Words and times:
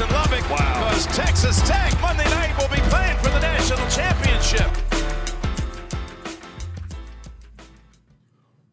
Jason 0.00 0.14
Lubbock 0.14 0.48
because 0.48 1.06
Texas 1.08 1.60
Tech 1.68 2.00
Monday 2.00 2.24
night 2.24 2.56
will 2.56 2.74
be 2.74 2.80
playing 2.88 3.18
for 3.18 3.28
the 3.28 3.40
national 3.40 3.86
championship. 3.88 4.66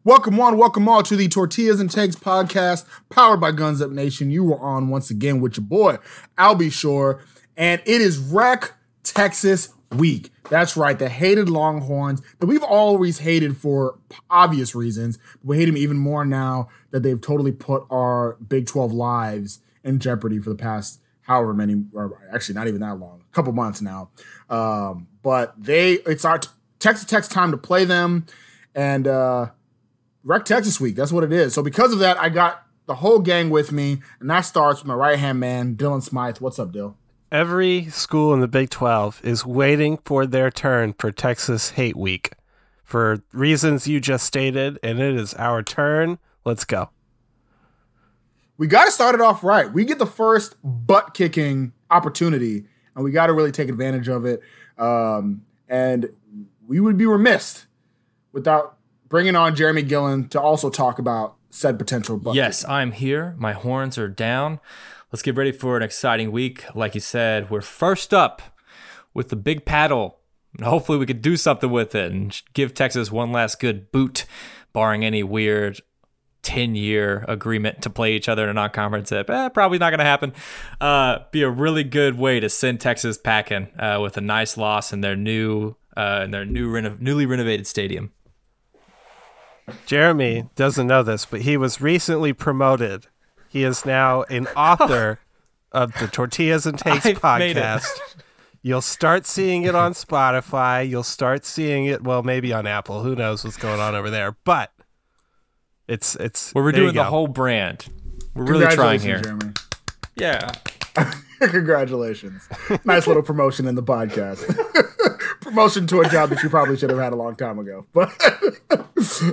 Welcome 0.04 0.40
on, 0.40 0.56
welcome 0.56 0.88
all 0.88 1.02
to 1.02 1.16
the 1.16 1.28
Tortillas 1.28 1.80
and 1.80 1.90
Takes 1.90 2.16
podcast, 2.16 2.86
powered 3.10 3.42
by 3.42 3.52
Guns 3.52 3.82
Up 3.82 3.90
Nation. 3.90 4.30
You 4.30 4.54
are 4.54 4.58
on 4.58 4.88
once 4.88 5.10
again 5.10 5.42
with 5.42 5.58
your 5.58 5.66
boy, 5.66 5.98
Albie 6.38 6.72
Shore, 6.72 7.20
and 7.58 7.82
it 7.84 8.00
is 8.00 8.16
Wreck 8.16 8.72
Texas 9.02 9.74
Week. 9.94 10.32
That's 10.48 10.78
right, 10.78 10.98
the 10.98 11.10
hated 11.10 11.50
Longhorns 11.50 12.22
that 12.38 12.46
we've 12.46 12.64
always 12.64 13.18
hated 13.18 13.54
for 13.58 13.98
obvious 14.30 14.74
reasons. 14.74 15.18
We 15.44 15.58
hate 15.58 15.66
them 15.66 15.76
even 15.76 15.98
more 15.98 16.24
now 16.24 16.70
that 16.90 17.02
they've 17.02 17.20
totally 17.20 17.52
put 17.52 17.84
our 17.90 18.38
Big 18.48 18.66
12 18.66 18.94
lives 18.94 19.60
in 19.84 19.98
jeopardy 19.98 20.38
for 20.38 20.48
the 20.48 20.56
past 20.56 21.00
however 21.28 21.54
many, 21.54 21.84
or 21.92 22.20
actually 22.32 22.54
not 22.54 22.66
even 22.66 22.80
that 22.80 22.98
long, 22.98 23.22
a 23.30 23.34
couple 23.34 23.52
months 23.52 23.80
now. 23.80 24.10
Um, 24.48 25.06
but 25.22 25.54
they, 25.62 25.92
it's 25.92 26.24
our 26.24 26.40
Texas 26.78 27.04
Tech's 27.04 27.28
time 27.28 27.50
to 27.52 27.58
play 27.58 27.84
them, 27.84 28.26
and 28.74 29.06
uh, 29.06 29.50
Texas 30.44 30.80
Week. 30.80 30.96
That's 30.96 31.12
what 31.12 31.22
it 31.22 31.32
is. 31.32 31.54
So 31.54 31.62
because 31.62 31.92
of 31.92 31.98
that, 32.00 32.18
I 32.18 32.30
got 32.30 32.64
the 32.86 32.96
whole 32.96 33.18
gang 33.18 33.50
with 33.50 33.70
me, 33.70 33.98
and 34.18 34.30
that 34.30 34.40
starts 34.40 34.80
with 34.80 34.88
my 34.88 34.94
right 34.94 35.18
hand 35.18 35.38
man, 35.38 35.76
Dylan 35.76 36.02
Smythe. 36.02 36.38
What's 36.38 36.58
up, 36.58 36.72
Dill? 36.72 36.96
Every 37.30 37.84
school 37.90 38.32
in 38.32 38.40
the 38.40 38.48
Big 38.48 38.70
12 38.70 39.20
is 39.22 39.44
waiting 39.44 39.98
for 39.98 40.26
their 40.26 40.50
turn 40.50 40.94
for 40.98 41.12
Texas 41.12 41.70
Hate 41.70 41.96
Week 41.96 42.32
for 42.82 43.22
reasons 43.32 43.86
you 43.86 44.00
just 44.00 44.24
stated, 44.24 44.78
and 44.82 44.98
it 44.98 45.14
is 45.14 45.34
our 45.34 45.62
turn. 45.62 46.18
Let's 46.46 46.64
go. 46.64 46.88
We 48.58 48.66
got 48.66 48.84
to 48.84 48.90
start 48.90 49.14
it 49.14 49.20
off 49.20 49.42
right. 49.42 49.72
We 49.72 49.84
get 49.84 49.98
the 49.98 50.06
first 50.06 50.56
butt 50.62 51.14
kicking 51.14 51.72
opportunity, 51.90 52.64
and 52.94 53.04
we 53.04 53.12
got 53.12 53.28
to 53.28 53.32
really 53.32 53.52
take 53.52 53.68
advantage 53.68 54.08
of 54.08 54.24
it. 54.24 54.42
Um, 54.76 55.42
and 55.68 56.10
we 56.66 56.80
would 56.80 56.98
be 56.98 57.06
remiss 57.06 57.66
without 58.32 58.76
bringing 59.08 59.36
on 59.36 59.54
Jeremy 59.54 59.82
Gillen 59.82 60.28
to 60.30 60.40
also 60.40 60.70
talk 60.70 60.98
about 60.98 61.36
said 61.50 61.78
potential 61.78 62.18
butt. 62.18 62.34
Yes, 62.34 62.64
I'm 62.68 62.92
here. 62.92 63.34
My 63.38 63.52
horns 63.52 63.96
are 63.96 64.08
down. 64.08 64.60
Let's 65.12 65.22
get 65.22 65.36
ready 65.36 65.52
for 65.52 65.76
an 65.76 65.82
exciting 65.82 66.30
week. 66.32 66.64
Like 66.74 66.94
you 66.94 67.00
said, 67.00 67.50
we're 67.50 67.62
first 67.62 68.12
up 68.12 68.42
with 69.14 69.28
the 69.28 69.36
big 69.36 69.64
paddle. 69.64 70.18
And 70.56 70.66
hopefully, 70.66 70.98
we 70.98 71.06
could 71.06 71.22
do 71.22 71.36
something 71.36 71.70
with 71.70 71.94
it 71.94 72.10
and 72.10 72.42
give 72.54 72.74
Texas 72.74 73.12
one 73.12 73.32
last 73.32 73.60
good 73.60 73.92
boot, 73.92 74.26
barring 74.72 75.04
any 75.04 75.22
weird 75.22 75.80
10 76.48 76.76
year 76.76 77.26
agreement 77.28 77.82
to 77.82 77.90
play 77.90 78.14
each 78.14 78.26
other 78.26 78.44
in 78.44 78.48
a 78.48 78.54
non 78.54 78.70
conference. 78.70 79.12
Eh, 79.12 79.48
probably 79.50 79.76
not 79.76 79.90
going 79.90 79.98
to 79.98 80.04
happen. 80.04 80.32
Uh, 80.80 81.18
be 81.30 81.42
a 81.42 81.50
really 81.50 81.84
good 81.84 82.16
way 82.16 82.40
to 82.40 82.48
send 82.48 82.80
Texas 82.80 83.18
packing 83.18 83.68
uh, 83.78 83.98
with 84.00 84.16
a 84.16 84.22
nice 84.22 84.56
loss 84.56 84.90
in 84.90 85.02
their 85.02 85.14
new. 85.14 85.76
Uh, 85.94 86.22
in 86.24 86.30
their 86.30 86.44
new 86.44 86.70
reno- 86.70 86.96
newly 87.00 87.26
renovated 87.26 87.66
stadium. 87.66 88.12
Jeremy 89.84 90.48
doesn't 90.54 90.86
know 90.86 91.02
this, 91.02 91.26
but 91.26 91.40
he 91.40 91.56
was 91.56 91.80
recently 91.80 92.32
promoted. 92.32 93.08
He 93.48 93.64
is 93.64 93.84
now 93.84 94.22
an 94.30 94.46
author 94.48 95.18
of 95.72 95.92
the 95.94 96.06
Tortillas 96.06 96.66
and 96.66 96.78
Takes 96.78 97.04
I've 97.04 97.20
podcast. 97.20 97.88
You'll 98.62 98.80
start 98.80 99.26
seeing 99.26 99.64
it 99.64 99.74
on 99.74 99.92
Spotify. 99.92 100.88
You'll 100.88 101.02
start 101.02 101.44
seeing 101.44 101.86
it, 101.86 102.04
well, 102.04 102.22
maybe 102.22 102.52
on 102.52 102.66
Apple. 102.66 103.02
Who 103.02 103.16
knows 103.16 103.44
what's 103.44 103.56
going 103.56 103.80
on 103.80 103.96
over 103.96 104.08
there? 104.08 104.36
But 104.44 104.72
it's 105.88 106.14
it's 106.16 106.54
Well, 106.54 106.62
we're 106.62 106.72
doing 106.72 106.94
the 106.94 107.04
whole 107.04 107.26
brand. 107.26 107.86
We're 108.34 108.44
really 108.44 108.66
trying 108.66 109.00
here. 109.00 109.20
Jeremy. 109.20 109.52
Yeah. 110.14 110.52
Congratulations. 111.40 112.48
Nice 112.84 113.06
little 113.06 113.22
promotion 113.22 113.66
in 113.66 113.74
the 113.74 113.82
podcast. 113.82 114.44
promotion 115.40 115.86
to 115.86 116.00
a 116.00 116.08
job 116.08 116.30
that 116.30 116.42
you 116.42 116.48
probably 116.48 116.76
should 116.76 116.90
have 116.90 116.98
had 116.98 117.12
a 117.12 117.16
long 117.16 117.36
time 117.36 117.58
ago. 117.58 117.86
But 117.94 118.12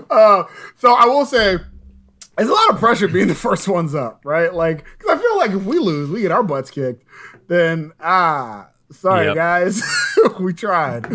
uh, 0.09 0.43
so 0.77 0.93
I 0.93 1.05
will 1.05 1.25
say 1.25 1.55
it's 2.37 2.49
a 2.49 2.53
lot 2.53 2.69
of 2.69 2.79
pressure 2.79 3.07
being 3.07 3.27
the 3.27 3.35
first 3.35 3.67
ones 3.67 3.93
up, 3.95 4.21
right? 4.23 4.53
Like, 4.53 4.85
because 4.97 5.17
I 5.17 5.21
feel 5.21 5.37
like 5.37 5.51
if 5.51 5.63
we 5.63 5.79
lose, 5.79 6.09
we 6.09 6.21
get 6.21 6.31
our 6.31 6.43
butts 6.43 6.71
kicked, 6.71 7.03
then 7.47 7.91
ah, 7.99 8.69
sorry 8.91 9.25
yep. 9.27 9.35
guys, 9.35 9.81
we 10.39 10.53
tried, 10.53 11.07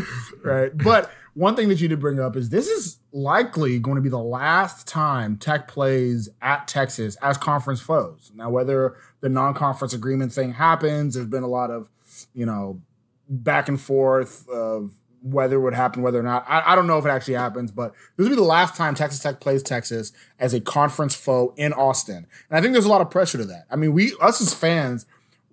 right? 0.42 0.76
But 0.76 1.10
one 1.40 1.56
thing 1.56 1.70
that 1.70 1.80
you 1.80 1.88
did 1.88 2.00
bring 2.00 2.20
up 2.20 2.36
is 2.36 2.50
this 2.50 2.68
is 2.68 2.98
likely 3.12 3.78
going 3.78 3.96
to 3.96 4.02
be 4.02 4.10
the 4.10 4.18
last 4.18 4.86
time 4.86 5.38
Tech 5.38 5.68
plays 5.68 6.28
at 6.42 6.68
Texas 6.68 7.16
as 7.22 7.38
conference 7.38 7.80
foes. 7.80 8.30
Now, 8.34 8.50
whether 8.50 8.96
the 9.22 9.30
non-conference 9.30 9.94
agreement 9.94 10.34
thing 10.34 10.52
happens, 10.52 11.14
there's 11.14 11.28
been 11.28 11.42
a 11.42 11.48
lot 11.48 11.70
of, 11.70 11.88
you 12.34 12.44
know, 12.44 12.82
back 13.26 13.70
and 13.70 13.80
forth 13.80 14.46
of 14.50 14.92
whether 15.22 15.56
it 15.56 15.60
would 15.60 15.72
happen, 15.72 16.02
whether 16.02 16.20
or 16.20 16.22
not. 16.22 16.44
I, 16.46 16.72
I 16.72 16.74
don't 16.74 16.86
know 16.86 16.98
if 16.98 17.06
it 17.06 17.10
actually 17.10 17.34
happens, 17.34 17.72
but 17.72 17.94
this 18.18 18.24
will 18.24 18.30
be 18.30 18.36
the 18.36 18.42
last 18.42 18.76
time 18.76 18.94
Texas 18.94 19.20
Tech 19.20 19.40
plays 19.40 19.62
Texas 19.62 20.12
as 20.38 20.52
a 20.52 20.60
conference 20.60 21.14
foe 21.14 21.54
in 21.56 21.72
Austin. 21.72 22.26
And 22.50 22.58
I 22.58 22.60
think 22.60 22.74
there's 22.74 22.84
a 22.84 22.90
lot 22.90 23.00
of 23.00 23.08
pressure 23.08 23.38
to 23.38 23.46
that. 23.46 23.64
I 23.70 23.76
mean, 23.76 23.94
we 23.94 24.14
us 24.20 24.42
as 24.42 24.52
fans, 24.52 25.06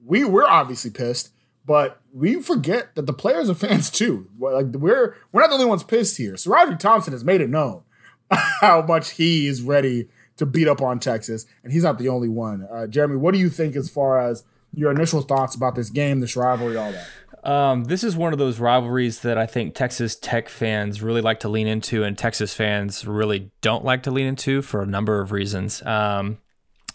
we 0.06 0.26
we're 0.26 0.48
obviously 0.48 0.92
pissed, 0.92 1.32
but 1.68 2.02
we 2.14 2.42
forget 2.42 2.96
that 2.96 3.06
the 3.06 3.14
players 3.14 3.50
are 3.50 3.54
fans 3.54 3.92
too. 3.92 4.28
Like 4.40 4.68
we're 4.68 5.16
we're 5.32 5.42
not 5.42 5.50
the 5.50 5.56
only 5.56 5.66
ones 5.68 5.84
pissed 5.84 6.18
here. 6.18 6.38
So 6.38 6.50
Roger 6.50 6.76
Thompson 6.76 7.14
has 7.14 7.24
made 7.24 7.42
it 7.42 7.50
known 7.50 7.84
how 8.62 8.82
much 8.82 9.12
he 9.12 9.48
is 9.48 9.62
ready 9.62 10.08
to 10.38 10.46
beat 10.46 10.68
up 10.68 10.82
on 10.82 11.00
Texas, 11.00 11.46
and 11.64 11.74
he's 11.74 11.84
not 11.84 12.00
the 12.00 12.10
only 12.10 12.30
one. 12.30 12.68
Uh, 12.72 12.88
Jeremy, 12.88 13.18
what 13.18 13.34
do 13.34 13.40
you 13.40 13.50
think 13.50 13.76
as 13.76 13.90
far 13.90 14.20
as 14.20 14.46
your 14.74 14.92
initial 14.92 15.22
thoughts 15.22 15.56
about 15.56 15.76
this 15.76 15.90
game, 15.90 16.20
this 16.22 16.36
rivalry, 16.36 16.78
all 16.78 16.92
that? 16.92 17.08
Um, 17.44 17.86
this 17.86 18.04
is 18.04 18.16
one 18.16 18.34
of 18.34 18.40
those 18.40 18.60
rivalries 18.60 19.22
that 19.22 19.38
I 19.38 19.46
think 19.46 19.74
Texas 19.74 20.16
Tech 20.16 20.50
fans 20.50 21.02
really 21.02 21.22
like 21.22 21.40
to 21.42 21.50
lean 21.50 21.68
into, 21.68 22.04
and 22.04 22.18
Texas 22.18 22.54
fans 22.54 23.06
really 23.06 23.52
don't 23.62 23.84
like 23.84 24.04
to 24.04 24.12
lean 24.12 24.28
into 24.28 24.62
for 24.62 24.82
a 24.82 24.86
number 24.86 25.22
of 25.22 25.32
reasons. 25.32 25.82
Um, 25.86 26.38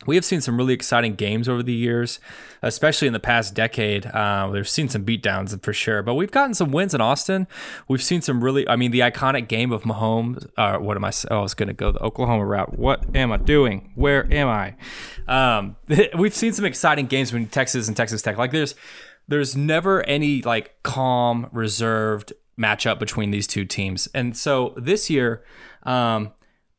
we 0.07 0.17
have 0.17 0.25
seen 0.25 0.41
some 0.41 0.57
really 0.57 0.75
exciting 0.75 1.15
games 1.15 1.49
over 1.49 1.63
the 1.63 1.73
years, 1.73 2.21
especially 2.63 3.07
in 3.07 3.13
the 3.13 3.21
past 3.21 3.55
decade. 3.55 4.07
Uh, 4.07 4.49
we've 4.53 4.69
seen 4.69 4.89
some 4.89 5.05
beatdowns 5.05 5.61
for 5.63 5.73
sure, 5.73 6.03
but 6.03 6.15
we've 6.15 6.31
gotten 6.31 6.55
some 6.55 6.71
wins 6.71 6.95
in 6.95 7.01
Austin. 7.01 7.47
We've 7.89 8.03
seen 8.03 8.23
some 8.23 8.43
really, 8.43 8.69
I 8.69 8.77
mean, 8.77 8.91
the 8.91 9.01
iconic 9.01 9.49
game 9.49 9.73
of 9.73 9.83
Mahomes. 9.83 10.49
Uh, 10.57 10.79
what 10.79 10.97
am 10.97 11.05
I? 11.05 11.13
Oh, 11.31 11.39
I 11.39 11.43
was 11.43 11.55
going 11.55 11.69
to 11.69 11.75
go 11.75 11.93
the 11.93 12.03
Oklahoma 12.03 12.45
route. 12.45 12.79
What 12.79 13.05
am 13.15 13.33
I 13.33 13.37
doing? 13.37 13.93
Where 13.95 14.33
am 14.33 14.49
I? 14.49 14.77
Um, 15.29 15.77
we've 16.19 16.35
seen 16.35 16.53
some 16.53 16.65
exciting 16.65 17.07
games 17.07 17.31
between 17.31 17.49
Texas 17.49 17.89
and 17.89 17.97
Texas 17.97 18.23
Tech. 18.23 18.37
Like 18.37 18.53
there's, 18.53 18.75
there's 19.29 19.57
never 19.57 20.03
any 20.05 20.43
like 20.43 20.83
calm, 20.83 21.49
reserved 21.53 22.33
matchup 22.59 22.99
between 22.99 23.31
these 23.31 23.47
two 23.47 23.65
teams, 23.65 24.09
and 24.15 24.37
so 24.37 24.75
this 24.77 25.09
year. 25.09 25.45
Um, 25.85 26.33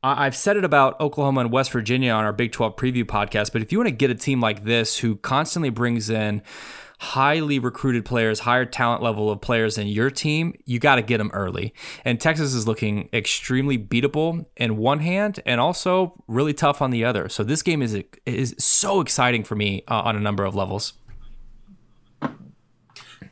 I've 0.03 0.35
said 0.35 0.57
it 0.57 0.65
about 0.65 0.99
Oklahoma 0.99 1.41
and 1.41 1.51
West 1.51 1.71
Virginia 1.71 2.11
on 2.11 2.25
our 2.25 2.33
Big 2.33 2.51
12 2.51 2.75
preview 2.75 3.05
podcast, 3.05 3.53
but 3.53 3.61
if 3.61 3.71
you 3.71 3.77
want 3.77 3.87
to 3.87 3.95
get 3.95 4.09
a 4.09 4.15
team 4.15 4.41
like 4.41 4.65
this 4.65 4.97
who 4.97 5.15
constantly 5.15 5.69
brings 5.69 6.09
in 6.09 6.41
highly 6.99 7.57
recruited 7.57 8.03
players, 8.03 8.41
higher 8.41 8.65
talent 8.65 9.01
level 9.01 9.31
of 9.31 9.39
players 9.39 9.77
in 9.77 9.87
your 9.87 10.09
team, 10.09 10.53
you 10.65 10.77
got 10.77 10.95
to 10.95 11.01
get 11.01 11.19
them 11.19 11.31
early. 11.33 11.73
And 12.03 12.19
Texas 12.19 12.53
is 12.53 12.67
looking 12.67 13.07
extremely 13.13 13.77
beatable 13.77 14.45
in 14.57 14.75
one 14.75 14.99
hand 14.99 15.39
and 15.45 15.61
also 15.61 16.21
really 16.27 16.53
tough 16.53 16.81
on 16.81 16.91
the 16.91 17.05
other. 17.05 17.29
So 17.29 17.43
this 17.43 17.61
game 17.61 17.81
is 17.81 17.97
is 18.25 18.55
so 18.59 18.99
exciting 18.99 19.45
for 19.45 19.55
me 19.55 19.83
uh, 19.87 20.01
on 20.01 20.17
a 20.17 20.19
number 20.19 20.43
of 20.43 20.53
levels. 20.53 20.93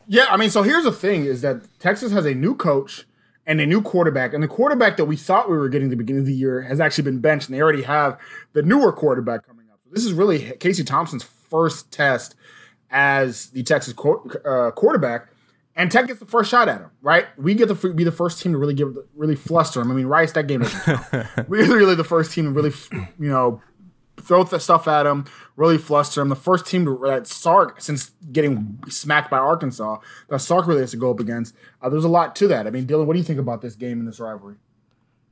Yeah, 0.07 0.25
I 0.29 0.37
mean, 0.37 0.49
so 0.49 0.63
here's 0.63 0.83
the 0.83 0.91
thing: 0.91 1.25
is 1.25 1.41
that 1.41 1.67
Texas 1.79 2.11
has 2.11 2.25
a 2.25 2.33
new 2.33 2.55
coach 2.55 3.05
and 3.45 3.59
a 3.59 3.65
new 3.65 3.81
quarterback. 3.81 4.33
And 4.33 4.43
the 4.43 4.47
quarterback 4.47 4.97
that 4.97 5.05
we 5.05 5.15
thought 5.15 5.49
we 5.49 5.57
were 5.57 5.69
getting 5.69 5.87
at 5.87 5.91
the 5.91 5.97
beginning 5.97 6.21
of 6.21 6.27
the 6.27 6.33
year 6.33 6.61
has 6.61 6.79
actually 6.79 7.05
been 7.05 7.19
benched, 7.19 7.47
and 7.47 7.55
they 7.55 7.61
already 7.61 7.83
have 7.83 8.17
the 8.53 8.61
newer 8.61 8.91
quarterback 8.91 9.45
coming 9.45 9.67
up. 9.71 9.79
So 9.83 9.89
this 9.93 10.05
is 10.05 10.13
really 10.13 10.51
Casey 10.59 10.83
Thompson's 10.83 11.23
first 11.23 11.91
test 11.91 12.35
as 12.89 13.47
the 13.47 13.63
Texas 13.63 13.93
uh, 13.93 14.71
quarterback. 14.71 15.27
And 15.73 15.89
Tech 15.89 16.07
gets 16.07 16.19
the 16.19 16.25
first 16.25 16.51
shot 16.51 16.67
at 16.67 16.81
him, 16.81 16.91
right? 17.01 17.27
We 17.37 17.55
get 17.55 17.69
to 17.69 17.93
be 17.93 18.03
the 18.03 18.11
first 18.11 18.41
team 18.41 18.51
to 18.51 18.57
really 18.57 18.73
give, 18.73 18.97
really 19.15 19.37
fluster 19.37 19.79
him. 19.79 19.89
I 19.89 19.93
mean, 19.93 20.05
Rice, 20.05 20.33
that 20.33 20.47
game 20.47 20.61
we're 21.47 21.77
really 21.77 21.95
the 21.95 22.03
first 22.03 22.33
team 22.33 22.45
to 22.45 22.51
really, 22.51 22.73
you 23.17 23.29
know, 23.29 23.61
throw 24.21 24.43
the 24.43 24.59
stuff 24.59 24.87
at 24.87 25.05
him, 25.05 25.25
really 25.55 25.77
fluster 25.77 26.21
him. 26.21 26.29
The 26.29 26.35
first 26.35 26.65
team 26.65 26.85
to, 26.85 26.97
that 27.05 27.27
Sark, 27.27 27.81
since 27.81 28.11
getting 28.31 28.79
smacked 28.87 29.29
by 29.29 29.37
Arkansas, 29.37 29.97
that 30.29 30.39
Sark 30.39 30.67
really 30.67 30.81
has 30.81 30.91
to 30.91 30.97
go 30.97 31.11
up 31.11 31.19
against. 31.19 31.55
Uh, 31.81 31.89
there's 31.89 32.03
a 32.03 32.09
lot 32.09 32.35
to 32.37 32.47
that. 32.47 32.67
I 32.67 32.69
mean, 32.69 32.85
Dylan, 32.85 33.05
what 33.05 33.13
do 33.13 33.19
you 33.19 33.25
think 33.25 33.39
about 33.39 33.61
this 33.61 33.75
game 33.75 33.99
and 33.99 34.07
this 34.07 34.19
rivalry? 34.19 34.55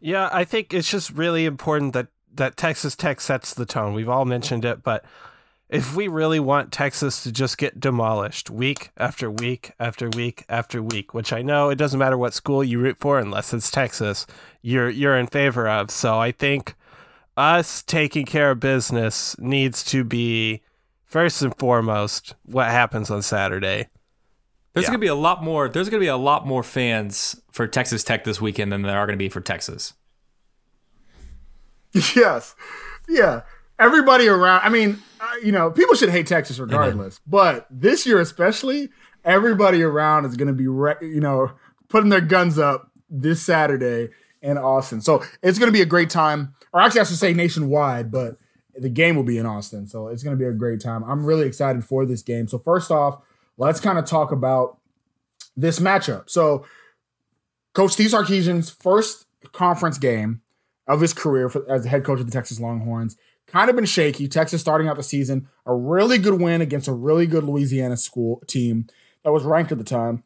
Yeah, 0.01 0.29
I 0.31 0.43
think 0.43 0.73
it's 0.73 0.89
just 0.89 1.11
really 1.11 1.45
important 1.45 1.93
that 1.93 2.07
that 2.35 2.55
Texas 2.55 2.95
Tech 2.95 3.19
sets 3.19 3.53
the 3.53 3.65
tone. 3.65 3.93
We've 3.93 4.07
all 4.07 4.23
mentioned 4.23 4.63
it, 4.63 4.83
but 4.83 5.03
if 5.69 5.95
we 5.95 6.07
really 6.07 6.39
want 6.39 6.71
Texas 6.71 7.21
to 7.23 7.31
just 7.31 7.57
get 7.57 7.79
demolished 7.79 8.49
week 8.49 8.91
after 8.97 9.29
week 9.29 9.71
after 9.79 10.09
week 10.09 10.43
after 10.49 10.81
week, 10.81 11.13
which 11.13 11.31
I 11.31 11.43
know 11.43 11.69
it 11.69 11.75
doesn't 11.75 11.99
matter 11.99 12.17
what 12.17 12.33
school 12.33 12.63
you 12.63 12.79
root 12.79 12.97
for 12.99 13.19
unless 13.19 13.53
it's 13.53 13.69
Texas, 13.69 14.25
you're 14.61 14.89
you're 14.89 15.17
in 15.17 15.27
favor 15.27 15.67
of. 15.67 15.91
So 15.91 16.19
I 16.19 16.31
think 16.31 16.75
us 17.39 17.81
taking 17.83 18.25
care 18.25 18.51
of 18.51 18.59
business 18.59 19.37
needs 19.39 19.83
to 19.85 20.03
be 20.03 20.61
first 21.05 21.41
and 21.41 21.55
foremost, 21.57 22.35
what 22.43 22.67
happens 22.67 23.09
on 23.09 23.21
Saturday. 23.21 23.87
There's 24.73 24.83
Yeah. 24.83 24.89
gonna 24.89 24.99
be 24.99 25.07
a 25.07 25.15
lot 25.15 25.43
more. 25.43 25.69
There's 25.69 25.89
gonna 25.89 26.01
be 26.01 26.07
a 26.07 26.17
lot 26.17 26.45
more 26.45 26.61
fans 26.63 27.41
for 27.51 27.65
Texas 27.65 28.03
Tech 28.03 28.23
this 28.25 28.39
weekend 28.41 28.71
than 28.71 28.81
there 28.83 28.97
are 28.97 29.05
gonna 29.07 29.17
be 29.17 29.29
for 29.29 29.41
Texas. 29.41 29.93
Yes. 32.15 32.55
Yeah. 33.07 33.41
Everybody 33.79 34.27
around, 34.27 34.61
I 34.63 34.69
mean, 34.69 34.99
uh, 35.21 35.25
you 35.43 35.51
know, 35.51 35.71
people 35.71 35.95
should 35.95 36.09
hate 36.09 36.27
Texas 36.27 36.59
regardless, 36.59 37.19
but 37.25 37.65
this 37.71 38.05
year 38.05 38.19
especially, 38.19 38.89
everybody 39.23 39.81
around 39.81 40.25
is 40.25 40.35
going 40.35 40.49
to 40.49 40.53
be, 40.53 40.67
re- 40.67 40.95
you 41.01 41.19
know, 41.21 41.51
putting 41.87 42.09
their 42.09 42.21
guns 42.21 42.59
up 42.59 42.91
this 43.09 43.41
Saturday 43.41 44.09
in 44.41 44.57
Austin. 44.57 45.01
So 45.01 45.23
it's 45.43 45.59
going 45.59 45.67
to 45.67 45.73
be 45.73 45.81
a 45.81 45.85
great 45.85 46.09
time, 46.09 46.53
or 46.73 46.81
actually, 46.81 47.01
I 47.01 47.03
should 47.05 47.17
say 47.17 47.33
nationwide, 47.33 48.11
but 48.11 48.35
the 48.75 48.89
game 48.89 49.15
will 49.15 49.23
be 49.23 49.37
in 49.37 49.45
Austin. 49.45 49.87
So 49.87 50.07
it's 50.07 50.23
going 50.23 50.37
to 50.37 50.41
be 50.41 50.47
a 50.47 50.53
great 50.53 50.79
time. 50.79 51.03
I'm 51.03 51.25
really 51.25 51.45
excited 51.45 51.83
for 51.83 52.05
this 52.05 52.21
game. 52.21 52.47
So, 52.47 52.57
first 52.57 52.91
off, 52.91 53.21
let's 53.57 53.79
kind 53.79 53.99
of 53.99 54.05
talk 54.05 54.31
about 54.31 54.77
this 55.57 55.79
matchup. 55.79 56.29
So, 56.29 56.65
Coach 57.73 57.91
Steve 57.91 58.09
Sarkisian's 58.09 58.69
first 58.69 59.25
conference 59.51 59.97
game 59.97 60.41
of 60.87 61.01
his 61.01 61.13
career 61.13 61.49
for, 61.49 61.69
as 61.69 61.83
the 61.83 61.89
head 61.89 62.03
coach 62.03 62.19
of 62.19 62.25
the 62.25 62.31
Texas 62.31 62.59
Longhorns. 62.59 63.15
Kind 63.47 63.69
of 63.69 63.75
been 63.75 63.85
shaky. 63.85 64.27
Texas 64.27 64.61
starting 64.61 64.87
out 64.87 64.95
the 64.95 65.03
season, 65.03 65.47
a 65.65 65.73
really 65.73 66.19
good 66.19 66.39
win 66.39 66.61
against 66.61 66.87
a 66.87 66.93
really 66.93 67.25
good 67.25 67.43
Louisiana 67.43 67.97
school 67.97 68.43
team 68.47 68.85
that 69.23 69.31
was 69.31 69.43
ranked 69.43 69.71
at 69.71 69.79
the 69.79 69.83
time. 69.83 70.23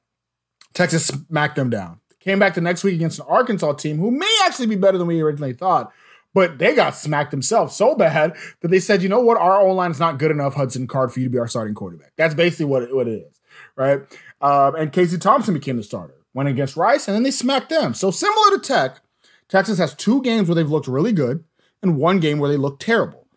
Texas 0.74 1.06
smacked 1.06 1.56
them 1.56 1.70
down. 1.70 2.00
Came 2.24 2.40
back 2.40 2.54
the 2.54 2.62
next 2.62 2.84
week 2.84 2.96
against 2.96 3.20
an 3.20 3.26
Arkansas 3.28 3.74
team 3.74 3.98
who 4.00 4.10
may 4.10 4.38
actually 4.46 4.68
be 4.68 4.76
better 4.76 4.98
than 4.98 5.08
we 5.08 5.22
originally 5.22 5.54
thought, 5.54 5.92
but 6.34 6.58
they 6.58 6.74
got 6.74 6.96
smacked 6.96 7.32
themselves 7.32 7.76
so 7.76 7.96
bad 7.96 8.36
that 8.62 8.70
they 8.70 8.80
said, 8.80 9.04
you 9.04 9.10
know 9.10 9.20
what, 9.20 9.38
our 9.38 9.60
O 9.60 9.74
line 9.74 9.92
is 9.92 10.00
not 10.00 10.20
good 10.20 10.32
enough, 10.32 10.54
Hudson 10.54 10.88
Card, 10.88 11.12
for 11.12 11.20
you 11.20 11.26
to 11.26 11.30
be 11.30 11.38
our 11.38 11.48
starting 11.48 11.76
quarterback. 11.76 12.14
That's 12.16 12.34
basically 12.34 12.66
what 12.66 12.84
it, 12.84 12.96
what 12.96 13.08
it 13.08 13.26
is, 13.28 13.42
right? 13.76 14.02
Um, 14.40 14.76
and 14.76 14.94
Casey 14.94 15.18
Thompson 15.18 15.54
became 15.54 15.76
the 15.78 15.84
starter, 15.84 16.16
went 16.34 16.48
against 16.48 16.78
Rice, 16.78 17.08
and 17.08 17.16
then 17.16 17.24
they 17.24 17.32
smacked 17.32 17.70
them. 17.70 17.94
So 17.94 18.10
similar 18.10 18.52
to 18.52 18.60
Tech, 18.60 19.02
Texas 19.50 19.78
has 19.78 19.94
two 19.94 20.22
games 20.22 20.48
where 20.48 20.56
they've 20.56 20.70
looked 20.70 20.88
really 20.88 21.12
good 21.12 21.44
and 21.82 21.98
one 21.98 22.20
game 22.20 22.40
where 22.40 22.50
they 22.50 22.58
look 22.58 22.80
terrible. 22.80 23.28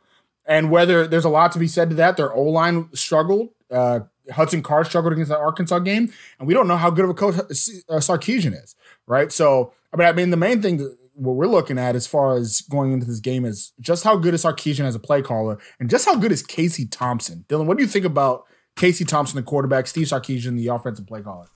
And 0.47 0.71
whether 0.71 1.09
there's 1.09 1.25
a 1.25 1.29
lot 1.29 1.51
to 1.53 1.59
be 1.59 1.67
said 1.67 1.91
to 1.91 1.97
that, 1.97 2.17
their 2.17 2.33
O 2.33 2.45
line 2.45 2.89
struggled. 2.95 3.49
Uh, 3.69 4.01
Hudson 4.33 4.63
Card 4.63 4.87
struggled 4.87 5.13
against 5.13 5.31
that 5.31 5.39
Arkansas 5.39 5.79
game, 5.81 6.13
and 6.39 6.49
we 6.49 6.55
don't 6.55 6.69
know 6.69 6.77
how 6.77 6.91
good 6.91 7.05
of 7.05 7.11
a 7.11 7.15
coach 7.15 7.37
uh, 7.37 7.45
Sarkisian 7.49 8.61
is, 8.63 8.75
right? 9.07 9.33
So, 9.33 9.73
I 9.93 9.97
mean, 9.97 10.09
I 10.09 10.13
mean, 10.13 10.31
the 10.31 10.37
main 10.37 10.63
thing 10.63 10.79
that 10.79 10.97
what 11.15 11.37
we're 11.37 11.47
looking 11.47 11.79
at 11.79 11.97
as 11.97 12.07
far 12.07 12.37
as 12.37 12.61
going 12.63 12.93
into 12.93 13.07
this 13.07 13.21
game 13.21 13.45
is 13.45 13.73
just 13.81 14.05
how 14.05 14.17
good 14.17 14.35
is 14.35 14.45
Sarkisian 14.45 14.85
as 14.85 14.95
a 14.95 14.99
play 14.99 15.23
caller, 15.23 15.59
and 15.81 15.89
just 15.89 16.05
how 16.05 16.17
good 16.17 16.33
is 16.33 16.43
Casey 16.43 16.87
Thompson. 16.87 17.45
Dylan, 17.49 17.67
what 17.67 17.77
do 17.77 17.83
you 17.83 17.89
think 17.89 18.05
about 18.05 18.45
Casey 18.77 19.05
Thompson, 19.05 19.37
the 19.37 19.43
quarterback, 19.43 19.87
Steve 19.87 20.07
Sarkisian, 20.07 20.57
the 20.57 20.69
offensive 20.69 21.07
play 21.07 21.23
caller? 21.23 21.47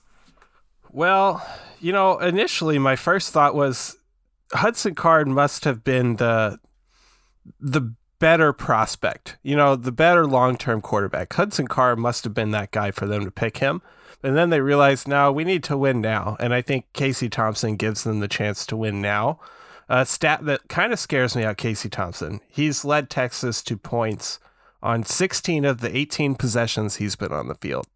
Well, 0.91 1.45
you 1.79 1.93
know, 1.93 2.17
initially 2.19 2.77
my 2.79 2.95
first 2.95 3.31
thought 3.31 3.55
was 3.55 3.95
Hudson 4.51 4.95
Card 4.95 5.27
must 5.27 5.63
have 5.65 5.83
been 5.83 6.17
the 6.17 6.57
the 7.59 7.93
better 8.21 8.53
prospect, 8.53 9.37
you 9.41 9.55
know, 9.55 9.75
the 9.75 9.91
better 9.91 10.27
long 10.27 10.55
term 10.55 10.79
quarterback. 10.79 11.33
Hudson 11.33 11.67
Card 11.67 11.97
must 11.97 12.23
have 12.23 12.35
been 12.35 12.51
that 12.51 12.71
guy 12.71 12.91
for 12.91 13.07
them 13.07 13.25
to 13.25 13.31
pick 13.31 13.57
him. 13.57 13.81
And 14.23 14.37
then 14.37 14.51
they 14.51 14.61
realized, 14.61 15.07
no, 15.07 15.31
we 15.31 15.43
need 15.43 15.63
to 15.63 15.75
win 15.75 15.99
now. 15.99 16.37
And 16.39 16.53
I 16.53 16.61
think 16.61 16.85
Casey 16.93 17.27
Thompson 17.27 17.75
gives 17.75 18.03
them 18.03 18.19
the 18.19 18.27
chance 18.27 18.67
to 18.67 18.77
win 18.77 19.01
now. 19.01 19.39
A 19.89 20.05
stat 20.05 20.45
that 20.45 20.69
kind 20.69 20.93
of 20.93 20.99
scares 20.99 21.35
me 21.35 21.43
out 21.43 21.57
Casey 21.57 21.89
Thompson. 21.89 22.39
He's 22.47 22.85
led 22.85 23.09
Texas 23.09 23.63
to 23.63 23.75
points 23.75 24.39
on 24.83 25.03
16 25.03 25.65
of 25.65 25.81
the 25.81 25.97
18 25.97 26.35
possessions 26.35 26.97
he's 26.97 27.15
been 27.15 27.33
on 27.33 27.47
the 27.47 27.55
field. 27.55 27.87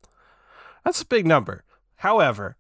That's 0.84 1.04
a 1.04 1.06
big 1.06 1.28
number. 1.28 1.64
However, 1.98 2.58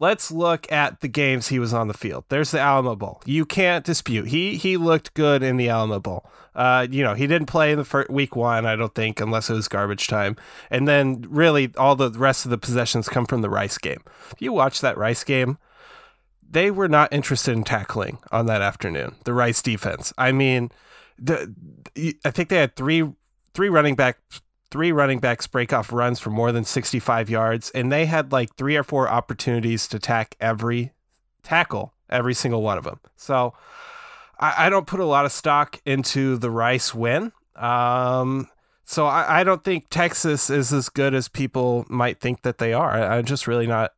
let's 0.00 0.30
look 0.30 0.70
at 0.70 1.00
the 1.00 1.08
games 1.08 1.48
he 1.48 1.58
was 1.58 1.74
on 1.74 1.88
the 1.88 1.94
field. 1.94 2.24
There's 2.28 2.50
the 2.50 2.60
Alamo 2.60 2.96
Bowl. 2.96 3.20
You 3.24 3.44
can't 3.44 3.84
dispute 3.84 4.28
he 4.28 4.56
he 4.56 4.76
looked 4.76 5.14
good 5.14 5.42
in 5.42 5.56
the 5.56 5.68
Alamo 5.68 6.00
Bowl. 6.00 6.30
Uh, 6.54 6.86
you 6.90 7.04
know, 7.04 7.14
he 7.14 7.26
didn't 7.26 7.46
play 7.46 7.70
in 7.70 7.78
the 7.78 7.84
first 7.84 8.10
week 8.10 8.34
one, 8.34 8.66
I 8.66 8.74
don't 8.74 8.94
think, 8.94 9.20
unless 9.20 9.48
it 9.48 9.54
was 9.54 9.68
garbage 9.68 10.08
time. 10.08 10.36
And 10.70 10.88
then 10.88 11.24
really 11.28 11.72
all 11.76 11.94
the 11.94 12.10
rest 12.10 12.44
of 12.44 12.50
the 12.50 12.58
possessions 12.58 13.08
come 13.08 13.26
from 13.26 13.42
the 13.42 13.50
Rice 13.50 13.78
game. 13.78 14.02
If 14.32 14.42
you 14.42 14.52
watch 14.52 14.80
that 14.80 14.98
Rice 14.98 15.22
game, 15.22 15.58
they 16.50 16.70
were 16.70 16.88
not 16.88 17.12
interested 17.12 17.52
in 17.52 17.62
tackling 17.62 18.18
on 18.32 18.46
that 18.46 18.60
afternoon. 18.60 19.14
The 19.24 19.34
Rice 19.34 19.62
defense. 19.62 20.12
I 20.18 20.32
mean, 20.32 20.70
the, 21.16 21.54
I 22.24 22.30
think 22.30 22.48
they 22.48 22.56
had 22.56 22.74
three 22.74 23.04
three 23.54 23.68
running 23.68 23.94
back 23.94 24.18
three 24.70 24.92
running 24.92 25.18
backs 25.18 25.46
break 25.46 25.72
off 25.72 25.92
runs 25.92 26.20
for 26.20 26.30
more 26.30 26.52
than 26.52 26.64
65 26.64 27.30
yards 27.30 27.70
and 27.70 27.90
they 27.90 28.06
had 28.06 28.32
like 28.32 28.54
three 28.56 28.76
or 28.76 28.82
four 28.82 29.08
opportunities 29.08 29.88
to 29.88 29.98
tack 29.98 30.36
every 30.40 30.92
tackle 31.42 31.94
every 32.10 32.34
single 32.34 32.62
one 32.62 32.78
of 32.78 32.84
them. 32.84 33.00
So 33.16 33.54
i, 34.38 34.66
I 34.66 34.70
don't 34.70 34.86
put 34.86 35.00
a 35.00 35.04
lot 35.04 35.24
of 35.24 35.32
stock 35.32 35.80
into 35.84 36.36
the 36.36 36.50
rice 36.50 36.94
win. 36.94 37.32
Um, 37.56 38.48
so 38.84 39.06
I, 39.06 39.40
I 39.40 39.44
don't 39.44 39.64
think 39.64 39.86
texas 39.90 40.50
is 40.50 40.72
as 40.72 40.88
good 40.88 41.14
as 41.14 41.28
people 41.28 41.84
might 41.88 42.20
think 42.20 42.42
that 42.42 42.58
they 42.58 42.72
are. 42.72 42.90
I, 42.90 43.18
i'm 43.18 43.24
just 43.24 43.46
really 43.46 43.66
not 43.66 43.92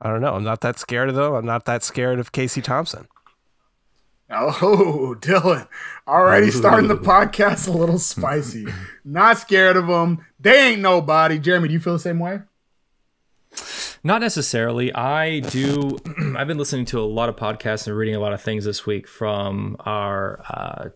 i 0.00 0.10
don't 0.10 0.20
know. 0.20 0.34
I'm 0.34 0.44
not 0.44 0.60
that 0.62 0.78
scared 0.78 1.08
of 1.08 1.14
them. 1.14 1.34
I'm 1.34 1.46
not 1.46 1.64
that 1.66 1.82
scared 1.82 2.18
of 2.18 2.32
casey 2.32 2.60
thompson 2.60 3.06
Oh, 4.34 5.16
Dylan. 5.20 5.68
Already 6.06 6.50
starting 6.50 6.88
the 6.88 6.96
podcast 6.96 7.68
a 7.68 7.70
little 7.70 7.98
spicy. 8.12 8.66
Not 9.04 9.38
scared 9.38 9.76
of 9.76 9.86
them. 9.86 10.24
They 10.38 10.72
ain't 10.72 10.80
nobody. 10.80 11.38
Jeremy, 11.38 11.68
do 11.68 11.74
you 11.74 11.80
feel 11.80 11.94
the 11.94 11.98
same 11.98 12.18
way? 12.18 12.40
Not 14.06 14.20
necessarily. 14.20 14.94
I 14.94 15.40
do. 15.40 15.96
I've 16.36 16.46
been 16.46 16.58
listening 16.58 16.84
to 16.86 17.00
a 17.00 17.06
lot 17.06 17.30
of 17.30 17.36
podcasts 17.36 17.86
and 17.86 17.96
reading 17.96 18.14
a 18.14 18.20
lot 18.20 18.34
of 18.34 18.42
things 18.42 18.66
this 18.66 18.84
week 18.84 19.08
from 19.08 19.76
our 19.80 20.42
uh, 20.50 20.90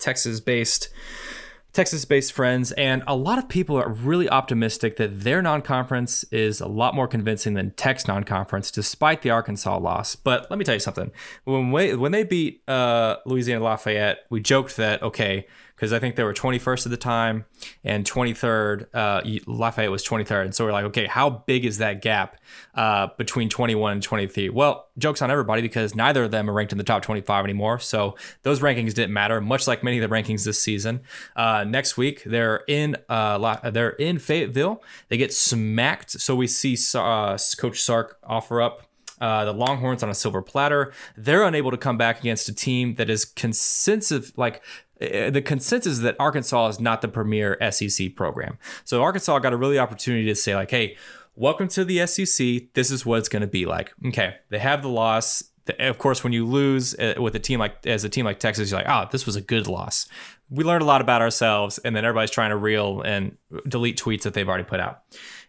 Texas-based 1.79 2.09
Texas-based 2.09 2.33
friends, 2.33 2.73
and 2.73 3.05
a 3.07 3.15
lot 3.15 3.39
of 3.39 3.49
people 3.49 3.77
are 3.77 3.89
really 3.89 4.29
optimistic 4.29 4.97
that 4.97 5.21
their 5.21 5.41
non-conference 5.41 6.25
is 6.25 6.61
a 6.61 6.67
lot 6.67 6.95
more 6.95 7.07
convincing 7.07 7.55
than 7.55 7.71
Tech's 7.73 8.09
non-conference, 8.09 8.73
despite 8.73 9.23
the 9.23 9.31
Arkansas 9.31 9.79
loss. 9.79 10.17
But 10.17 10.51
let 10.51 10.59
me 10.59 10.65
tell 10.65 10.75
you 10.75 10.81
something: 10.81 11.13
when 11.45 11.71
we, 11.71 11.95
when 11.95 12.11
they 12.11 12.25
beat 12.25 12.63
uh, 12.69 13.17
Louisiana 13.27 13.63
Lafayette, 13.63 14.19
we 14.29 14.41
joked 14.41 14.77
that 14.77 15.03
okay, 15.03 15.47
because 15.79 15.93
I 15.93 16.01
think 16.01 16.17
they 16.17 16.25
were 16.25 16.35
21st 16.35 16.87
at 16.87 16.91
the 16.91 16.97
time 16.97 17.45
and 17.85 18.05
23rd. 18.05 18.89
Uh, 18.93 19.23
Lafayette 19.47 19.93
was 19.93 20.05
23rd, 20.05 20.47
and 20.47 20.55
so 20.55 20.65
we're 20.65 20.73
like, 20.73 20.87
okay, 20.87 21.07
how 21.07 21.31
big 21.31 21.65
is 21.65 21.79
that 21.79 22.03
gap 22.03 22.37
uh, 22.75 23.07
between 23.17 23.49
21 23.49 23.93
and 23.93 24.03
23? 24.03 24.49
Well, 24.49 24.89
jokes 24.99 25.23
on 25.23 25.31
everybody 25.31 25.63
because 25.63 25.95
neither 25.95 26.25
of 26.25 26.33
them 26.33 26.51
are 26.51 26.53
ranked 26.53 26.73
in 26.73 26.79
the 26.79 26.85
top 26.85 27.03
25 27.03 27.45
anymore, 27.45 27.79
so 27.79 28.17
those 28.43 28.59
rankings 28.59 28.93
didn't 28.93 29.13
matter. 29.13 29.41
Much 29.41 29.69
like 29.69 29.85
many 29.85 29.99
of 30.01 30.11
the 30.11 30.15
rankings 30.15 30.45
this 30.45 30.61
season. 30.61 31.01
Uh, 31.37 31.63
next 31.63 31.97
week 31.97 32.25
they're 32.25 32.65
in 32.67 32.97
uh, 33.09 33.71
they're 33.71 33.91
in 33.91 34.19
Fayetteville. 34.19 34.83
They 35.09 35.17
get 35.17 35.33
smacked, 35.33 36.21
so 36.21 36.35
we 36.35 36.49
see 36.49 36.77
uh, 36.97 37.39
Coach 37.57 37.81
Sark 37.81 38.19
offer 38.25 38.61
up 38.61 38.89
uh, 39.21 39.45
the 39.45 39.53
Longhorns 39.53 40.03
on 40.03 40.11
a 40.11 40.15
silver 40.15 40.43
platter. 40.43 40.93
They're 41.17 41.45
unable 41.45 41.71
to 41.71 41.77
come 41.77 41.97
back 41.97 42.21
against 42.21 42.49
a 42.49 42.55
team 42.55 42.95
that 42.97 43.11
is 43.11 43.25
consensus 43.25 44.33
like 44.37 44.63
the 45.01 45.43
consensus 45.45 45.95
is 45.95 46.01
that 46.01 46.17
Arkansas 46.19 46.69
is 46.69 46.81
not 46.81 47.03
the 47.03 47.09
premier 47.09 47.57
SEC 47.71 48.15
program. 48.17 48.59
So 48.85 49.03
Arkansas 49.03 49.39
got 49.41 49.53
a 49.53 49.57
really 49.57 49.79
opportunity 49.79 50.27
to 50.27 50.35
say 50.35 50.55
like, 50.55 50.71
hey, 50.71 50.97
welcome 51.35 51.69
to 51.69 51.85
the 51.85 52.07
SEC. 52.07 52.75
This 52.75 52.91
is 52.91 53.07
what 53.07 53.21
it's 53.21 53.29
going 53.29 53.43
to 53.43 53.49
be 53.49 53.65
like. 53.67 53.93
Okay, 54.07 54.37
they 54.51 54.59
have 54.59 54.83
the 54.83 54.89
loss. 54.89 55.43
Of 55.79 55.99
course, 55.99 56.25
when 56.25 56.33
you 56.33 56.47
lose 56.47 56.95
uh, 56.95 57.15
with 57.19 57.35
a 57.35 57.39
team 57.39 57.61
like 57.61 57.87
as 57.87 58.03
a 58.03 58.09
team 58.09 58.25
like 58.25 58.41
Texas, 58.41 58.71
you're 58.71 58.81
like, 58.81 58.89
oh, 58.89 59.09
this 59.13 59.27
was 59.27 59.37
a 59.37 59.41
good 59.41 59.67
loss. 59.67 60.09
We 60.51 60.65
learned 60.65 60.83
a 60.83 60.87
lot 60.87 61.03
about 61.03 61.21
ourselves, 61.21 61.77
and 61.79 61.95
then 61.95 62.07
everybody's 62.07 62.31
trying 62.31 62.51
to 62.51 62.57
reel 62.57 63.03
and 63.03 63.37
delete 63.69 63.99
tweets 63.99 64.23
that 64.23 64.33
they've 64.33 64.49
already 64.49 64.65
put 64.65 64.81
out. 64.81 65.03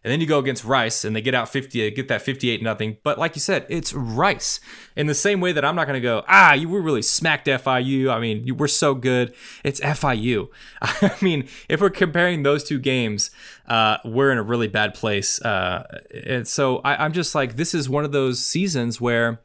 And 0.04 0.12
then 0.12 0.22
you 0.22 0.28
go 0.28 0.40
against 0.40 0.64
Rice 0.64 1.04
and 1.04 1.14
they 1.14 1.22
get 1.22 1.36
out 1.36 1.50
50, 1.50 1.92
get 1.92 2.08
that 2.08 2.22
58 2.22 2.64
nothing. 2.64 2.98
But 3.04 3.18
like 3.18 3.36
you 3.36 3.42
said, 3.42 3.66
it's 3.68 3.94
Rice. 3.94 4.62
In 4.96 5.08
the 5.08 5.14
same 5.14 5.42
way 5.42 5.52
that 5.52 5.66
I'm 5.66 5.76
not 5.76 5.88
going 5.88 5.96
to 5.96 6.02
go, 6.02 6.24
ah, 6.28 6.54
you 6.54 6.70
were 6.70 6.82
really 6.82 7.02
smacked 7.02 7.48
FIU. 7.48 8.10
I 8.10 8.20
mean, 8.20 8.46
you 8.46 8.56
were 8.56 8.70
so 8.70 8.96
good. 8.96 9.34
It's 9.64 9.82
FIU. 9.82 10.48
I 10.82 11.16
mean, 11.22 11.50
if 11.68 11.82
we're 11.82 11.90
comparing 11.90 12.44
those 12.44 12.64
two 12.64 12.80
games, 12.80 13.32
uh, 13.68 13.98
we're 14.06 14.32
in 14.32 14.38
a 14.38 14.44
really 14.44 14.70
bad 14.70 14.94
place. 14.94 15.42
Uh, 15.42 15.84
and 16.26 16.48
so 16.48 16.78
I, 16.80 17.04
I'm 17.04 17.12
just 17.12 17.36
like, 17.36 17.58
this 17.58 17.74
is 17.74 17.90
one 17.90 18.06
of 18.06 18.14
those 18.14 18.40
seasons 18.40 19.02
where 19.02 19.42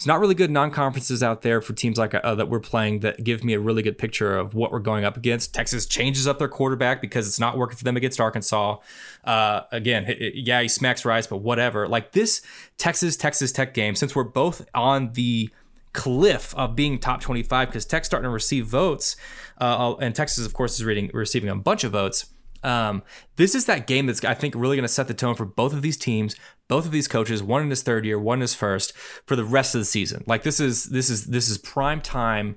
it's 0.00 0.06
not 0.06 0.18
really 0.18 0.34
good 0.34 0.50
non-conferences 0.50 1.22
out 1.22 1.42
there 1.42 1.60
for 1.60 1.74
teams 1.74 1.98
like 1.98 2.14
uh, 2.14 2.34
that 2.34 2.48
we're 2.48 2.58
playing 2.58 3.00
that 3.00 3.22
give 3.22 3.44
me 3.44 3.52
a 3.52 3.60
really 3.60 3.82
good 3.82 3.98
picture 3.98 4.34
of 4.34 4.54
what 4.54 4.72
we're 4.72 4.78
going 4.78 5.04
up 5.04 5.14
against. 5.14 5.52
Texas 5.52 5.84
changes 5.84 6.26
up 6.26 6.38
their 6.38 6.48
quarterback 6.48 7.02
because 7.02 7.28
it's 7.28 7.38
not 7.38 7.58
working 7.58 7.76
for 7.76 7.84
them 7.84 7.98
against 7.98 8.18
Arkansas. 8.18 8.78
Uh, 9.24 9.60
again, 9.70 10.06
it, 10.06 10.18
it, 10.18 10.34
yeah, 10.36 10.62
he 10.62 10.68
smacks 10.68 11.04
Rice, 11.04 11.26
but 11.26 11.42
whatever. 11.42 11.86
Like 11.86 12.12
this 12.12 12.40
Texas 12.78 13.14
Texas 13.14 13.52
Tech 13.52 13.74
game, 13.74 13.94
since 13.94 14.16
we're 14.16 14.24
both 14.24 14.66
on 14.74 15.12
the 15.12 15.50
cliff 15.92 16.54
of 16.54 16.74
being 16.74 16.98
top 16.98 17.20
25 17.20 17.68
because 17.68 17.84
Tech's 17.84 18.06
starting 18.06 18.24
to 18.24 18.32
receive 18.32 18.64
votes, 18.64 19.16
uh, 19.60 19.96
and 20.00 20.14
Texas, 20.14 20.46
of 20.46 20.54
course, 20.54 20.76
is 20.76 20.84
reading, 20.86 21.10
receiving 21.12 21.50
a 21.50 21.56
bunch 21.56 21.84
of 21.84 21.92
votes. 21.92 22.24
Um, 22.62 23.02
this 23.36 23.54
is 23.54 23.66
that 23.66 23.86
game 23.86 24.06
that's 24.06 24.24
I 24.24 24.34
think 24.34 24.54
really 24.54 24.76
going 24.76 24.82
to 24.82 24.88
set 24.88 25.08
the 25.08 25.14
tone 25.14 25.34
for 25.34 25.46
both 25.46 25.72
of 25.72 25.82
these 25.82 25.96
teams, 25.96 26.36
both 26.68 26.84
of 26.84 26.92
these 26.92 27.08
coaches, 27.08 27.42
one 27.42 27.62
in 27.62 27.70
his 27.70 27.82
third 27.82 28.04
year, 28.04 28.18
one 28.18 28.38
in 28.38 28.42
his 28.42 28.54
first, 28.54 28.92
for 29.26 29.36
the 29.36 29.44
rest 29.44 29.74
of 29.74 29.80
the 29.80 29.84
season. 29.86 30.24
Like 30.26 30.42
this 30.42 30.60
is 30.60 30.84
this 30.84 31.08
is 31.08 31.26
this 31.26 31.48
is 31.48 31.58
prime 31.58 32.00
time 32.00 32.56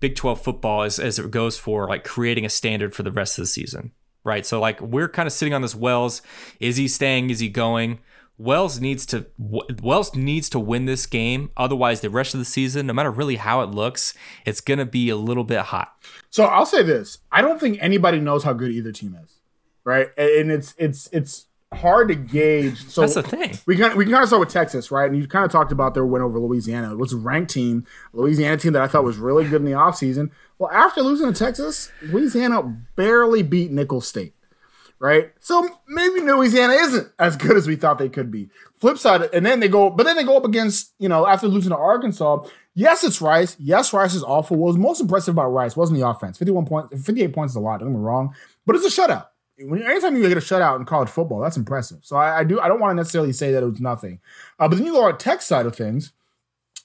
Big 0.00 0.16
12 0.16 0.42
football 0.42 0.82
as, 0.82 0.98
as 0.98 1.18
it 1.18 1.30
goes 1.30 1.56
for 1.56 1.88
like 1.88 2.04
creating 2.04 2.44
a 2.44 2.50
standard 2.50 2.94
for 2.94 3.02
the 3.02 3.10
rest 3.10 3.38
of 3.38 3.42
the 3.42 3.46
season. 3.46 3.92
Right. 4.22 4.44
So 4.44 4.60
like 4.60 4.78
we're 4.80 5.08
kind 5.08 5.26
of 5.26 5.32
sitting 5.32 5.54
on 5.54 5.62
this 5.62 5.74
Wells. 5.74 6.20
Is 6.60 6.76
he 6.76 6.88
staying? 6.88 7.30
Is 7.30 7.40
he 7.40 7.48
going? 7.48 8.00
Wells 8.36 8.80
needs 8.80 9.06
to 9.06 9.26
Wells 9.38 10.14
needs 10.14 10.48
to 10.50 10.58
win 10.58 10.86
this 10.86 11.06
game. 11.06 11.52
Otherwise, 11.56 12.00
the 12.00 12.10
rest 12.10 12.34
of 12.34 12.40
the 12.40 12.44
season, 12.44 12.86
no 12.86 12.92
matter 12.92 13.10
really 13.10 13.36
how 13.36 13.62
it 13.62 13.70
looks, 13.70 14.12
it's 14.44 14.60
gonna 14.60 14.84
be 14.84 15.08
a 15.08 15.16
little 15.16 15.44
bit 15.44 15.60
hot. 15.60 15.94
So 16.30 16.44
I'll 16.44 16.66
say 16.66 16.82
this: 16.82 17.18
I 17.30 17.42
don't 17.42 17.60
think 17.60 17.78
anybody 17.80 18.18
knows 18.18 18.42
how 18.42 18.52
good 18.52 18.72
either 18.72 18.92
team 18.92 19.16
is, 19.22 19.40
right? 19.84 20.08
And 20.16 20.50
it's 20.50 20.74
it's 20.78 21.08
it's 21.12 21.46
hard 21.72 22.08
to 22.08 22.14
gauge. 22.14 22.84
So 22.86 23.02
that's 23.02 23.14
the 23.14 23.22
thing. 23.22 23.58
We 23.66 23.76
can 23.76 23.96
we 23.96 24.04
can 24.04 24.12
kind 24.12 24.22
of 24.22 24.28
start 24.28 24.40
with 24.40 24.48
Texas, 24.48 24.90
right? 24.90 25.10
And 25.10 25.20
you 25.20 25.26
kind 25.26 25.44
of 25.44 25.50
talked 25.50 25.72
about 25.72 25.94
their 25.94 26.06
win 26.06 26.22
over 26.22 26.38
Louisiana. 26.38 26.92
It 26.92 26.98
was 26.98 27.12
a 27.12 27.16
ranked 27.16 27.52
team, 27.52 27.86
Louisiana 28.12 28.56
team 28.56 28.72
that 28.72 28.82
I 28.82 28.86
thought 28.86 29.04
was 29.04 29.18
really 29.18 29.44
good 29.44 29.60
in 29.60 29.64
the 29.64 29.72
offseason. 29.72 30.30
Well, 30.58 30.70
after 30.70 31.02
losing 31.02 31.32
to 31.32 31.38
Texas, 31.38 31.90
Louisiana 32.02 32.62
barely 32.96 33.42
beat 33.42 33.70
Nicholls 33.70 34.06
State 34.06 34.34
right? 35.04 35.32
So 35.38 35.68
maybe 35.86 36.20
Louisiana 36.20 36.72
isn't 36.72 37.12
as 37.18 37.36
good 37.36 37.58
as 37.58 37.66
we 37.66 37.76
thought 37.76 37.98
they 37.98 38.08
could 38.08 38.30
be. 38.30 38.48
Flip 38.80 38.96
side, 38.96 39.22
and 39.34 39.44
then 39.44 39.60
they 39.60 39.68
go, 39.68 39.90
but 39.90 40.04
then 40.04 40.16
they 40.16 40.24
go 40.24 40.34
up 40.36 40.46
against, 40.46 40.94
you 40.98 41.10
know, 41.10 41.26
after 41.26 41.46
losing 41.46 41.70
to 41.70 41.76
Arkansas. 41.76 42.44
Yes, 42.74 43.04
it's 43.04 43.20
Rice. 43.20 43.54
Yes, 43.58 43.92
Rice 43.92 44.14
is 44.14 44.24
awful. 44.24 44.56
What 44.56 44.68
was 44.68 44.76
most 44.78 45.00
impressive 45.00 45.34
about 45.34 45.48
Rice 45.48 45.76
wasn't 45.76 46.00
the 46.00 46.08
offense. 46.08 46.38
51 46.38 46.64
points, 46.64 47.04
58 47.04 47.34
points 47.34 47.52
is 47.52 47.56
a 47.56 47.60
lot, 47.60 47.80
don't 47.80 47.90
get 47.90 47.98
me 47.98 48.02
wrong, 48.02 48.34
but 48.64 48.76
it's 48.76 48.86
a 48.86 49.00
shutout. 49.00 49.26
When, 49.58 49.82
anytime 49.82 50.16
you 50.16 50.28
get 50.28 50.36
a 50.36 50.40
shutout 50.40 50.78
in 50.78 50.84
college 50.84 51.08
football, 51.08 51.40
that's 51.40 51.56
impressive. 51.56 51.98
So 52.02 52.16
I, 52.16 52.40
I 52.40 52.44
do, 52.44 52.60
I 52.60 52.68
don't 52.68 52.80
want 52.80 52.92
to 52.92 52.96
necessarily 52.96 53.32
say 53.32 53.52
that 53.52 53.62
it 53.62 53.68
was 53.68 53.80
nothing. 53.80 54.20
Uh, 54.58 54.68
but 54.68 54.76
then 54.76 54.86
you 54.86 54.92
go 54.92 55.04
on 55.04 55.16
tech 55.18 55.42
side 55.42 55.66
of 55.66 55.76
things 55.76 56.12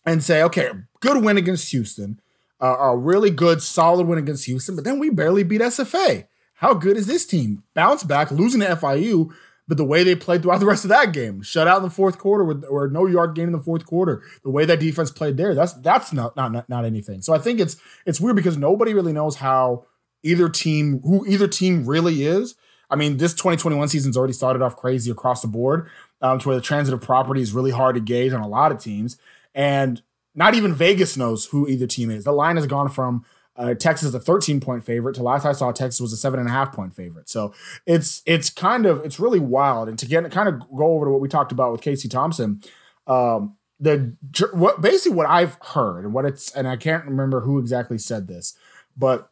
and 0.05 0.23
say, 0.23 0.43
okay, 0.43 0.69
good 0.99 1.23
win 1.23 1.38
against 1.38 1.71
Houston, 1.71 2.19
uh, 2.61 2.77
a 2.79 2.97
really 2.97 3.29
good, 3.29 3.61
solid 3.61 4.07
win 4.07 4.19
against 4.19 4.45
Houston, 4.45 4.75
but 4.75 4.85
then 4.85 4.99
we 4.99 5.09
barely 5.09 5.43
beat 5.43 5.61
SFA. 5.61 6.27
How 6.55 6.73
good 6.73 6.97
is 6.97 7.07
this 7.07 7.25
team? 7.25 7.63
Bounce 7.73 8.03
back, 8.03 8.31
losing 8.31 8.61
to 8.61 8.67
FIU, 8.67 9.31
but 9.67 9.77
the 9.77 9.85
way 9.85 10.03
they 10.03 10.15
played 10.15 10.41
throughout 10.41 10.59
the 10.59 10.65
rest 10.65 10.83
of 10.83 10.89
that 10.89 11.13
game, 11.13 11.41
shut 11.41 11.67
out 11.67 11.77
in 11.77 11.83
the 11.83 11.89
fourth 11.89 12.17
quarter 12.17 12.43
with 12.43 12.65
or 12.69 12.89
no 12.89 13.05
yard 13.05 13.35
gain 13.35 13.45
in 13.45 13.51
the 13.53 13.59
fourth 13.59 13.85
quarter, 13.85 14.21
the 14.43 14.49
way 14.49 14.65
that 14.65 14.79
defense 14.79 15.11
played 15.11 15.38
there, 15.38 15.55
that's 15.55 15.73
that's 15.73 16.11
not 16.11 16.35
not 16.35 16.67
not 16.67 16.85
anything. 16.85 17.21
So 17.21 17.33
I 17.33 17.38
think 17.38 17.59
it's 17.59 17.77
it's 18.05 18.19
weird 18.19 18.35
because 18.35 18.57
nobody 18.57 18.93
really 18.93 19.13
knows 19.13 19.38
how 19.38 19.85
either 20.23 20.49
team 20.49 21.01
who 21.01 21.25
either 21.27 21.47
team 21.47 21.85
really 21.85 22.25
is. 22.25 22.55
I 22.89 22.95
mean, 22.95 23.17
this 23.17 23.33
2021 23.33 23.88
season's 23.89 24.17
already 24.17 24.33
started 24.33 24.61
off 24.61 24.75
crazy 24.75 25.11
across 25.11 25.41
the 25.41 25.47
board, 25.47 25.89
um, 26.21 26.39
to 26.39 26.47
where 26.47 26.57
the 26.57 26.61
transitive 26.61 27.01
property 27.01 27.41
is 27.41 27.53
really 27.53 27.71
hard 27.71 27.95
to 27.95 28.01
gauge 28.01 28.33
on 28.33 28.41
a 28.41 28.47
lot 28.47 28.71
of 28.71 28.79
teams, 28.79 29.17
and 29.53 30.01
not 30.35 30.55
even 30.55 30.73
Vegas 30.73 31.17
knows 31.17 31.45
who 31.45 31.67
either 31.67 31.85
team 31.88 32.09
is. 32.09 32.23
The 32.23 32.31
line 32.31 32.55
has 32.55 32.65
gone 32.65 32.89
from 32.89 33.25
uh, 33.55 33.73
Texas 33.73 34.13
a 34.13 34.19
13 34.19 34.59
point 34.61 34.85
favorite. 34.85 35.15
To 35.15 35.23
last 35.23 35.45
I 35.45 35.51
saw, 35.51 35.71
Texas 35.71 35.99
was 35.99 36.13
a 36.13 36.17
seven 36.17 36.39
and 36.39 36.47
a 36.47 36.51
half 36.51 36.73
point 36.73 36.95
favorite. 36.95 37.29
So 37.29 37.53
it's 37.85 38.23
it's 38.25 38.49
kind 38.49 38.85
of 38.85 39.03
it's 39.05 39.19
really 39.19 39.39
wild. 39.39 39.89
And 39.89 39.99
to 39.99 40.05
get 40.05 40.29
kind 40.31 40.47
of 40.47 40.59
go 40.75 40.93
over 40.93 41.05
to 41.05 41.11
what 41.11 41.21
we 41.21 41.27
talked 41.27 41.51
about 41.51 41.71
with 41.71 41.81
Casey 41.81 42.07
Thompson, 42.07 42.61
um, 43.05 43.57
the 43.79 44.15
what 44.53 44.81
basically 44.81 45.17
what 45.17 45.27
I've 45.27 45.57
heard 45.61 46.05
and 46.05 46.13
what 46.13 46.25
it's 46.25 46.51
and 46.55 46.67
I 46.67 46.77
can't 46.77 47.05
remember 47.05 47.41
who 47.41 47.59
exactly 47.59 47.97
said 47.97 48.27
this, 48.27 48.57
but 48.95 49.29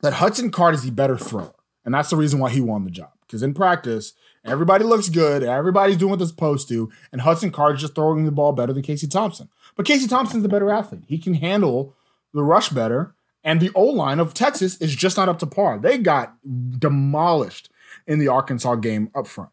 that 0.00 0.14
Hudson 0.14 0.50
Card 0.50 0.74
is 0.74 0.82
the 0.82 0.90
better 0.90 1.16
thrower, 1.16 1.54
and 1.84 1.94
that's 1.94 2.10
the 2.10 2.16
reason 2.16 2.38
why 2.38 2.50
he 2.50 2.60
won 2.60 2.84
the 2.84 2.90
job. 2.90 3.10
Because 3.26 3.42
in 3.42 3.54
practice, 3.54 4.12
everybody 4.44 4.84
looks 4.84 5.08
good, 5.08 5.42
everybody's 5.42 5.96
doing 5.96 6.10
what 6.10 6.18
they're 6.18 6.28
supposed 6.28 6.68
to, 6.68 6.90
and 7.12 7.22
Hudson 7.22 7.50
Card 7.50 7.76
is 7.76 7.82
just 7.82 7.94
throwing 7.94 8.24
the 8.24 8.32
ball 8.32 8.52
better 8.52 8.72
than 8.72 8.82
Casey 8.82 9.06
Thompson. 9.06 9.48
But 9.76 9.86
Casey 9.86 10.06
Thompson's 10.06 10.42
the 10.42 10.48
better 10.48 10.70
athlete. 10.70 11.04
He 11.08 11.18
can 11.18 11.34
handle 11.34 11.94
the 12.32 12.42
rush 12.42 12.68
better 12.68 13.14
and 13.44 13.60
the 13.60 13.70
O 13.74 13.84
line 13.84 14.18
of 14.18 14.34
Texas 14.34 14.76
is 14.78 14.96
just 14.96 15.18
not 15.18 15.28
up 15.28 15.38
to 15.40 15.46
par. 15.46 15.78
They 15.78 15.98
got 15.98 16.34
demolished 16.78 17.68
in 18.06 18.18
the 18.18 18.28
Arkansas 18.28 18.76
game 18.76 19.10
up 19.14 19.26
front. 19.26 19.50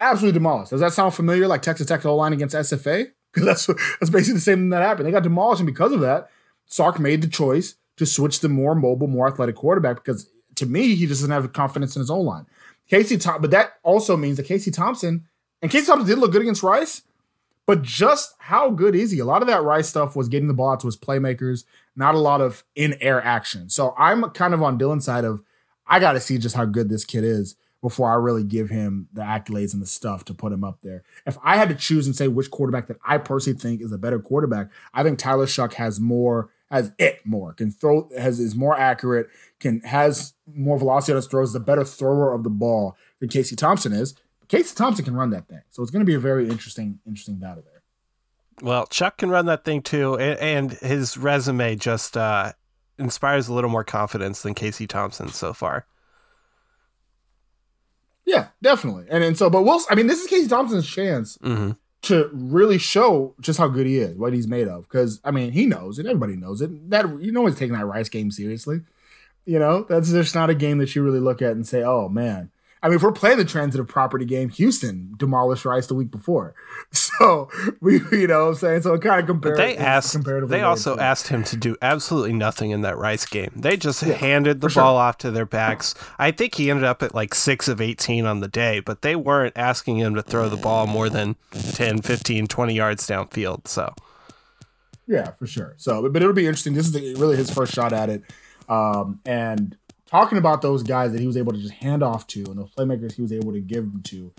Absolutely 0.00 0.38
demolished. 0.38 0.70
Does 0.70 0.80
that 0.80 0.94
sound 0.94 1.14
familiar? 1.14 1.46
Like 1.46 1.62
Texas 1.62 1.86
Tech 1.86 2.04
O 2.06 2.16
line 2.16 2.32
against 2.32 2.56
SFA? 2.56 3.12
Because 3.32 3.46
that's 3.66 3.66
that's 4.00 4.10
basically 4.10 4.34
the 4.34 4.40
same 4.40 4.58
thing 4.58 4.68
that 4.70 4.82
happened. 4.82 5.06
They 5.06 5.12
got 5.12 5.22
demolished, 5.22 5.60
and 5.60 5.66
because 5.66 5.92
of 5.92 6.00
that, 6.00 6.30
Sark 6.64 6.98
made 6.98 7.22
the 7.22 7.28
choice 7.28 7.76
to 7.96 8.06
switch 8.06 8.40
the 8.40 8.48
more 8.48 8.74
mobile, 8.74 9.06
more 9.06 9.28
athletic 9.28 9.56
quarterback. 9.56 9.96
Because 9.96 10.30
to 10.56 10.66
me, 10.66 10.94
he 10.94 11.06
doesn't 11.06 11.30
have 11.30 11.52
confidence 11.52 11.96
in 11.96 12.00
his 12.00 12.10
own 12.10 12.24
line. 12.24 12.46
Casey, 12.88 13.16
Tom- 13.16 13.40
but 13.40 13.50
that 13.50 13.74
also 13.82 14.16
means 14.16 14.36
that 14.36 14.46
Casey 14.46 14.70
Thompson 14.70 15.26
and 15.62 15.70
Casey 15.70 15.86
Thompson 15.86 16.08
did 16.08 16.18
look 16.18 16.32
good 16.32 16.42
against 16.42 16.62
Rice. 16.62 17.02
But 17.66 17.82
just 17.82 18.34
how 18.38 18.70
good 18.70 18.94
is 18.94 19.10
he? 19.10 19.18
A 19.18 19.24
lot 19.24 19.42
of 19.42 19.48
that 19.48 19.64
Rice 19.64 19.88
stuff 19.88 20.14
was 20.14 20.28
getting 20.28 20.46
the 20.46 20.54
ball 20.54 20.70
out 20.70 20.80
to 20.80 20.86
his 20.86 20.96
playmakers, 20.96 21.64
not 21.96 22.14
a 22.14 22.18
lot 22.18 22.40
of 22.40 22.64
in 22.76 22.96
air 23.00 23.20
action. 23.20 23.68
So 23.68 23.92
I'm 23.98 24.30
kind 24.30 24.54
of 24.54 24.62
on 24.62 24.78
Dylan's 24.78 25.04
side 25.04 25.24
of 25.24 25.42
I 25.86 25.98
got 25.98 26.12
to 26.12 26.20
see 26.20 26.38
just 26.38 26.54
how 26.54 26.64
good 26.64 26.88
this 26.88 27.04
kid 27.04 27.24
is 27.24 27.56
before 27.82 28.10
I 28.10 28.14
really 28.14 28.44
give 28.44 28.70
him 28.70 29.08
the 29.12 29.22
accolades 29.22 29.72
and 29.72 29.82
the 29.82 29.86
stuff 29.86 30.24
to 30.26 30.34
put 30.34 30.52
him 30.52 30.64
up 30.64 30.78
there. 30.82 31.02
If 31.26 31.38
I 31.42 31.56
had 31.56 31.68
to 31.68 31.74
choose 31.74 32.06
and 32.06 32.16
say 32.16 32.28
which 32.28 32.50
quarterback 32.50 32.86
that 32.86 32.98
I 33.04 33.18
personally 33.18 33.58
think 33.58 33.80
is 33.80 33.92
a 33.92 33.98
better 33.98 34.18
quarterback, 34.18 34.70
I 34.94 35.02
think 35.02 35.18
Tyler 35.18 35.46
Shough 35.46 35.74
has 35.74 36.00
more, 36.00 36.50
has 36.70 36.92
it 36.98 37.20
more, 37.24 37.52
can 37.52 37.70
throw, 37.70 38.08
has 38.18 38.40
is 38.40 38.54
more 38.54 38.78
accurate, 38.78 39.28
can 39.60 39.80
has 39.80 40.34
more 40.52 40.78
velocity 40.78 41.12
on 41.12 41.16
his 41.16 41.26
throws, 41.26 41.52
the 41.52 41.60
better 41.60 41.84
thrower 41.84 42.32
of 42.32 42.42
the 42.42 42.50
ball 42.50 42.96
than 43.20 43.28
Casey 43.28 43.56
Thompson 43.56 43.92
is. 43.92 44.14
Casey 44.48 44.74
Thompson 44.74 45.04
can 45.04 45.14
run 45.14 45.30
that 45.30 45.48
thing. 45.48 45.62
So 45.70 45.82
it's 45.82 45.90
going 45.90 46.00
to 46.00 46.06
be 46.06 46.14
a 46.14 46.20
very 46.20 46.48
interesting, 46.48 47.00
interesting 47.06 47.36
battle 47.36 47.64
there. 47.64 47.82
Well, 48.62 48.86
Shough 48.86 49.16
can 49.16 49.28
run 49.28 49.46
that 49.46 49.64
thing 49.64 49.82
too, 49.82 50.16
and, 50.18 50.72
his 50.72 51.16
resume 51.16 51.76
just 51.76 52.16
uh, 52.16 52.52
inspires 52.98 53.48
a 53.48 53.54
little 53.54 53.70
more 53.70 53.84
confidence 53.84 54.42
than 54.42 54.54
Casey 54.54 54.86
Thompson 54.86 55.28
so 55.28 55.52
far. 55.52 55.86
Yeah, 58.24 58.48
definitely. 58.60 59.06
And 59.08 59.22
and 59.22 59.38
so, 59.38 59.48
but 59.48 59.62
we'll. 59.62 59.80
I 59.88 59.94
mean, 59.94 60.08
this 60.08 60.20
is 60.20 60.26
Casey 60.26 60.48
Thompson's 60.48 60.88
chance 60.88 61.36
mm-hmm. 61.38 61.72
To 62.06 62.30
really 62.32 62.78
show 62.78 63.34
just 63.40 63.58
how 63.58 63.68
good 63.68 63.86
he 63.86 63.98
is, 63.98 64.16
what 64.16 64.32
he's 64.32 64.48
made 64.48 64.68
of. 64.68 64.82
Because 64.82 65.20
I 65.24 65.30
mean, 65.30 65.52
he 65.52 65.66
knows 65.66 65.98
it. 65.98 66.06
Everybody 66.06 66.36
knows 66.36 66.60
it. 66.60 66.90
That 66.90 67.22
you 67.22 67.32
know, 67.32 67.46
he's 67.46 67.58
taking 67.58 67.76
that 67.76 67.86
Rice 67.86 68.08
game 68.08 68.30
seriously. 68.30 68.80
You 69.44 69.58
know, 69.58 69.84
that's 69.88 70.10
just 70.10 70.34
not 70.34 70.50
a 70.50 70.54
game 70.54 70.78
that 70.78 70.94
you 70.94 71.02
really 71.02 71.20
look 71.20 71.40
at 71.40 71.52
and 71.52 71.66
say, 71.66 71.82
"Oh 71.82 72.08
man, 72.08 72.50
I 72.82 72.88
mean, 72.88 72.96
if 72.96 73.02
we're 73.02 73.12
playing 73.12 73.38
the 73.38 73.44
transitive 73.44 73.88
property 73.88 74.24
game, 74.24 74.50
Houston 74.50 75.14
demolished 75.16 75.64
Rice 75.64 75.86
the 75.86 75.94
week 75.94 76.10
before. 76.10 76.54
So 76.92 77.48
we, 77.80 78.00
you 78.12 78.26
know, 78.26 78.44
what 78.44 78.48
I'm 78.50 78.54
saying 78.56 78.82
so. 78.82 78.94
It 78.94 79.00
kind 79.00 79.20
of 79.20 79.26
compared. 79.26 79.56
They 79.56 79.76
asked. 79.76 80.22
They 80.22 80.60
also 80.60 80.98
asked 80.98 81.28
him 81.28 81.44
to 81.44 81.56
do 81.56 81.74
absolutely 81.80 82.34
nothing 82.34 82.72
in 82.72 82.82
that 82.82 82.98
Rice 82.98 83.24
game. 83.24 83.52
They 83.56 83.78
just 83.78 84.02
yeah, 84.02 84.14
handed 84.14 84.60
the 84.60 84.68
ball 84.68 84.94
sure. 84.94 85.00
off 85.00 85.18
to 85.18 85.30
their 85.30 85.46
backs. 85.46 85.94
I 86.18 86.30
think 86.30 86.54
he 86.54 86.70
ended 86.70 86.84
up 86.84 87.02
at 87.02 87.14
like 87.14 87.34
six 87.34 87.68
of 87.68 87.80
18 87.80 88.26
on 88.26 88.40
the 88.40 88.48
day, 88.48 88.80
but 88.80 89.00
they 89.00 89.16
weren't 89.16 89.56
asking 89.56 89.96
him 89.98 90.14
to 90.14 90.22
throw 90.22 90.50
the 90.50 90.58
ball 90.58 90.86
more 90.86 91.08
than 91.08 91.36
10, 91.52 92.02
15, 92.02 92.46
20 92.46 92.74
yards 92.74 93.06
downfield. 93.06 93.66
So. 93.66 93.94
Yeah, 95.06 95.30
for 95.32 95.46
sure. 95.46 95.74
So, 95.78 96.08
but 96.10 96.22
it'll 96.22 96.34
be 96.34 96.46
interesting. 96.46 96.74
This 96.74 96.86
is 96.86 96.92
the, 96.92 97.14
really 97.14 97.36
his 97.36 97.50
first 97.50 97.72
shot 97.72 97.92
at 97.92 98.10
it, 98.10 98.22
um, 98.68 99.20
and 99.24 99.76
talking 100.06 100.38
about 100.38 100.62
those 100.62 100.82
guys 100.82 101.12
that 101.12 101.20
he 101.20 101.26
was 101.26 101.36
able 101.36 101.52
to 101.52 101.58
just 101.58 101.74
hand 101.74 102.02
off 102.02 102.26
to 102.28 102.44
and 102.44 102.58
the 102.58 102.64
playmakers 102.64 103.14
he 103.14 103.22
was 103.22 103.32
able 103.32 103.52
to 103.52 103.60
give 103.60 103.90
them 103.90 104.02
to. 104.04 104.32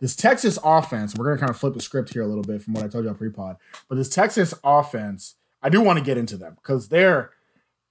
This 0.00 0.16
Texas 0.16 0.58
offense, 0.62 1.14
we're 1.14 1.24
going 1.24 1.36
to 1.36 1.40
kind 1.40 1.50
of 1.50 1.56
flip 1.56 1.74
the 1.74 1.80
script 1.80 2.12
here 2.12 2.22
a 2.22 2.26
little 2.26 2.42
bit 2.42 2.62
from 2.62 2.74
what 2.74 2.84
I 2.84 2.88
told 2.88 3.04
you 3.04 3.10
on 3.10 3.16
pre-pod, 3.16 3.56
but 3.88 3.96
this 3.96 4.08
Texas 4.08 4.52
offense, 4.62 5.36
I 5.62 5.68
do 5.68 5.80
want 5.80 5.98
to 5.98 6.04
get 6.04 6.18
into 6.18 6.36
them 6.36 6.54
because 6.56 6.88
they're 6.88 7.30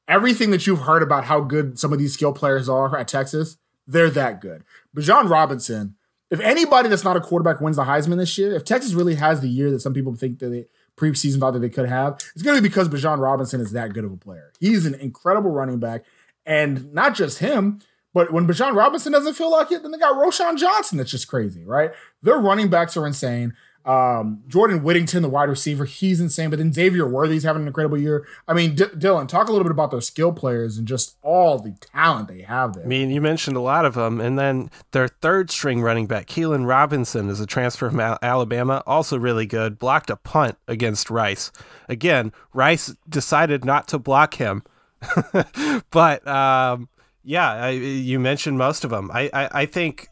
everything 0.08 0.52
that 0.52 0.68
you've 0.68 0.82
heard 0.82 1.02
about 1.02 1.26
how 1.26 1.40
good 1.42 1.80
some 1.80 1.94
of 1.94 2.00
these 2.00 2.14
skill 2.14 2.34
players 2.34 2.70
are 2.70 2.96
at 2.98 3.08
Texas, 3.08 3.58
they're 3.88 4.10
that 4.12 4.42
good. 4.42 4.64
Bijan 4.96 5.30
Robinson, 5.30 5.96
if 6.30 6.40
anybody 6.40 6.90
that's 6.90 7.04
not 7.04 7.18
a 7.18 7.22
quarterback 7.22 7.62
wins 7.62 7.78
the 7.78 7.84
Heisman 7.84 8.18
this 8.18 8.38
year, 8.38 8.56
if 8.56 8.64
Texas 8.64 8.94
really 8.94 9.16
has 9.16 9.42
the 9.42 9.48
year 9.48 9.72
that 9.72 9.82
some 9.82 9.94
people 9.94 10.16
think 10.16 10.40
that 10.40 10.50
they 10.50 10.66
preseason 10.98 11.40
thought 11.40 11.52
that 11.52 11.60
they 11.60 11.70
could 11.70 11.88
have, 11.88 12.20
it's 12.34 12.44
going 12.44 12.56
to 12.56 12.62
be 12.62 12.68
because 12.68 12.90
Bijan 12.90 13.20
Robinson 13.20 13.62
is 13.62 13.72
that 13.72 13.94
good 13.94 14.04
of 14.04 14.12
a 14.12 14.18
player. 14.18 14.52
He's 14.60 14.86
an 14.86 14.96
incredible 14.96 15.52
running 15.52 15.80
back. 15.80 16.04
And 16.46 16.94
not 16.94 17.16
just 17.16 17.40
him, 17.40 17.80
but 18.14 18.32
when 18.32 18.48
Bijan 18.48 18.76
Robinson 18.76 19.12
doesn't 19.12 19.34
feel 19.34 19.52
like 19.52 19.72
it, 19.72 19.82
then 19.82 19.92
they 19.92 19.98
got 19.98 20.16
Roschon 20.16 20.58
Johnson 20.58 20.98
that's 20.98 21.12
just 21.12 21.28
crazy, 21.28 21.66
right? 21.66 21.92
Their 22.22 22.38
running 22.38 22.70
backs 22.70 22.96
are 22.96 23.08
insane. 23.08 23.54
Um, 23.86 24.44
Jordan 24.48 24.82
Whittington, 24.82 25.24
the 25.24 25.30
wide 25.30 25.50
receiver, 25.50 25.84
he's 25.84 26.22
insane. 26.22 26.50
But 26.50 26.60
then 26.60 26.72
Xavier 26.72 27.08
Worthy's 27.08 27.44
having 27.44 27.64
an 27.64 27.68
incredible 27.68 27.98
year. 27.98 28.26
I 28.48 28.54
mean, 28.54 28.76
D- 28.76 28.86
Dylan, 28.86 29.28
talk 29.28 29.50
a 29.50 29.52
little 29.52 29.66
bit 29.66 29.72
about 29.72 29.92
their 29.92 30.00
skill 30.00 30.32
players 30.32 30.78
and 30.78 30.88
just 30.88 31.18
all 31.22 31.60
the 31.60 31.76
talent 31.94 32.30
they 32.30 32.42
have 32.42 32.74
there. 32.74 32.86
I 32.86 32.88
mean, 32.88 33.10
you 33.10 33.20
mentioned 33.20 33.58
a 33.58 33.62
lot 33.62 33.86
of 33.86 33.96
them. 33.96 34.22
And 34.22 34.40
then 34.40 34.70
their 34.92 35.08
third 35.08 35.52
string 35.52 35.82
running 35.82 36.08
back, 36.08 36.28
Keilan 36.28 36.66
Robinson, 36.66 37.30
is 37.30 37.42
a 37.42 37.46
transfer 37.46 37.90
from 37.90 38.00
Alabama, 38.00 38.84
also 38.86 39.18
really 39.18 39.46
good. 39.46 39.78
Blocked 39.78 40.10
a 40.10 40.16
punt 40.16 40.58
against 40.68 41.10
Rice. 41.10 41.52
Again, 41.90 42.32
Rice 42.54 42.96
decided 43.10 43.66
not 43.66 43.88
to 43.90 44.00
block 44.00 44.36
him 44.36 44.64
but 45.92 46.28
um, 46.28 46.90
Yeah, 47.24 47.52
I, 47.52 47.70
you 47.70 48.20
mentioned 48.20 48.58
most 48.58 48.84
of 48.84 48.90
them. 48.90 49.10
I, 49.14 49.30
I, 49.34 49.50
I 49.62 49.66
think 49.66 50.10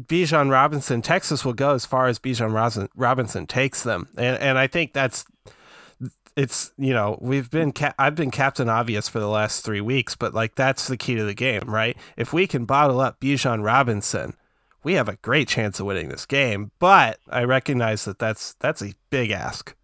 Bijan 0.00 0.50
Robinson, 0.50 1.02
Texas 1.02 1.44
will 1.44 1.52
go 1.52 1.74
as 1.74 1.84
far 1.84 2.06
as 2.06 2.18
Bijan 2.18 2.88
Robinson 2.94 3.46
takes 3.46 3.82
them, 3.82 4.08
and 4.16 4.38
and 4.38 4.58
I 4.58 4.66
think 4.66 4.92
that's 4.92 5.24
it's 6.36 6.70
you 6.78 6.92
know 6.92 7.18
we've 7.20 7.50
been 7.50 7.72
ca- 7.72 7.94
I've 7.98 8.14
been 8.14 8.30
captain 8.30 8.68
obvious 8.68 9.08
for 9.08 9.18
the 9.18 9.28
last 9.28 9.64
three 9.64 9.80
weeks, 9.80 10.14
but 10.14 10.32
like 10.32 10.54
that's 10.54 10.86
the 10.86 10.96
key 10.96 11.16
to 11.16 11.24
the 11.24 11.34
game, 11.34 11.62
right? 11.66 11.96
If 12.16 12.32
we 12.32 12.46
can 12.46 12.64
bottle 12.64 13.00
up 13.00 13.20
Bijan 13.20 13.64
Robinson, 13.64 14.34
we 14.84 14.94
have 14.94 15.08
a 15.08 15.16
great 15.16 15.48
chance 15.48 15.80
of 15.80 15.86
winning 15.86 16.08
this 16.08 16.24
game. 16.26 16.70
But 16.78 17.18
I 17.28 17.44
recognize 17.44 18.04
that 18.04 18.18
that's 18.18 18.54
that's 18.54 18.82
a 18.82 18.94
big 19.10 19.32
ask. 19.32 19.74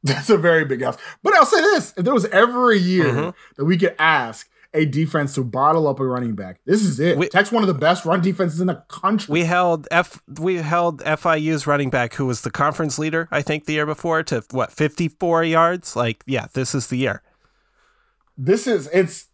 That's 0.02 0.30
a 0.30 0.38
very 0.38 0.64
big 0.64 0.82
ask. 0.82 0.98
But 1.22 1.34
I'll 1.34 1.46
say 1.46 1.60
this: 1.60 1.92
if 1.96 2.04
there 2.04 2.14
was 2.14 2.26
ever 2.26 2.72
a 2.72 2.78
year 2.78 3.06
mm-hmm. 3.06 3.30
that 3.56 3.64
we 3.64 3.76
could 3.76 3.94
ask 3.98 4.48
a 4.72 4.84
defense 4.84 5.34
to 5.34 5.42
bottle 5.42 5.88
up 5.88 5.98
a 5.98 6.06
running 6.06 6.34
back. 6.36 6.60
This 6.64 6.84
is 6.84 7.00
it. 7.00 7.18
We, 7.18 7.28
Tech's 7.28 7.50
one 7.50 7.62
of 7.62 7.66
the 7.66 7.74
best 7.74 8.04
run 8.04 8.20
defenses 8.20 8.60
in 8.60 8.68
the 8.68 8.82
country. 8.88 9.32
We 9.32 9.44
held 9.44 9.88
F 9.90 10.22
we 10.38 10.56
held 10.56 11.02
FIU's 11.02 11.66
running 11.66 11.90
back 11.90 12.14
who 12.14 12.26
was 12.26 12.42
the 12.42 12.50
conference 12.50 12.98
leader, 12.98 13.28
I 13.30 13.42
think, 13.42 13.64
the 13.64 13.72
year 13.72 13.86
before 13.86 14.22
to 14.24 14.44
what, 14.52 14.72
54 14.72 15.44
yards? 15.44 15.96
Like, 15.96 16.22
yeah, 16.26 16.46
this 16.52 16.74
is 16.74 16.86
the 16.86 16.96
year. 16.96 17.22
This 18.38 18.66
is 18.66 18.88
it's 18.92 19.26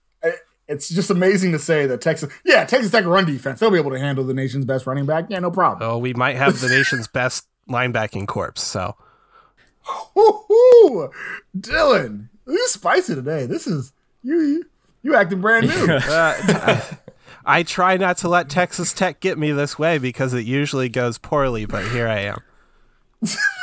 it's 0.69 0.89
just 0.89 1.11
amazing 1.11 1.53
to 1.53 1.59
say 1.59 1.87
that 1.87 2.01
Texas, 2.01 2.33
yeah, 2.45 2.65
Texas 2.65 2.91
Tech 2.91 3.05
run 3.05 3.25
defense, 3.25 3.61
they'll 3.61 3.71
be 3.71 3.79
able 3.79 3.93
to 3.93 3.99
handle 3.99 4.25
the 4.25 4.35
nation's 4.35 4.65
best 4.65 4.87
running 4.87 5.07
back. 5.07 5.27
Yeah, 5.29 5.39
no 5.39 5.51
problem. 5.51 5.89
Oh, 5.89 5.99
we 5.99 6.13
might 6.15 6.37
have 6.37 6.61
the 6.61 6.69
nation's 6.69 7.07
best 7.13 7.47
linebacking 7.69 8.27
corps. 8.27 8.57
So, 8.57 8.97
Dylan, 11.59 12.29
you 12.47 12.69
spicy 12.69 13.15
today. 13.15 13.47
This 13.47 13.67
is 13.67 13.93
you. 14.23 14.41
you 14.41 14.65
you 15.07 15.15
acting 15.15 15.41
brand 15.41 15.69
new. 15.69 15.93
uh, 15.95 16.01
I, 16.11 16.83
I 17.45 17.63
try 17.63 17.97
not 17.97 18.19
to 18.19 18.29
let 18.29 18.51
Texas 18.51 18.93
Tech 18.93 19.21
get 19.21 19.39
me 19.39 19.53
this 19.53 19.79
way 19.79 19.99
because 19.99 20.35
it 20.35 20.45
usually 20.45 20.89
goes 20.89 21.17
poorly, 21.17 21.65
but 21.65 21.87
here 21.89 22.09
I 22.09 22.19
am. 22.23 22.41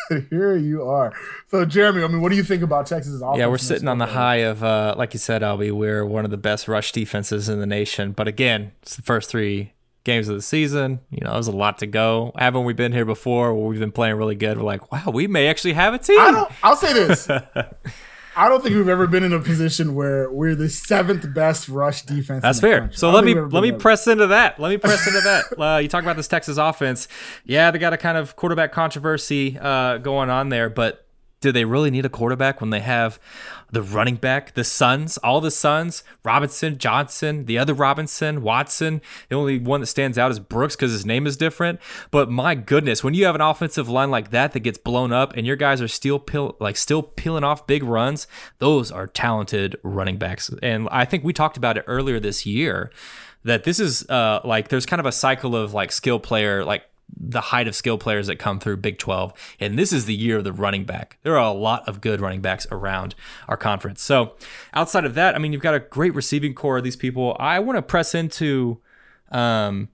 here 0.30 0.56
you 0.56 0.84
are. 0.84 1.14
So, 1.50 1.66
Jeremy, 1.66 2.02
I 2.02 2.08
mean, 2.08 2.22
what 2.22 2.30
do 2.30 2.38
you 2.38 2.44
think 2.44 2.64
about 2.64 2.88
Texas? 2.88 3.22
Yeah, 3.36 3.48
we're 3.48 3.58
sitting 3.58 3.90
on 3.90 3.98
the 3.98 4.06
high 4.06 4.38
of, 4.38 4.64
uh, 4.64 4.96
like 4.98 5.14
you 5.14 5.20
said, 5.20 5.42
Albie, 5.42 5.72
we're 5.72 6.06
one 6.06 6.24
of 6.24 6.32
the 6.32 6.38
best 6.38 6.70
rush 6.70 6.94
defenses 6.94 7.50
in 7.50 7.60
the 7.60 7.68
nation. 7.68 8.14
But 8.14 8.30
again, 8.30 8.72
it's 8.82 8.96
the 8.96 9.02
first 9.02 9.30
three 9.30 9.73
games 10.04 10.28
of 10.28 10.36
the 10.36 10.42
season. 10.42 11.00
You 11.10 11.24
know, 11.24 11.34
there's 11.34 11.48
a 11.48 11.52
lot 11.52 11.78
to 11.80 11.88
go. 11.88 12.32
Haven't 12.38 12.66
we 12.66 12.74
been 12.74 12.92
here 12.92 13.06
before 13.06 13.54
where 13.54 13.68
we've 13.68 13.80
been 13.80 13.92
playing 13.92 14.16
really 14.16 14.36
good? 14.36 14.58
We're 14.58 14.64
like, 14.64 14.92
wow, 14.92 15.12
we 15.14 15.28
may 15.28 15.48
actually 15.48 15.74
have 15.74 15.94
a 15.94 15.98
team. 15.98 16.20
I 16.20 16.48
will 16.64 16.76
say 16.76 16.94
this. 16.94 17.30
I 18.36 18.50
don't 18.50 18.64
think 18.64 18.76
we've 18.76 18.90
ever 18.90 19.06
been 19.06 19.24
in 19.24 19.32
a 19.32 19.40
position 19.40 19.94
where 19.94 20.32
we're 20.32 20.56
the 20.56 20.70
seventh 20.70 21.34
best 21.34 21.70
rush 21.70 22.02
defense. 22.02 22.42
That's 22.42 22.60
fair. 22.60 22.80
Country. 22.80 22.98
So 22.98 23.12
let 23.12 23.24
me 23.24 23.36
let 23.36 23.62
me 23.62 23.72
press 23.72 24.08
into 24.08 24.28
that. 24.28 24.60
Let 24.60 24.70
me 24.70 24.78
press 24.78 25.06
into 25.08 25.22
that. 25.22 25.44
Uh, 25.64 25.78
you 25.78 25.88
talk 25.88 26.04
about 26.04 26.18
this 26.18 26.28
Texas 26.28 26.58
offense. 26.58 27.08
Yeah, 27.46 27.72
they 27.72 27.80
got 27.80 27.94
a 27.94 27.98
kind 27.98 28.18
of 28.18 28.36
quarterback 28.36 28.74
controversy 28.74 29.58
uh, 29.60 29.98
going 29.98 30.30
on 30.30 30.50
there, 30.50 30.70
but 30.70 31.08
do 31.40 31.52
they 31.52 31.64
really 31.64 31.92
need 31.92 32.06
a 32.06 32.10
quarterback 32.10 32.60
when 32.60 32.70
they 32.70 32.80
have 32.80 33.20
the 33.74 33.82
running 33.82 34.16
back, 34.18 34.54
the 34.54 34.64
sons, 34.64 35.18
all 35.18 35.42
the 35.42 35.50
sons, 35.50 36.04
Robinson, 36.24 36.78
Johnson, 36.78 37.46
the 37.46 37.58
other 37.58 37.74
Robinson, 37.74 38.44
Watson. 38.44 39.02
The 39.30 39.36
only 39.36 39.58
one 39.58 39.82
that 39.82 39.88
stands 39.88 40.16
out 40.16 40.30
is 40.30 40.40
Brooks 40.40 40.76
because 40.76 40.92
his 40.92 41.08
name 41.08 41.26
is 41.26 41.36
different. 41.36 41.80
But 42.12 42.30
my 42.30 42.54
goodness, 42.54 43.04
when 43.04 43.16
you 43.16 43.26
have 43.26 43.34
an 43.34 43.42
offensive 43.42 43.90
line 43.90 44.12
like 44.12 44.30
that 44.30 44.52
that 44.52 44.60
gets 44.60 44.78
blown 44.78 45.12
up 45.12 45.36
and 45.36 45.48
your 45.48 45.56
guys 45.56 45.82
are 45.82 45.88
still 45.88 46.20
peel, 46.20 46.56
like 46.60 46.78
still 46.78 47.02
peeling 47.02 47.44
off 47.44 47.66
big 47.66 47.84
runs, 47.84 48.28
those 48.60 48.92
are 48.92 49.08
talented 49.08 49.76
running 49.82 50.18
backs. 50.18 50.52
And 50.62 50.88
I 50.92 51.06
think 51.06 51.24
we 51.24 51.34
talked 51.34 51.58
about 51.58 51.76
it 51.76 51.84
earlier 51.88 52.20
this 52.20 52.46
year 52.46 52.92
that 53.44 53.64
this 53.64 53.80
is 53.80 54.08
uh, 54.08 54.40
like 54.46 54.68
there's 54.68 54.86
kind 54.86 55.00
of 55.00 55.08
a 55.08 55.12
cycle 55.12 55.56
of 55.56 55.74
like 55.74 55.92
skill 55.92 56.20
player 56.20 56.64
like 56.64 56.84
the 57.16 57.42
height 57.42 57.68
of 57.68 57.76
skill 57.76 57.98
players 57.98 58.28
that 58.28 58.38
come 58.38 58.60
through 58.60 58.78
Big 58.78 58.98
12. 58.98 59.34
And 59.60 59.78
this 59.78 59.94
is 59.94 60.06
the 60.06 60.16
year 60.16 60.38
of 60.38 60.44
the 60.44 60.54
running 60.54 60.84
back. 60.84 61.18
There 61.24 61.38
are 61.38 61.46
a 61.46 61.58
lot 61.58 61.88
of 61.88 62.02
good 62.02 62.20
running 62.20 62.42
backs 62.42 62.68
around 62.72 63.16
our 63.48 63.58
conference. 63.58 64.02
So 64.02 64.36
outside 64.74 65.06
of 65.06 65.16
that, 65.16 65.36
I 65.36 65.38
mean, 65.40 65.54
you've 65.54 65.62
got 65.62 65.76
a 65.76 65.80
great 65.80 66.14
receiving 66.14 66.54
core 66.54 66.78
of 66.78 66.84
these 66.84 66.96
people. 66.96 67.36
I 67.40 67.60
want 67.60 67.78
to 67.78 67.82
press 67.82 68.14
into 68.16 68.82
um, 69.32 69.90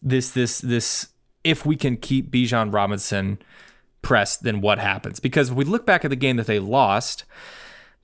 this, 0.00 0.30
this, 0.30 0.60
this, 0.60 1.08
if 1.44 1.66
we 1.66 1.76
can 1.76 1.96
keep 1.96 2.30
Bijan 2.30 2.72
Robinson 2.72 3.38
pressed, 4.02 4.42
then 4.42 4.60
what 4.60 4.78
happens? 4.78 5.20
Because 5.20 5.50
if 5.50 5.56
we 5.56 5.64
look 5.64 5.84
back 5.84 6.04
at 6.04 6.10
the 6.10 6.16
game 6.16 6.36
that 6.36 6.46
they 6.46 6.58
lost, 6.58 7.24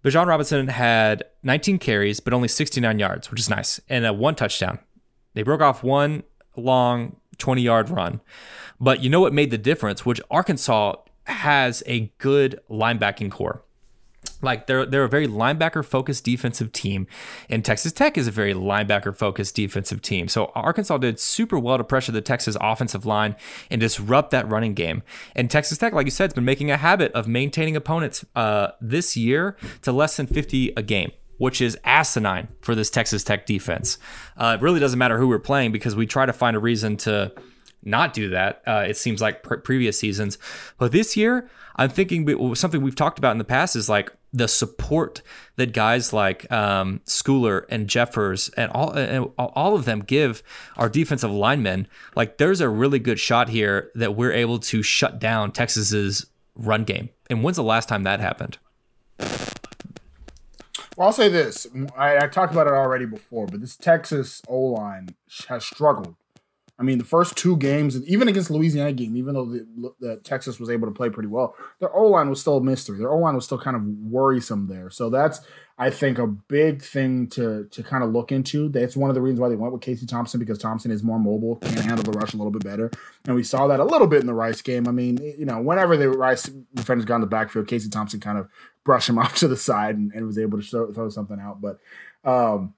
Bijan 0.04 0.26
Robinson 0.26 0.68
had 0.68 1.24
19 1.42 1.78
carries, 1.78 2.20
but 2.20 2.34
only 2.34 2.48
69 2.48 2.98
yards, 2.98 3.30
which 3.30 3.40
is 3.40 3.48
nice, 3.48 3.80
and 3.88 4.04
a 4.04 4.12
one 4.12 4.34
touchdown. 4.34 4.80
They 5.32 5.42
broke 5.42 5.62
off 5.62 5.82
one 5.82 6.24
long 6.56 7.16
20 7.38 7.62
yard 7.62 7.90
run. 7.90 8.20
But 8.80 9.02
you 9.02 9.10
know 9.10 9.20
what 9.20 9.32
made 9.32 9.50
the 9.50 9.58
difference? 9.58 10.04
Which 10.04 10.20
Arkansas 10.30 10.96
has 11.26 11.82
a 11.86 12.12
good 12.18 12.60
linebacking 12.70 13.30
core. 13.30 13.62
Like 14.42 14.66
they're 14.66 14.84
they're 14.84 15.04
a 15.04 15.08
very 15.08 15.26
linebacker 15.26 15.84
focused 15.84 16.24
defensive 16.24 16.70
team, 16.70 17.06
and 17.48 17.64
Texas 17.64 17.92
Tech 17.92 18.18
is 18.18 18.26
a 18.26 18.30
very 18.30 18.52
linebacker 18.52 19.16
focused 19.16 19.56
defensive 19.56 20.02
team. 20.02 20.28
So 20.28 20.52
Arkansas 20.54 20.98
did 20.98 21.18
super 21.18 21.58
well 21.58 21.78
to 21.78 21.84
pressure 21.84 22.12
the 22.12 22.20
Texas 22.20 22.56
offensive 22.60 23.06
line 23.06 23.36
and 23.70 23.80
disrupt 23.80 24.30
that 24.32 24.48
running 24.48 24.74
game. 24.74 25.02
And 25.34 25.50
Texas 25.50 25.78
Tech, 25.78 25.94
like 25.94 26.06
you 26.06 26.10
said, 26.10 26.24
has 26.24 26.34
been 26.34 26.44
making 26.44 26.70
a 26.70 26.76
habit 26.76 27.10
of 27.12 27.26
maintaining 27.26 27.74
opponents 27.74 28.24
uh, 28.36 28.68
this 28.80 29.16
year 29.16 29.56
to 29.82 29.92
less 29.92 30.16
than 30.16 30.26
50 30.26 30.74
a 30.76 30.82
game 30.82 31.12
which 31.38 31.60
is 31.60 31.78
asinine 31.84 32.48
for 32.60 32.74
this 32.74 32.90
Texas 32.90 33.24
Tech 33.24 33.46
defense. 33.46 33.98
Uh, 34.36 34.56
it 34.58 34.62
really 34.62 34.80
doesn't 34.80 34.98
matter 34.98 35.18
who 35.18 35.28
we're 35.28 35.38
playing 35.38 35.72
because 35.72 35.96
we 35.96 36.06
try 36.06 36.26
to 36.26 36.32
find 36.32 36.56
a 36.56 36.60
reason 36.60 36.96
to 36.98 37.32
not 37.82 38.14
do 38.14 38.30
that. 38.30 38.62
Uh, 38.66 38.84
it 38.88 38.96
seems 38.96 39.20
like 39.20 39.42
pre- 39.42 39.58
previous 39.58 39.98
seasons, 39.98 40.38
but 40.78 40.92
this 40.92 41.16
year 41.16 41.48
I'm 41.76 41.90
thinking 41.90 42.54
something 42.54 42.82
we've 42.82 42.94
talked 42.94 43.18
about 43.18 43.32
in 43.32 43.38
the 43.38 43.44
past 43.44 43.76
is 43.76 43.88
like 43.88 44.12
the 44.32 44.48
support 44.48 45.22
that 45.56 45.72
guys 45.72 46.12
like 46.12 46.50
um, 46.50 47.00
Schooler 47.06 47.64
and 47.68 47.88
Jeffers 47.88 48.48
and 48.56 48.70
all 48.72 48.90
and 48.90 49.30
all 49.38 49.74
of 49.74 49.84
them 49.84 50.00
give 50.00 50.42
our 50.76 50.88
defensive 50.88 51.30
linemen. 51.30 51.88
Like 52.16 52.38
there's 52.38 52.60
a 52.60 52.68
really 52.68 52.98
good 52.98 53.18
shot 53.18 53.48
here 53.48 53.90
that 53.94 54.16
we're 54.16 54.32
able 54.32 54.58
to 54.58 54.82
shut 54.82 55.18
down 55.18 55.52
Texas's 55.52 56.26
run 56.54 56.84
game. 56.84 57.10
And 57.30 57.42
when's 57.42 57.56
the 57.56 57.62
last 57.62 57.88
time 57.88 58.04
that 58.04 58.20
happened? 58.20 58.58
Well, 60.96 61.08
I'll 61.08 61.12
say 61.12 61.28
this. 61.28 61.66
I, 61.96 62.18
I, 62.18 62.26
talked 62.28 62.52
about 62.52 62.68
it 62.68 62.72
already 62.72 63.04
before, 63.04 63.46
but 63.46 63.60
this 63.60 63.76
Texas 63.76 64.42
O 64.46 64.58
line 64.60 65.08
has 65.48 65.64
struggled. 65.64 66.14
I 66.76 66.82
mean, 66.82 66.98
the 66.98 67.04
first 67.04 67.36
two 67.36 67.56
games, 67.56 68.04
even 68.04 68.26
against 68.26 68.50
Louisiana 68.50 68.92
game, 68.92 69.16
even 69.16 69.34
though 69.34 69.44
the, 69.44 69.94
the 70.00 70.16
Texas 70.18 70.58
was 70.58 70.68
able 70.70 70.88
to 70.88 70.92
play 70.92 71.08
pretty 71.08 71.28
well, 71.28 71.54
their 71.78 71.94
O 71.94 72.08
line 72.08 72.28
was 72.28 72.40
still 72.40 72.56
a 72.56 72.60
mystery. 72.60 72.98
Their 72.98 73.12
O 73.12 73.18
line 73.18 73.36
was 73.36 73.44
still 73.44 73.58
kind 73.58 73.76
of 73.76 73.84
worrisome 73.84 74.66
there. 74.66 74.90
So 74.90 75.08
that's, 75.08 75.40
I 75.78 75.90
think, 75.90 76.18
a 76.18 76.26
big 76.26 76.82
thing 76.82 77.28
to 77.28 77.68
to 77.70 77.82
kind 77.84 78.02
of 78.02 78.10
look 78.10 78.32
into. 78.32 78.68
That's 78.68 78.96
one 78.96 79.08
of 79.08 79.14
the 79.14 79.20
reasons 79.22 79.38
why 79.38 79.50
they 79.50 79.56
went 79.56 79.72
with 79.72 79.82
Casey 79.82 80.04
Thompson 80.04 80.40
because 80.40 80.58
Thompson 80.58 80.90
is 80.90 81.04
more 81.04 81.20
mobile, 81.20 81.56
can 81.56 81.76
handle 81.76 82.02
the 82.02 82.18
rush 82.18 82.34
a 82.34 82.36
little 82.36 82.52
bit 82.52 82.64
better, 82.64 82.90
and 83.26 83.36
we 83.36 83.44
saw 83.44 83.68
that 83.68 83.78
a 83.78 83.84
little 83.84 84.08
bit 84.08 84.20
in 84.20 84.26
the 84.26 84.34
Rice 84.34 84.60
game. 84.60 84.88
I 84.88 84.92
mean, 84.92 85.18
you 85.18 85.44
know, 85.44 85.60
whenever 85.60 85.96
the 85.96 86.10
Rice 86.10 86.50
defenders 86.74 87.04
got 87.04 87.16
in 87.16 87.20
the 87.20 87.28
backfield, 87.28 87.68
Casey 87.68 87.88
Thompson 87.88 88.18
kind 88.18 88.38
of 88.38 88.48
brush 88.84 89.08
him 89.08 89.18
off 89.20 89.36
to 89.36 89.48
the 89.48 89.56
side 89.56 89.96
and, 89.96 90.12
and 90.12 90.26
was 90.26 90.38
able 90.38 90.58
to 90.58 90.64
show, 90.64 90.92
throw 90.92 91.08
something 91.08 91.40
out. 91.40 91.60
But 91.60 91.80
um, 92.24 92.74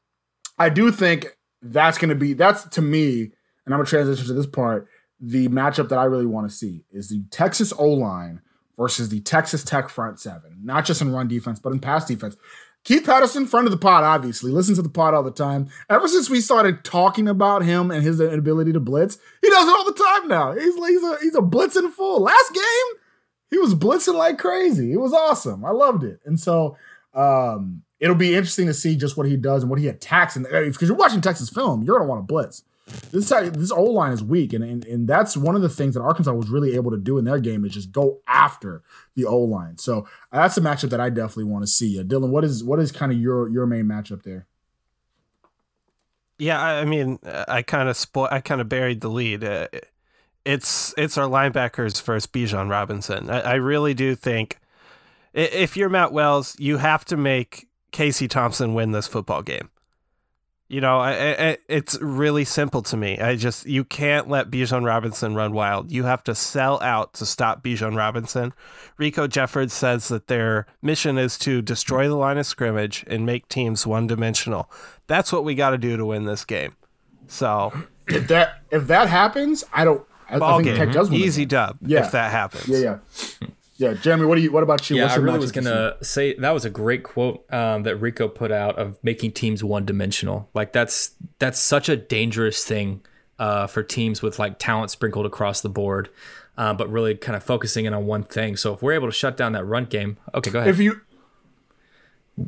I 0.58 0.68
do 0.68 0.90
think 0.90 1.26
that's 1.62 1.98
going 1.98 2.10
to 2.10 2.14
be 2.14 2.32
that's 2.32 2.64
to 2.70 2.82
me, 2.82 3.22
and 3.22 3.74
I'm 3.74 3.78
gonna 3.78 3.86
transition 3.86 4.26
to 4.26 4.32
this 4.32 4.46
part. 4.46 4.88
The 5.18 5.48
matchup 5.48 5.88
that 5.88 5.98
I 5.98 6.04
really 6.04 6.26
want 6.26 6.48
to 6.48 6.54
see 6.54 6.84
is 6.92 7.08
the 7.08 7.22
Texas 7.30 7.72
O 7.78 7.88
line 7.88 8.42
versus 8.76 9.08
the 9.08 9.20
Texas 9.20 9.64
Tech 9.64 9.88
front 9.88 10.20
seven, 10.20 10.58
not 10.62 10.84
just 10.84 11.00
in 11.00 11.12
run 11.12 11.26
defense, 11.28 11.58
but 11.58 11.72
in 11.72 11.80
pass 11.80 12.04
defense. 12.04 12.36
Keith 12.84 13.04
Patterson, 13.04 13.46
friend 13.46 13.66
of 13.66 13.72
the 13.72 13.78
pod, 13.78 14.04
obviously, 14.04 14.52
listens 14.52 14.78
to 14.78 14.82
the 14.82 14.88
pod 14.88 15.12
all 15.12 15.24
the 15.24 15.32
time. 15.32 15.68
Ever 15.90 16.06
since 16.06 16.30
we 16.30 16.40
started 16.40 16.84
talking 16.84 17.26
about 17.26 17.64
him 17.64 17.90
and 17.90 18.04
his 18.04 18.20
ability 18.20 18.72
to 18.74 18.78
blitz, 18.78 19.18
he 19.42 19.50
does 19.50 19.66
it 19.66 19.74
all 19.74 19.84
the 19.84 19.92
time 19.92 20.28
now. 20.28 20.52
He's, 20.52 20.74
he's 20.76 21.02
a 21.02 21.18
he's 21.20 21.34
a 21.34 21.40
blitzing 21.40 21.90
fool. 21.90 22.20
Last 22.20 22.54
game, 22.54 23.00
he 23.50 23.58
was 23.58 23.74
blitzing 23.74 24.14
like 24.14 24.38
crazy. 24.38 24.92
It 24.92 25.00
was 25.00 25.12
awesome. 25.12 25.64
I 25.64 25.70
loved 25.70 26.04
it. 26.04 26.20
And 26.24 26.38
so 26.38 26.76
um, 27.14 27.82
it'll 28.00 28.16
be 28.16 28.34
interesting 28.34 28.66
to 28.66 28.74
see 28.74 28.96
just 28.96 29.16
what 29.16 29.26
he 29.26 29.36
does 29.36 29.62
and 29.62 29.70
what 29.70 29.78
he 29.78 29.88
attacks. 29.88 30.36
And 30.36 30.46
because 30.50 30.88
you're 30.88 30.96
watching 30.96 31.20
Texas 31.20 31.48
film, 31.50 31.82
you're 31.82 31.98
gonna 31.98 32.08
want 32.08 32.20
to 32.20 32.32
blitz. 32.32 32.64
This 33.10 33.30
this 33.30 33.72
O 33.72 33.82
line 33.82 34.12
is 34.12 34.22
weak, 34.22 34.52
and, 34.52 34.62
and 34.62 34.84
and 34.84 35.08
that's 35.08 35.36
one 35.36 35.56
of 35.56 35.62
the 35.62 35.68
things 35.68 35.94
that 35.94 36.02
Arkansas 36.02 36.32
was 36.32 36.48
really 36.48 36.76
able 36.76 36.92
to 36.92 36.96
do 36.96 37.18
in 37.18 37.24
their 37.24 37.40
game 37.40 37.64
is 37.64 37.72
just 37.72 37.90
go 37.90 38.20
after 38.28 38.82
the 39.16 39.24
O 39.24 39.38
line. 39.38 39.76
So 39.78 40.06
that's 40.30 40.56
a 40.56 40.60
matchup 40.60 40.90
that 40.90 41.00
I 41.00 41.10
definitely 41.10 41.50
want 41.50 41.64
to 41.64 41.66
see. 41.66 41.98
Uh, 41.98 42.04
Dylan, 42.04 42.28
what 42.28 42.44
is 42.44 42.62
what 42.62 42.78
is 42.78 42.92
kind 42.92 43.10
of 43.10 43.18
your 43.18 43.48
your 43.48 43.66
main 43.66 43.86
matchup 43.86 44.22
there? 44.22 44.46
Yeah, 46.38 46.62
I 46.62 46.84
mean, 46.84 47.18
I 47.24 47.62
kind 47.62 47.88
of 47.88 47.96
spo- 47.96 48.30
I 48.30 48.40
kind 48.40 48.60
of 48.60 48.68
buried 48.68 49.00
the 49.00 49.08
lead. 49.08 49.42
Uh, 49.42 49.66
it's 50.46 50.94
it's 50.96 51.18
our 51.18 51.28
linebackers 51.28 52.00
versus 52.02 52.26
Bijan 52.28 52.70
Robinson. 52.70 53.28
I, 53.28 53.40
I 53.40 53.54
really 53.54 53.94
do 53.94 54.14
think 54.14 54.58
if 55.34 55.76
you're 55.76 55.88
Matt 55.88 56.12
Wells, 56.12 56.56
you 56.58 56.78
have 56.78 57.04
to 57.06 57.16
make 57.16 57.68
Casey 57.90 58.28
Thompson 58.28 58.72
win 58.72 58.92
this 58.92 59.08
football 59.08 59.42
game. 59.42 59.70
You 60.68 60.80
know, 60.80 60.98
I, 60.98 61.12
I, 61.12 61.58
it's 61.68 62.00
really 62.00 62.44
simple 62.44 62.82
to 62.82 62.96
me. 62.96 63.18
I 63.18 63.36
just 63.36 63.66
you 63.66 63.84
can't 63.84 64.28
let 64.28 64.50
Bijan 64.50 64.84
Robinson 64.84 65.34
run 65.34 65.52
wild. 65.52 65.90
You 65.90 66.04
have 66.04 66.22
to 66.24 66.34
sell 66.34 66.80
out 66.80 67.12
to 67.14 67.26
stop 67.26 67.62
Bijan 67.62 67.96
Robinson. 67.96 68.52
Riko 69.00 69.28
Jeffers 69.28 69.72
says 69.72 70.08
that 70.08 70.28
their 70.28 70.66
mission 70.80 71.18
is 71.18 71.38
to 71.38 71.60
destroy 71.60 72.08
the 72.08 72.16
line 72.16 72.38
of 72.38 72.46
scrimmage 72.46 73.04
and 73.08 73.26
make 73.26 73.48
teams 73.48 73.86
one 73.86 74.06
dimensional. 74.06 74.70
That's 75.08 75.32
what 75.32 75.44
we 75.44 75.56
got 75.56 75.70
to 75.70 75.78
do 75.78 75.96
to 75.96 76.06
win 76.06 76.24
this 76.24 76.44
game. 76.44 76.76
So 77.26 77.72
if 78.06 78.28
that 78.28 78.60
if 78.70 78.86
that 78.86 79.08
happens, 79.08 79.64
I 79.72 79.84
don't. 79.84 80.06
I, 80.28 80.38
I 80.38 80.56
think 80.56 80.64
game. 80.64 80.76
Tech 80.76 80.92
does 80.92 81.10
win. 81.10 81.20
Easy 81.20 81.44
dub. 81.44 81.78
Yeah. 81.82 82.04
if 82.04 82.12
that 82.12 82.30
happens. 82.30 82.68
Yeah, 82.68 82.98
yeah. 83.40 83.48
Yeah, 83.78 83.92
Jeremy, 83.92 84.24
what 84.24 84.36
do 84.36 84.40
you? 84.40 84.50
What 84.50 84.62
about 84.62 84.88
you? 84.88 84.96
Yeah, 84.96 85.04
What's 85.04 85.16
I 85.16 85.18
really 85.18 85.38
was 85.38 85.52
gonna 85.52 85.96
say 86.02 86.34
that 86.34 86.50
was 86.50 86.64
a 86.64 86.70
great 86.70 87.02
quote 87.02 87.44
um, 87.52 87.82
that 87.82 88.00
Riko 88.00 88.34
put 88.34 88.50
out 88.50 88.78
of 88.78 88.98
making 89.02 89.32
teams 89.32 89.62
one 89.62 89.84
dimensional. 89.84 90.48
Like 90.54 90.72
that's 90.72 91.14
that's 91.38 91.58
such 91.58 91.90
a 91.90 91.96
dangerous 91.96 92.64
thing 92.64 93.02
uh, 93.38 93.66
for 93.66 93.82
teams 93.82 94.22
with 94.22 94.38
like 94.38 94.58
talent 94.58 94.90
sprinkled 94.90 95.26
across 95.26 95.60
the 95.60 95.68
board, 95.68 96.08
uh, 96.56 96.72
but 96.72 96.88
really 96.88 97.14
kind 97.16 97.36
of 97.36 97.42
focusing 97.42 97.84
in 97.84 97.92
on 97.92 98.06
one 98.06 98.22
thing. 98.22 98.56
So 98.56 98.72
if 98.72 98.80
we're 98.80 98.94
able 98.94 99.08
to 99.08 99.12
shut 99.12 99.36
down 99.36 99.52
that 99.52 99.64
run 99.64 99.84
game, 99.84 100.16
okay, 100.34 100.50
go 100.50 100.60
ahead. 100.60 100.70
If 100.70 100.80
you, 100.80 101.02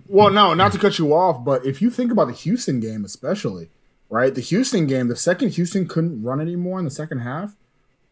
well, 0.07 0.31
no, 0.31 0.55
not 0.55 0.73
to 0.73 0.79
cut 0.79 0.99
you 0.99 1.13
off, 1.13 1.45
but 1.45 1.65
if 1.67 1.83
you 1.83 1.91
think 1.91 2.11
about 2.11 2.29
the 2.29 2.35
Houston 2.35 2.81
game, 2.81 3.05
especially, 3.05 3.69
right? 4.09 4.35
The 4.35 4.41
Houston 4.41 4.87
game, 4.87 5.09
the 5.09 5.17
second 5.17 5.51
Houston 5.51 5.87
couldn't 5.87 6.23
run 6.23 6.41
anymore 6.41 6.79
in 6.79 6.87
the 6.87 6.91
second 6.91 7.19
half. 7.19 7.55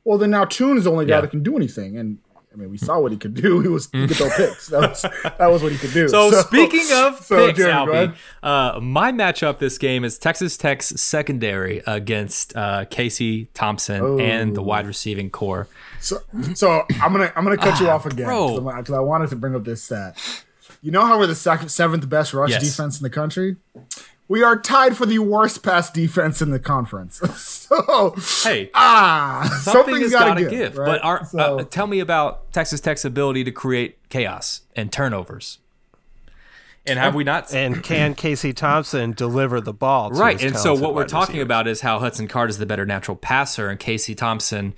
Well, 0.07 0.19
then 0.19 0.31
now 0.31 0.45
Tune 0.45 0.79
is 0.79 0.85
the 0.85 0.93
only 0.93 1.05
guy 1.05 1.17
yeah. 1.17 1.23
that 1.23 1.33
can 1.33 1.43
do 1.43 1.57
anything, 1.57 1.99
and 1.99 2.19
I 2.55 2.57
mean, 2.57 2.71
we 2.71 2.79
saw 2.79 3.01
what 3.01 3.11
he 3.11 3.19
could 3.19 3.35
do. 3.35 3.61
He 3.67 3.69
was 3.69 3.89
he 3.91 4.07
could 4.07 4.17
throw 4.17 4.31
picks. 4.31 4.69
That 4.69 4.89
was 4.89 5.03
that 5.03 5.51
was 5.51 5.65
what 5.65 5.73
he 5.73 5.79
could 5.79 5.93
do. 5.93 6.09
So, 6.09 6.31
so 6.31 6.43
speaking 6.43 6.87
of 6.93 7.21
so, 7.25 7.49
picks, 7.49 7.59
Jeremy, 7.59 8.15
uh, 8.41 8.79
my 8.81 9.11
matchup 9.11 9.59
this 9.59 9.79
game 9.79 10.05
is 10.05 10.17
Texas 10.17 10.57
Tech's 10.57 11.01
secondary 11.01 11.83
against 11.89 12.57
uh, 12.57 12.85
Casey 12.85 13.47
Thompson 13.53 14.01
oh. 14.01 14.19
and 14.21 14.55
the 14.55 14.63
wide 14.63 14.87
receiving 14.87 15.29
core. 15.29 15.67
So, 16.01 16.23
so 16.55 16.87
I'm 17.03 17.11
gonna 17.11 17.33
I'm 17.35 17.43
gonna 17.43 17.57
cut 17.57 17.75
ah, 17.75 17.83
you 17.83 17.91
off 17.91 18.07
again 18.07 18.29
because 18.29 18.95
I 18.95 19.01
wanted 19.01 19.31
to 19.31 19.37
bring 19.37 19.57
up 19.57 19.65
this 19.65 19.83
stat. 19.83 20.17
You 20.83 20.93
know 20.93 21.05
how 21.05 21.19
we're 21.19 21.27
the 21.27 21.35
second 21.35 21.71
seventh 21.71 22.09
best 22.09 22.33
rush 22.33 22.51
yes. 22.51 22.63
defense 22.63 23.01
in 23.01 23.03
the 23.03 23.11
country? 23.11 23.57
We 24.29 24.43
are 24.43 24.59
tied 24.59 24.97
for 24.97 25.07
the 25.07 25.19
worst 25.19 25.63
pass 25.63 25.91
defense 25.91 26.43
in 26.43 26.51
the 26.51 26.59
conference. 26.59 27.17
so 27.37 28.15
hey, 28.43 28.71
ah, 28.75 29.61
something 29.63 30.01
has 30.01 30.13
got 30.13 30.35
to 30.35 30.43
give. 30.43 30.51
give 30.51 30.79
right? 30.79 30.87
But 30.87 31.05
our, 31.05 31.25
so, 31.25 31.59
uh, 31.61 31.65
tell 31.65 31.87
me 31.87 32.01
about 32.01 32.53
Texas 32.53 32.81
Tech's 32.81 33.05
ability 33.05 33.45
to 33.45 33.53
create 33.53 33.99
chaos 34.09 34.63
and 34.75 34.93
turnovers. 34.93 35.59
And 36.89 36.99
have 37.01 37.15
we 37.15 37.25
not? 37.25 37.53
And 37.53 37.83
can 37.83 38.15
Casey 38.17 38.53
Thompson 38.53 39.13
deliver 39.13 39.61
the 39.61 39.73
ball? 39.73 40.11
right. 40.11 40.41
And 40.41 40.57
so 40.57 40.75
what 40.75 40.95
we're 40.95 41.05
talking 41.05 41.41
about 41.41 41.67
is 41.67 41.81
how 41.81 41.99
Hudson 41.99 42.29
Card 42.29 42.49
is 42.51 42.59
the 42.59 42.67
better 42.67 42.87
natural 42.87 43.17
passer, 43.17 43.69
and 43.69 43.79
Casey 43.79 44.15
Thompson 44.15 44.75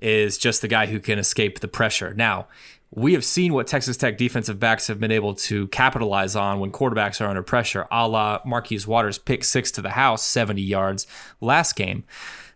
is 0.00 0.38
just 0.38 0.62
the 0.62 0.68
guy 0.68 0.86
who 0.86 1.00
can 1.00 1.18
escape 1.18 1.58
the 1.58 1.66
pressure. 1.66 2.14
Now, 2.14 2.46
we 2.90 3.12
have 3.12 3.24
seen 3.24 3.52
what 3.52 3.66
Texas 3.66 3.96
Tech 3.96 4.16
defensive 4.16 4.58
backs 4.58 4.86
have 4.86 4.98
been 4.98 5.10
able 5.10 5.34
to 5.34 5.66
capitalize 5.68 6.34
on 6.34 6.58
when 6.58 6.72
quarterbacks 6.72 7.20
are 7.20 7.28
under 7.28 7.42
pressure, 7.42 7.86
a 7.90 8.08
la 8.08 8.40
Marquis 8.46 8.86
Waters 8.86 9.18
pick 9.18 9.44
six 9.44 9.70
to 9.72 9.82
the 9.82 9.90
house, 9.90 10.24
70 10.24 10.62
yards 10.62 11.06
last 11.40 11.76
game. 11.76 12.04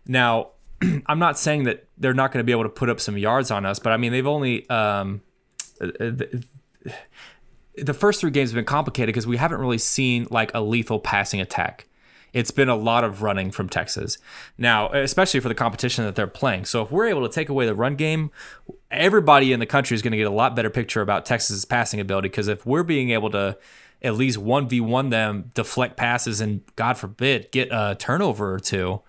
Now, 0.07 0.49
I'm 1.05 1.19
not 1.19 1.37
saying 1.37 1.63
that 1.63 1.87
they're 1.97 2.15
not 2.15 2.31
going 2.31 2.39
to 2.39 2.43
be 2.43 2.51
able 2.51 2.63
to 2.63 2.69
put 2.69 2.89
up 2.89 2.99
some 2.99 3.17
yards 3.17 3.51
on 3.51 3.65
us, 3.65 3.77
but 3.79 3.93
I 3.93 3.97
mean, 3.97 4.11
they've 4.11 4.27
only. 4.27 4.67
Um, 4.69 5.21
the, 5.79 6.43
the 7.75 7.93
first 7.93 8.21
three 8.21 8.31
games 8.31 8.51
have 8.51 8.55
been 8.55 8.65
complicated 8.65 9.07
because 9.07 9.25
we 9.25 9.37
haven't 9.37 9.59
really 9.59 9.77
seen 9.79 10.27
like 10.29 10.51
a 10.53 10.61
lethal 10.61 10.99
passing 10.99 11.41
attack 11.41 11.87
it's 12.33 12.51
been 12.51 12.69
a 12.69 12.75
lot 12.75 13.03
of 13.03 13.21
running 13.21 13.51
from 13.51 13.69
Texas. 13.69 14.17
Now, 14.57 14.89
especially 14.91 15.39
for 15.39 15.49
the 15.49 15.55
competition 15.55 16.03
that 16.05 16.15
they're 16.15 16.27
playing. 16.27 16.65
So 16.65 16.81
if 16.81 16.91
we're 16.91 17.07
able 17.07 17.27
to 17.27 17.33
take 17.33 17.47
away 17.47 17.65
the 17.65 17.75
run 17.75 17.95
game, 17.95 18.31
everybody 18.91 19.53
in 19.53 19.59
the 19.59 19.65
country 19.65 19.95
is 19.95 20.01
going 20.01 20.11
to 20.11 20.17
get 20.17 20.27
a 20.27 20.31
lot 20.31 20.55
better 20.55 20.69
picture 20.69 21.01
about 21.01 21.25
Texas's 21.25 21.65
passing 21.65 21.99
ability 21.99 22.29
because 22.29 22.47
if 22.47 22.65
we're 22.65 22.83
being 22.83 23.11
able 23.11 23.29
to 23.31 23.57
at 24.01 24.15
least 24.15 24.39
1v1 24.39 25.11
them, 25.11 25.51
deflect 25.53 25.95
passes 25.95 26.41
and 26.41 26.61
God 26.75 26.97
forbid 26.97 27.51
get 27.51 27.69
a 27.71 27.95
turnover 27.97 28.53
or 28.53 28.59
two, 28.59 29.01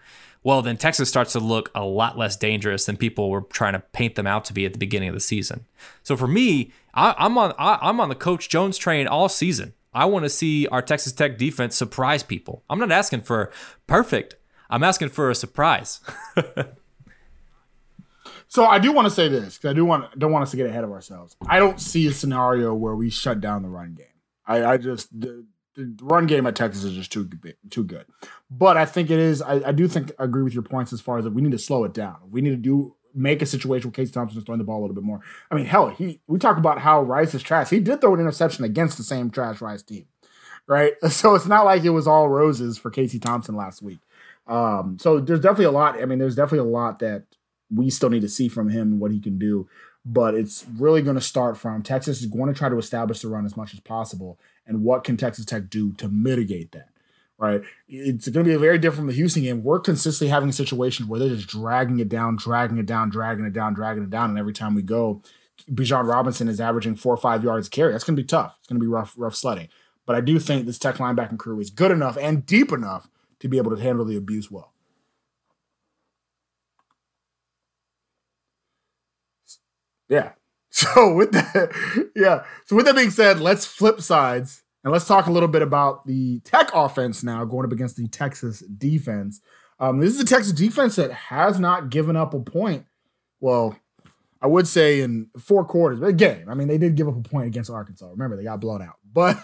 well, 0.44 0.60
then 0.60 0.76
Texas 0.76 1.08
starts 1.08 1.32
to 1.32 1.40
look 1.40 1.70
a 1.74 1.82
lot 1.84 2.18
less 2.18 2.36
dangerous 2.36 2.84
than 2.84 2.98
people 2.98 3.30
were 3.30 3.40
trying 3.40 3.72
to 3.72 3.80
paint 3.80 4.14
them 4.14 4.26
out 4.26 4.44
to 4.44 4.52
be 4.52 4.66
at 4.66 4.74
the 4.74 4.78
beginning 4.78 5.08
of 5.08 5.14
the 5.14 5.20
season. 5.20 5.64
So 6.02 6.16
for 6.16 6.28
me, 6.28 6.70
I, 6.92 7.14
am 7.18 7.38
on 7.38 7.54
I, 7.58 7.78
I'm 7.80 7.98
on 7.98 8.10
the 8.10 8.14
Coach 8.14 8.50
Jones 8.50 8.76
train 8.76 9.06
all 9.06 9.30
season. 9.30 9.72
I 9.94 10.06
want 10.06 10.24
to 10.24 10.28
see 10.28 10.66
our 10.68 10.82
Texas 10.82 11.12
Tech 11.12 11.38
defense 11.38 11.76
surprise 11.76 12.22
people. 12.22 12.64
I'm 12.68 12.78
not 12.78 12.90
asking 12.90 13.22
for 13.22 13.52
perfect. 13.86 14.36
I'm 14.68 14.82
asking 14.82 15.10
for 15.10 15.30
a 15.30 15.34
surprise. 15.34 16.00
so 18.48 18.66
I 18.66 18.78
do 18.78 18.92
want 18.92 19.06
to 19.06 19.10
say 19.10 19.28
this 19.28 19.56
because 19.56 19.70
I 19.70 19.74
do 19.74 19.84
want 19.84 20.18
don't 20.18 20.32
want 20.32 20.42
us 20.42 20.50
to 20.50 20.56
get 20.56 20.66
ahead 20.66 20.84
of 20.84 20.90
ourselves. 20.90 21.36
I 21.46 21.58
don't 21.58 21.80
see 21.80 22.06
a 22.06 22.12
scenario 22.12 22.74
where 22.74 22.94
we 22.94 23.10
shut 23.10 23.40
down 23.40 23.62
the 23.62 23.68
run 23.68 23.94
game. 23.94 24.06
I, 24.46 24.64
I 24.64 24.76
just 24.76 25.08
the, 25.18 25.46
the, 25.74 25.96
run 26.02 26.26
game 26.26 26.46
at 26.46 26.56
Texas 26.56 26.84
is 26.84 26.94
just 26.94 27.12
too 27.12 27.28
too 27.70 27.84
good. 27.84 28.06
But 28.50 28.76
I 28.76 28.86
think 28.86 29.10
it 29.10 29.18
is. 29.18 29.42
I, 29.42 29.68
I 29.68 29.72
do 29.72 29.86
think 29.86 30.12
I 30.18 30.24
agree 30.24 30.42
with 30.42 30.54
your 30.54 30.62
points 30.62 30.92
as 30.92 31.00
far 31.00 31.18
as 31.18 31.24
that 31.24 31.32
we 31.32 31.42
need 31.42 31.52
to 31.52 31.58
slow 31.58 31.84
it 31.84 31.94
down. 31.94 32.16
We 32.30 32.40
need 32.40 32.50
to 32.50 32.56
do 32.56 32.96
make 33.14 33.42
a 33.42 33.46
situation 33.46 33.88
where 33.88 33.94
Casey 33.94 34.12
Thompson 34.12 34.38
is 34.38 34.44
throwing 34.44 34.58
the 34.58 34.64
ball 34.64 34.80
a 34.80 34.82
little 34.82 34.94
bit 34.94 35.04
more. 35.04 35.20
I 35.50 35.54
mean, 35.54 35.66
hell, 35.66 35.88
he 35.88 36.20
we 36.26 36.38
talk 36.38 36.58
about 36.58 36.80
how 36.80 37.02
Rice 37.02 37.34
is 37.34 37.42
trash. 37.42 37.70
He 37.70 37.80
did 37.80 38.00
throw 38.00 38.14
an 38.14 38.20
interception 38.20 38.64
against 38.64 38.96
the 38.96 39.04
same 39.04 39.30
trash 39.30 39.60
Rice 39.60 39.82
team, 39.82 40.06
right? 40.66 40.94
So 41.10 41.34
it's 41.34 41.46
not 41.46 41.64
like 41.64 41.84
it 41.84 41.90
was 41.90 42.06
all 42.06 42.28
roses 42.28 42.78
for 42.78 42.90
Casey 42.90 43.18
Thompson 43.18 43.54
last 43.54 43.82
week. 43.82 43.98
Um, 44.46 44.98
so 45.00 45.20
there's 45.20 45.40
definitely 45.40 45.66
a 45.66 45.70
lot. 45.70 46.00
I 46.00 46.04
mean, 46.06 46.18
there's 46.18 46.36
definitely 46.36 46.68
a 46.68 46.72
lot 46.72 46.98
that 46.98 47.24
we 47.74 47.90
still 47.90 48.10
need 48.10 48.22
to 48.22 48.28
see 48.28 48.48
from 48.48 48.68
him 48.68 48.98
what 48.98 49.10
he 49.10 49.20
can 49.20 49.38
do. 49.38 49.68
But 50.06 50.34
it's 50.34 50.66
really 50.76 51.00
going 51.00 51.14
to 51.14 51.22
start 51.22 51.56
from 51.56 51.82
Texas 51.82 52.20
is 52.20 52.26
going 52.26 52.52
to 52.52 52.58
try 52.58 52.68
to 52.68 52.76
establish 52.76 53.20
the 53.20 53.28
run 53.28 53.46
as 53.46 53.56
much 53.56 53.72
as 53.72 53.80
possible. 53.80 54.38
And 54.66 54.82
what 54.82 55.02
can 55.02 55.16
Texas 55.16 55.46
Tech 55.46 55.70
do 55.70 55.92
to 55.94 56.08
mitigate 56.08 56.72
that? 56.72 56.88
Right? 57.38 57.62
It's 57.88 58.28
going 58.28 58.44
to 58.44 58.48
be 58.48 58.54
a 58.54 58.58
very 58.58 58.78
different 58.78 58.98
from 58.98 59.06
the 59.08 59.14
Houston 59.14 59.42
game. 59.42 59.62
We're 59.62 59.80
consistently 59.80 60.30
having 60.30 60.52
situations 60.52 61.08
where 61.08 61.20
they're 61.20 61.34
just 61.34 61.48
dragging 61.48 61.98
it 61.98 62.08
down, 62.08 62.36
dragging 62.36 62.78
it 62.78 62.86
down, 62.86 63.10
dragging 63.10 63.44
it 63.44 63.52
down, 63.52 63.74
dragging 63.74 64.04
it 64.04 64.10
down, 64.10 64.30
and 64.30 64.38
every 64.38 64.52
time 64.52 64.74
we 64.74 64.82
go, 64.82 65.22
Bijan 65.70 66.08
Robinson 66.08 66.48
is 66.48 66.60
averaging 66.60 66.96
four 66.96 67.14
or 67.14 67.18
five 67.18 67.44
yards 67.44 67.68
carry. 67.68 67.92
That's 67.92 68.04
going 68.04 68.16
to 68.16 68.22
be 68.22 68.26
tough. 68.26 68.56
It's 68.58 68.68
going 68.68 68.80
to 68.80 68.84
be 68.84 68.90
rough, 68.90 69.14
rough 69.16 69.34
sledding. 69.34 69.68
But 70.06 70.16
I 70.16 70.20
do 70.20 70.38
think 70.38 70.66
this 70.66 70.78
Tech 70.78 70.96
linebacking 70.96 71.38
crew 71.38 71.58
is 71.60 71.70
good 71.70 71.90
enough 71.90 72.18
and 72.20 72.44
deep 72.44 72.72
enough 72.72 73.08
to 73.40 73.48
be 73.48 73.56
able 73.56 73.74
to 73.74 73.82
handle 73.82 74.04
the 74.04 74.16
abuse 74.16 74.50
well. 74.50 74.72
Yeah. 80.08 80.32
So 80.76 81.14
with 81.14 81.30
that, 81.30 82.10
yeah. 82.16 82.42
So 82.66 82.74
with 82.74 82.86
that 82.86 82.96
being 82.96 83.12
said, 83.12 83.38
let's 83.38 83.64
flip 83.64 84.00
sides 84.00 84.63
and 84.84 84.92
let's 84.92 85.06
talk 85.06 85.26
a 85.26 85.32
little 85.32 85.48
bit 85.48 85.62
about 85.62 86.06
the 86.06 86.40
Tech 86.40 86.70
offense 86.74 87.24
now 87.24 87.44
going 87.44 87.64
up 87.64 87.72
against 87.72 87.96
the 87.96 88.06
Texas 88.06 88.60
defense. 88.60 89.40
Um, 89.80 89.98
this 89.98 90.14
is 90.14 90.20
a 90.20 90.26
Texas 90.26 90.52
defense 90.52 90.96
that 90.96 91.10
has 91.10 91.58
not 91.58 91.90
given 91.90 92.16
up 92.16 92.34
a 92.34 92.40
point. 92.40 92.84
Well, 93.40 93.76
I 94.40 94.46
would 94.46 94.68
say 94.68 95.00
in 95.00 95.30
four 95.38 95.64
quarters, 95.64 96.00
but 96.00 96.10
a 96.10 96.12
game. 96.12 96.50
I 96.50 96.54
mean, 96.54 96.68
they 96.68 96.76
did 96.76 96.96
give 96.96 97.08
up 97.08 97.16
a 97.16 97.22
point 97.26 97.46
against 97.46 97.70
Arkansas. 97.70 98.10
Remember, 98.10 98.36
they 98.36 98.44
got 98.44 98.60
blown 98.60 98.82
out. 98.82 98.96
But 99.14 99.36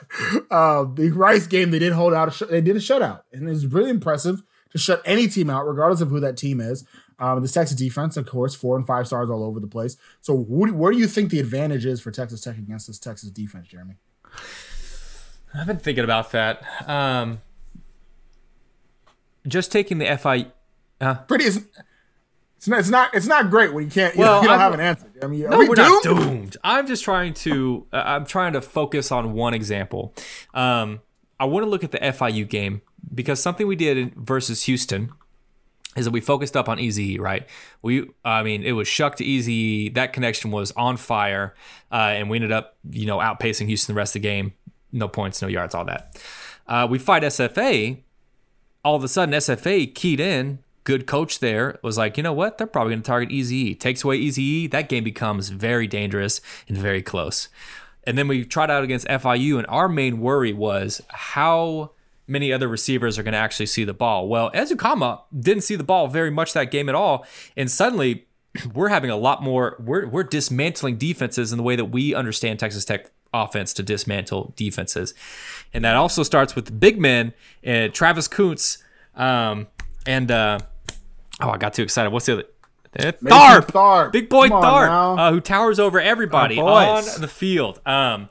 uh, 0.51 0.85
the 0.95 1.13
Rice 1.15 1.47
game, 1.47 1.71
they 1.71 1.79
did 1.79 1.93
hold 1.93 2.13
out. 2.13 2.35
Sh- 2.35 2.43
they 2.51 2.61
did 2.61 2.75
a 2.75 2.81
shutout, 2.81 3.21
and 3.33 3.49
it's 3.49 3.65
really 3.65 3.91
impressive 3.91 4.43
to 4.73 4.79
shut 4.79 5.01
any 5.05 5.29
team 5.29 5.49
out, 5.49 5.65
regardless 5.65 6.01
of 6.01 6.09
who 6.09 6.19
that 6.19 6.37
team 6.37 6.61
is. 6.61 6.85
Um, 7.21 7.41
this 7.41 7.53
Texas 7.53 7.77
defense, 7.77 8.17
of 8.17 8.27
course, 8.27 8.57
four 8.57 8.77
and 8.77 8.85
five 8.85 9.07
stars 9.07 9.31
all 9.31 9.45
over 9.45 9.61
the 9.61 9.69
place. 9.69 9.97
So, 10.23 10.35
where 10.35 10.91
do 10.91 10.99
you 10.99 11.07
think 11.07 11.31
the 11.31 11.39
advantage 11.39 11.87
is 11.87 12.01
for 12.01 12.11
Texas 12.11 12.41
Tech 12.41 12.59
against 12.59 12.89
this 12.89 12.99
Texas 12.99 13.31
defense, 13.31 13.69
Jeremy? 13.69 13.95
I've 15.55 15.67
been 15.67 15.79
thinking 15.79 16.05
about 16.05 16.33
that. 16.33 16.63
Um, 16.87 17.41
just 19.47 19.73
taking 19.73 19.99
the 19.99 20.17
FI. 20.17 20.47
Uh, 21.01 21.15
Pretty 21.15 21.45
is. 21.45 21.67
It's 22.57 22.69
not, 22.69 22.81
it's 22.81 22.91
not. 22.91 23.15
It's 23.15 23.27
not 23.27 23.51
great 23.51 23.73
when 23.73 23.85
you 23.85 23.91
can't. 23.91 24.15
You, 24.15 24.21
well, 24.21 24.37
know, 24.37 24.43
you 24.43 24.49
don't 24.49 24.55
I'm, 24.55 24.61
have 24.61 24.75
an 24.75 24.81
answer. 24.81 25.11
I 25.23 25.27
mean, 25.27 25.49
no, 25.49 25.59
we 25.59 25.69
are 25.69 25.75
doomed? 25.75 25.77
not 25.77 26.03
doomed. 26.03 26.57
I'm 26.63 26.87
just 26.87 27.05
trying 27.05 27.35
to. 27.35 27.87
Uh, 27.93 28.03
I'm 28.05 28.27
trying 28.27 28.53
to 28.53 28.61
focus 28.61 29.11
on 29.11 29.33
one 29.33 29.55
example. 29.55 30.15
Um, 30.53 31.01
I 31.39 31.47
want 31.47 31.65
to 31.65 31.71
look 31.71 31.85
at 31.85 31.91
the 31.91 31.99
FIU 31.99 32.47
game 32.47 32.83
because 33.15 33.41
something 33.41 33.67
we 33.67 33.77
did 33.77 34.15
versus 34.15 34.65
Houston 34.65 35.11
is 35.97 36.05
that 36.05 36.13
we 36.13 36.21
focused 36.21 36.57
up 36.57 36.69
on 36.69 36.79
Easy, 36.79 37.19
right? 37.19 37.49
We, 37.83 38.11
I 38.25 38.43
mean, 38.43 38.63
it 38.63 38.73
was 38.73 38.87
Shough 38.87 39.15
to 39.17 39.25
Easy. 39.25 39.89
That 39.89 40.13
connection 40.13 40.51
was 40.51 40.71
on 40.73 40.97
fire, 40.97 41.55
uh, 41.91 41.95
and 41.95 42.31
we 42.31 42.37
ended 42.37 42.53
up, 42.53 42.77
you 42.91 43.07
know, 43.07 43.19
outpacing 43.19 43.67
Houston 43.67 43.95
the 43.95 43.99
rest 43.99 44.15
of 44.15 44.23
the 44.23 44.29
game 44.29 44.53
no 44.93 45.09
points, 45.09 45.41
no 45.43 45.49
yards, 45.49 45.75
all 45.75 45.85
that. 45.85 46.21
Uh, 46.67 46.87
we 46.89 46.99
fight 46.99 47.23
SFA. 47.23 47.99
All 48.85 48.97
of 48.97 49.05
a 49.05 49.09
sudden, 49.09 49.35
SFA 49.35 49.95
keyed 49.95 50.21
in. 50.21 50.61
Good 50.85 51.07
coach 51.07 51.41
there 51.41 51.79
was 51.83 51.99
like, 51.99 52.17
you 52.17 52.23
know 52.23 52.33
what? 52.33 52.57
They're 52.57 52.67
probably 52.67 52.93
going 52.93 53.03
to 53.03 53.07
target 53.07 53.31
Easy 53.31 53.75
Takes 53.75 54.03
away 54.03 54.17
Easy 54.17 54.67
That 54.67 54.89
game 54.89 55.05
becomes 55.05 55.51
very 55.51 55.87
dangerous 55.87 56.41
and 56.67 56.77
very 56.77 57.03
close. 57.03 57.49
And 58.05 58.17
then 58.17 58.29
we 58.29 58.45
tried 58.45 58.71
out 58.71 58.83
against 58.83 59.07
FIU, 59.07 59.59
and 59.59 59.67
our 59.69 59.89
main 59.89 60.21
worry 60.21 60.55
was 60.55 61.03
how 61.09 61.91
many 62.27 62.53
other 62.53 62.69
receivers 62.69 63.19
are 63.19 63.23
going 63.23 63.33
to 63.33 63.39
actually 63.39 63.67
see 63.67 63.85
the 63.85 63.93
ball. 63.93 64.29
Well, 64.29 64.51
Ezukanma 64.53 65.23
didn't 65.39 65.65
see 65.65 65.77
the 65.77 65.85
ball 65.85 66.07
very 66.09 66.31
much 66.31 66.55
that 66.55 66.71
game 66.71 66.89
at 66.89 66.95
all, 66.95 67.27
and 67.57 67.71
suddenly 67.71 68.27
we're 68.75 68.89
having 68.89 69.11
a 69.11 69.17
lot 69.17 69.43
more. 69.43 69.77
We're 69.85 70.09
we're 70.09 70.25
dismantling 70.25 70.97
defenses 70.97 71.53
in 71.53 71.59
the 71.59 71.63
way 71.63 71.77
that 71.77 71.87
we 71.87 72.15
understand 72.15 72.59
Texas 72.59 72.85
Tech 72.85 73.11
offense 73.33 73.73
to 73.75 73.83
dismantle 73.83 74.53
defenses, 74.57 75.15
and 75.73 75.85
that 75.85 75.97
also 75.97 76.23
starts 76.23 76.55
with 76.55 76.79
big 76.79 76.99
men, 76.99 77.33
uh, 77.67 77.89
Travis 77.89 78.29
Koontz, 78.29 78.79
um, 79.15 79.67
and 80.07 80.31
uh, 80.31 80.59
oh, 81.41 81.51
I 81.51 81.59
got 81.59 81.75
too 81.75 81.83
excited. 81.83 82.11
What's 82.11 82.27
the 82.27 82.33
other? 82.35 82.45
Uh, 82.99 83.13
Tharp, 83.13 83.67
Tharp. 83.67 84.13
big 84.13 84.29
boy 84.29 84.49
Come 84.49 84.63
Tharp, 84.63 85.19
uh, 85.19 85.31
who 85.33 85.41
towers 85.41 85.79
over 85.79 86.01
everybody 86.01 86.59
on 86.59 87.05
the 87.21 87.29
field. 87.29 87.81
Um, 87.87 88.29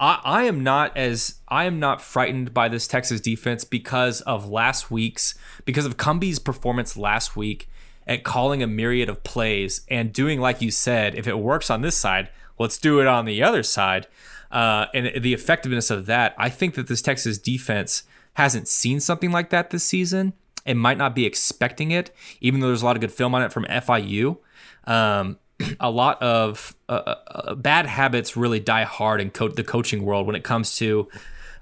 I, 0.00 0.20
I 0.24 0.42
am 0.44 0.64
not 0.64 0.96
as 0.96 1.36
I 1.46 1.64
am 1.64 1.78
not 1.78 2.02
frightened 2.02 2.52
by 2.52 2.68
this 2.68 2.88
Texas 2.88 3.20
defense 3.20 3.64
because 3.64 4.20
of 4.22 4.50
last 4.50 4.90
week's 4.90 5.36
because 5.64 5.86
of 5.86 5.96
Cumbie's 5.96 6.40
performance 6.40 6.96
last 6.96 7.36
week 7.36 7.70
at 8.04 8.24
calling 8.24 8.64
a 8.64 8.66
myriad 8.66 9.08
of 9.08 9.22
plays 9.22 9.82
and 9.88 10.12
doing 10.12 10.40
like 10.40 10.60
you 10.60 10.72
said. 10.72 11.14
If 11.14 11.28
it 11.28 11.38
works 11.38 11.70
on 11.70 11.82
this 11.82 11.96
side, 11.96 12.30
let's 12.58 12.78
do 12.78 13.00
it 13.00 13.06
on 13.06 13.26
the 13.26 13.44
other 13.44 13.62
side. 13.62 14.08
Uh, 14.52 14.86
and 14.92 15.22
the 15.22 15.32
effectiveness 15.32 15.90
of 15.90 16.06
that, 16.06 16.34
I 16.36 16.50
think 16.50 16.74
that 16.74 16.86
this 16.86 17.00
Texas 17.02 17.38
defense 17.38 18.04
hasn't 18.34 18.68
seen 18.68 19.00
something 19.00 19.32
like 19.32 19.50
that 19.50 19.70
this 19.70 19.82
season 19.82 20.34
and 20.64 20.78
might 20.78 20.98
not 20.98 21.14
be 21.14 21.26
expecting 21.26 21.90
it, 21.90 22.14
even 22.40 22.60
though 22.60 22.68
there's 22.68 22.82
a 22.82 22.84
lot 22.84 22.96
of 22.96 23.00
good 23.00 23.12
film 23.12 23.34
on 23.34 23.42
it 23.42 23.52
from 23.52 23.64
FIU. 23.64 24.38
Um, 24.84 25.38
a 25.80 25.90
lot 25.90 26.22
of 26.22 26.76
uh, 26.88 27.14
uh, 27.26 27.54
bad 27.54 27.86
habits 27.86 28.36
really 28.36 28.60
die 28.60 28.84
hard 28.84 29.20
in 29.20 29.30
co- 29.30 29.48
the 29.48 29.64
coaching 29.64 30.04
world 30.04 30.26
when 30.26 30.36
it 30.36 30.44
comes 30.44 30.76
to, 30.76 31.08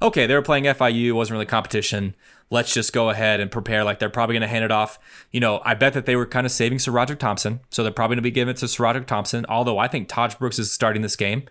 okay, 0.02 0.26
they 0.26 0.34
were 0.34 0.42
playing 0.42 0.64
FIU, 0.64 1.12
wasn't 1.12 1.34
really 1.34 1.46
competition. 1.46 2.14
Let's 2.52 2.74
just 2.74 2.92
go 2.92 3.10
ahead 3.10 3.38
and 3.38 3.48
prepare 3.48 3.84
like 3.84 4.00
they're 4.00 4.10
probably 4.10 4.34
going 4.34 4.42
to 4.42 4.48
hand 4.48 4.64
it 4.64 4.72
off. 4.72 4.98
You 5.30 5.38
know, 5.38 5.62
I 5.64 5.74
bet 5.74 5.92
that 5.92 6.06
they 6.06 6.16
were 6.16 6.26
kind 6.26 6.44
of 6.44 6.50
saving 6.50 6.78
SaRodorick 6.78 7.20
Thompson, 7.20 7.60
so 7.70 7.84
they're 7.84 7.92
probably 7.92 8.16
going 8.16 8.22
to 8.22 8.22
be 8.22 8.32
giving 8.32 8.50
it 8.50 8.56
to 8.58 8.66
SaRodorick 8.66 9.06
Thompson. 9.06 9.46
Although 9.48 9.78
I 9.78 9.86
think 9.86 10.08
Tahj 10.08 10.36
Brooks 10.36 10.58
is 10.58 10.72
starting 10.72 11.02
this 11.02 11.14
game. 11.14 11.44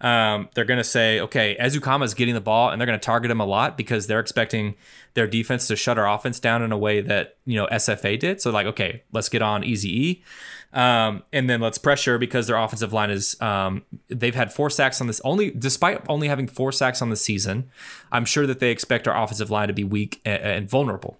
Um, 0.00 0.48
they're 0.54 0.64
going 0.64 0.78
to 0.78 0.84
say, 0.84 1.20
okay, 1.20 1.56
Ezukanma 1.60 2.04
is 2.04 2.14
getting 2.14 2.34
the 2.34 2.40
ball, 2.40 2.70
and 2.70 2.80
they're 2.80 2.86
going 2.86 2.98
to 2.98 3.04
target 3.04 3.30
him 3.30 3.40
a 3.40 3.44
lot 3.44 3.76
because 3.76 4.06
they're 4.06 4.20
expecting 4.20 4.74
their 5.14 5.26
defense 5.26 5.66
to 5.66 5.76
shut 5.76 5.98
our 5.98 6.08
offense 6.08 6.40
down 6.40 6.62
in 6.62 6.72
a 6.72 6.78
way 6.78 7.00
that 7.00 7.36
you 7.44 7.56
know 7.56 7.66
SFA 7.66 8.18
did. 8.18 8.40
So 8.40 8.50
like, 8.50 8.66
okay, 8.66 9.02
let's 9.12 9.28
get 9.28 9.42
on 9.42 9.62
Easy 9.62 10.08
E, 10.08 10.24
um, 10.72 11.22
and 11.32 11.50
then 11.50 11.60
let's 11.60 11.76
pressure 11.76 12.16
because 12.16 12.46
their 12.46 12.56
offensive 12.56 12.92
line 12.92 13.10
is 13.10 13.40
um, 13.42 13.82
they've 14.08 14.34
had 14.34 14.52
four 14.52 14.70
sacks 14.70 15.00
on 15.00 15.06
this 15.06 15.20
only 15.22 15.50
despite 15.50 16.02
only 16.08 16.28
having 16.28 16.48
four 16.48 16.72
sacks 16.72 17.02
on 17.02 17.10
the 17.10 17.16
season. 17.16 17.70
I'm 18.10 18.24
sure 18.24 18.46
that 18.46 18.58
they 18.58 18.70
expect 18.70 19.06
our 19.06 19.22
offensive 19.22 19.50
line 19.50 19.68
to 19.68 19.74
be 19.74 19.84
weak 19.84 20.20
and, 20.24 20.42
and 20.42 20.70
vulnerable, 20.70 21.18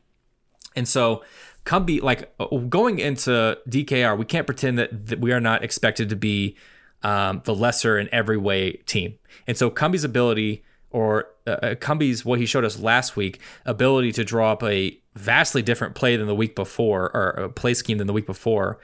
and 0.74 0.88
so. 0.88 1.22
Cumbie, 1.66 2.00
like 2.00 2.32
uh, 2.40 2.46
going 2.56 2.98
into 3.00 3.58
DKR, 3.68 4.16
we 4.16 4.24
can't 4.24 4.46
pretend 4.46 4.78
that, 4.78 5.08
that 5.08 5.20
we 5.20 5.30
are 5.30 5.40
not 5.40 5.62
expected 5.62 6.08
to 6.08 6.16
be 6.16 6.56
um, 7.02 7.42
the 7.44 7.54
lesser 7.54 7.98
in 7.98 8.08
every 8.12 8.36
way 8.36 8.72
team. 8.86 9.18
And 9.46 9.56
so 9.56 9.70
Cumbie's 9.70 10.04
ability, 10.04 10.64
or 10.90 11.28
uh, 11.46 11.50
uh, 11.50 11.74
Cumbie's 11.76 12.24
what 12.24 12.38
he 12.38 12.46
showed 12.46 12.64
us 12.64 12.78
last 12.78 13.16
week, 13.16 13.40
ability 13.64 14.12
to 14.12 14.24
draw 14.24 14.52
up 14.52 14.62
a 14.62 14.98
vastly 15.14 15.62
different 15.62 15.94
play 15.94 16.16
than 16.16 16.26
the 16.26 16.34
week 16.34 16.54
before, 16.54 17.14
or 17.14 17.30
a 17.30 17.48
play 17.48 17.74
scheme 17.74 17.98
than 17.98 18.06
the 18.06 18.12
week 18.12 18.26
before, 18.26 18.78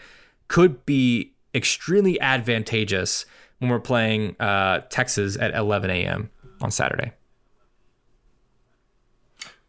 could 0.49 0.85
be 0.87 1.35
extremely 1.55 2.21
advantageous 2.21 3.27
when 3.59 3.71
we're 3.71 3.81
playing 3.81 4.37
uh, 4.41 4.81
Texas 4.91 5.37
at 5.39 5.55
11 5.55 5.91
a.m. 5.91 6.31
on 6.61 6.71
Saturday. 6.71 7.13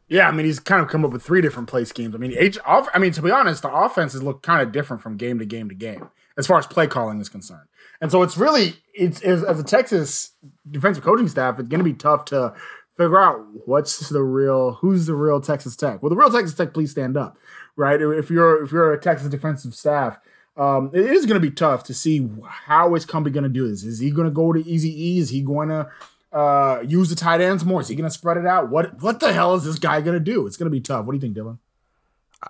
Yeah, 0.10 0.30
I 0.30 0.32
mean 0.32 0.46
he's 0.46 0.60
kind 0.60 0.82
of 0.82 0.88
come 0.88 1.04
up 1.04 1.12
with 1.12 1.22
three 1.22 1.42
different 1.42 1.68
play 1.68 1.84
schemes. 1.84 2.16
I 2.16 2.18
mean, 2.18 2.34
H 2.38 2.58
off. 2.66 2.88
I 2.94 3.00
mean, 3.00 3.12
to 3.12 3.22
be 3.22 3.30
honest, 3.30 3.62
the 3.62 3.74
offenses 3.74 4.24
look 4.24 4.42
kind 4.42 4.62
of 4.62 4.72
different 4.72 5.04
from 5.04 5.18
game 5.18 5.38
to 5.40 5.46
game 5.46 5.68
to 5.68 5.76
game 5.76 6.10
as 6.38 6.48
far 6.48 6.60
as 6.60 6.68
play 6.68 6.88
calling 6.88 7.20
is 7.20 7.28
concerned. 7.28 7.68
And 8.02 8.12
so 8.12 8.22
it's 8.22 8.38
really 8.38 8.76
it's 8.94 9.22
as, 9.22 9.44
as 9.44 9.60
a 9.60 9.64
Texas 9.64 10.32
defensive 10.70 11.04
coaching 11.04 11.28
staff, 11.28 11.60
it's 11.60 11.70
going 11.70 11.80
to 11.80 11.90
be 11.90 11.94
tough 11.94 12.26
to 12.26 12.54
figure 12.96 13.20
out 13.20 13.46
what's 13.66 14.10
the 14.10 14.24
real 14.24 14.74
who's 14.74 15.06
the 15.06 15.16
real 15.16 15.42
Texas 15.42 15.76
Tech. 15.76 16.02
Well, 16.02 16.10
the 16.10 16.16
real 16.16 16.32
Texas 16.32 16.56
Tech, 16.56 16.74
please 16.74 16.92
stand 16.92 17.18
up, 17.18 17.38
right? 17.76 18.02
If 18.02 18.30
you're 18.30 18.64
if 18.64 18.72
you're 18.72 18.94
a 18.94 19.00
Texas 19.00 19.30
defensive 19.30 19.74
staff. 19.74 20.20
Um, 20.56 20.90
it 20.92 21.06
is 21.06 21.28
going 21.28 21.40
to 21.40 21.48
be 21.48 21.54
tough 21.54 21.84
to 21.84 21.94
see 21.94 22.28
how 22.50 22.96
is 22.96 23.06
Cumbie 23.06 23.32
going 23.32 23.44
to 23.44 23.50
do 23.50 23.70
this. 23.70 23.84
Is 23.84 24.00
he 24.00 24.10
going 24.10 24.26
to 24.26 24.34
go 24.34 24.52
to 24.52 24.68
easy 24.68 24.90
E? 24.90 25.20
Is 25.20 25.30
he 25.30 25.42
going 25.42 25.70
to 25.70 25.88
uh, 26.34 26.82
use 26.84 27.10
the 27.10 27.16
tight 27.16 27.42
ends 27.42 27.64
more? 27.64 27.80
Is 27.80 27.90
he 27.90 27.96
going 27.96 28.10
to 28.10 28.14
spread 28.14 28.38
it 28.38 28.48
out? 28.48 28.72
What 28.72 29.00
what 29.02 29.20
the 29.20 29.34
hell 29.34 29.54
is 29.54 29.66
this 29.66 29.78
guy 29.78 30.02
going 30.02 30.18
to 30.18 30.20
do? 30.20 30.48
It's 30.48 30.58
going 30.58 30.66
to 30.66 30.76
be 30.76 30.82
tough. 30.82 31.06
What 31.06 31.12
do 31.12 31.18
you 31.18 31.22
think, 31.22 31.38
Dylan? 31.38 31.60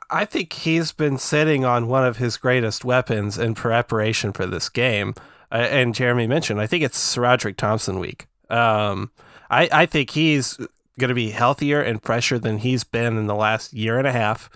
I 0.10 0.26
think 0.26 0.54
he's 0.54 0.92
been 0.92 1.18
sitting 1.18 1.64
on 1.64 1.88
one 1.88 2.06
of 2.06 2.18
his 2.18 2.38
greatest 2.38 2.84
weapons 2.84 3.38
in 3.38 3.56
preparation 3.56 4.34
for 4.34 4.46
this 4.46 4.70
game. 4.70 5.14
Uh, 5.52 5.56
and 5.56 5.96
Jeremy 5.96 6.28
mentioned, 6.28 6.60
I 6.60 6.68
think 6.68 6.84
it's 6.84 7.18
Roderick 7.18 7.58
Thompson 7.58 8.00
week. 8.00 8.28
Um, 8.50 9.12
I, 9.50 9.70
I 9.72 9.86
think 9.86 10.10
he's 10.10 10.58
going 11.00 11.10
to 11.10 11.16
be 11.16 11.30
healthier 11.30 11.82
and 11.82 12.02
fresher 12.02 12.40
than 12.40 12.58
he's 12.58 12.84
been 12.84 13.18
in 13.18 13.28
the 13.28 13.36
last 13.36 13.74
year 13.74 13.98
and 13.98 14.08
a 14.08 14.12
half. 14.12 14.50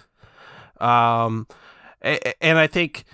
Um, 0.80 1.47
and 2.01 2.58
I 2.58 2.67
think 2.67 3.06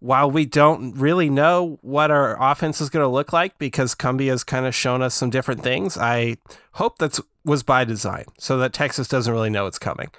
while 0.00 0.30
we 0.30 0.46
don't 0.46 0.94
really 0.94 1.28
know 1.28 1.78
what 1.82 2.10
our 2.10 2.40
offense 2.40 2.80
is 2.80 2.88
going 2.88 3.04
to 3.04 3.08
look 3.08 3.32
like 3.32 3.58
because 3.58 3.94
Cumbie 3.94 4.28
has 4.28 4.44
kind 4.44 4.64
of 4.64 4.74
shown 4.74 5.02
us 5.02 5.14
some 5.14 5.30
different 5.30 5.62
things, 5.62 5.98
I 5.98 6.36
hope 6.72 6.98
that 6.98 7.18
was 7.44 7.62
by 7.62 7.84
design 7.84 8.26
so 8.38 8.58
that 8.58 8.72
Texas 8.72 9.08
doesn't 9.08 9.32
really 9.32 9.50
know 9.50 9.66
it's 9.66 9.78
coming. 9.78 10.10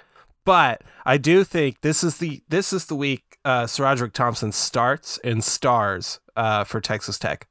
But 0.44 0.82
I 1.06 1.16
do 1.16 1.44
think 1.44 1.80
this 1.80 2.02
is 2.04 2.18
the 2.18 2.42
this 2.48 2.72
is 2.72 2.86
the 2.86 2.96
week 2.96 3.29
uh, 3.44 3.64
SaRodorick 3.64 4.12
Thompson 4.12 4.52
starts 4.52 5.18
and 5.24 5.42
stars 5.42 6.20
uh, 6.36 6.64
for 6.64 6.80
Texas 6.80 7.18
Tech. 7.18 7.48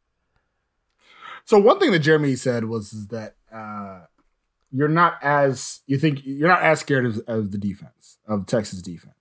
So 1.45 1.57
one 1.57 1.79
thing 1.79 1.91
that 1.91 1.99
Jeremy 1.99 2.35
said 2.35 2.65
was 2.65 3.07
that 3.07 3.35
uh, 3.51 4.01
you're 4.71 4.87
not 4.87 5.17
as 5.23 5.81
you 5.87 5.97
think 5.97 6.21
you're 6.23 6.47
not 6.47 6.61
as 6.61 6.79
scared 6.79 7.05
of, 7.05 7.19
of 7.27 7.51
the 7.51 7.57
defense 7.57 8.17
of 8.27 8.45
Texas 8.45 8.81
defense. 8.81 9.15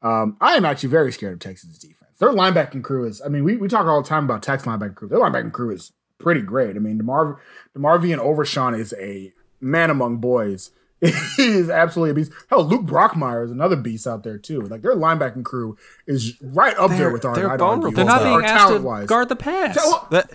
Um, 0.00 0.36
I 0.40 0.54
am 0.54 0.64
actually 0.64 0.90
very 0.90 1.12
scared 1.12 1.34
of 1.34 1.38
Texas 1.40 1.76
defense. 1.76 2.18
Their 2.18 2.30
linebacking 2.30 2.84
crew 2.84 3.04
is. 3.04 3.20
I 3.20 3.28
mean, 3.28 3.44
we, 3.44 3.56
we 3.56 3.68
talk 3.68 3.86
all 3.86 4.00
the 4.00 4.08
time 4.08 4.24
about 4.24 4.42
Texas 4.42 4.66
linebacking 4.66 4.94
crew. 4.94 5.08
Their 5.08 5.18
linebacking 5.18 5.52
crew 5.52 5.70
is 5.70 5.92
pretty 6.18 6.40
great. 6.40 6.76
I 6.76 6.78
mean, 6.78 6.98
Demar 6.98 7.40
DeMarvion 7.76 8.18
Overshown 8.18 8.74
is 8.74 8.94
a 8.98 9.32
man 9.60 9.90
among 9.90 10.18
boys. 10.18 10.70
he 11.36 11.42
is 11.44 11.70
absolutely 11.70 12.10
a 12.10 12.14
beast. 12.14 12.32
Hell, 12.50 12.64
Luke 12.64 12.84
Brockermeyer 12.86 13.44
is 13.44 13.50
another 13.52 13.76
beast 13.76 14.06
out 14.06 14.24
there 14.24 14.38
too. 14.38 14.60
Like 14.62 14.82
their 14.82 14.96
linebacking 14.96 15.44
crew 15.44 15.76
is 16.06 16.34
right 16.42 16.76
up 16.76 16.90
there 16.90 16.98
They're- 16.98 17.12
with 17.12 17.24
our. 17.24 17.34
they're 17.34 17.56
vulnerable. 17.56 17.92
They're 17.96 18.04
not 18.04 18.22
or 18.22 18.24
being 18.24 18.44
asked 18.44 18.62
to 18.64 18.68
talent-wise. 18.68 19.06
guard 19.06 19.28
the 19.28 19.36
pass. 19.36 19.76
Yeah, 19.76 19.82
well, 19.86 20.08
That, 20.10 20.30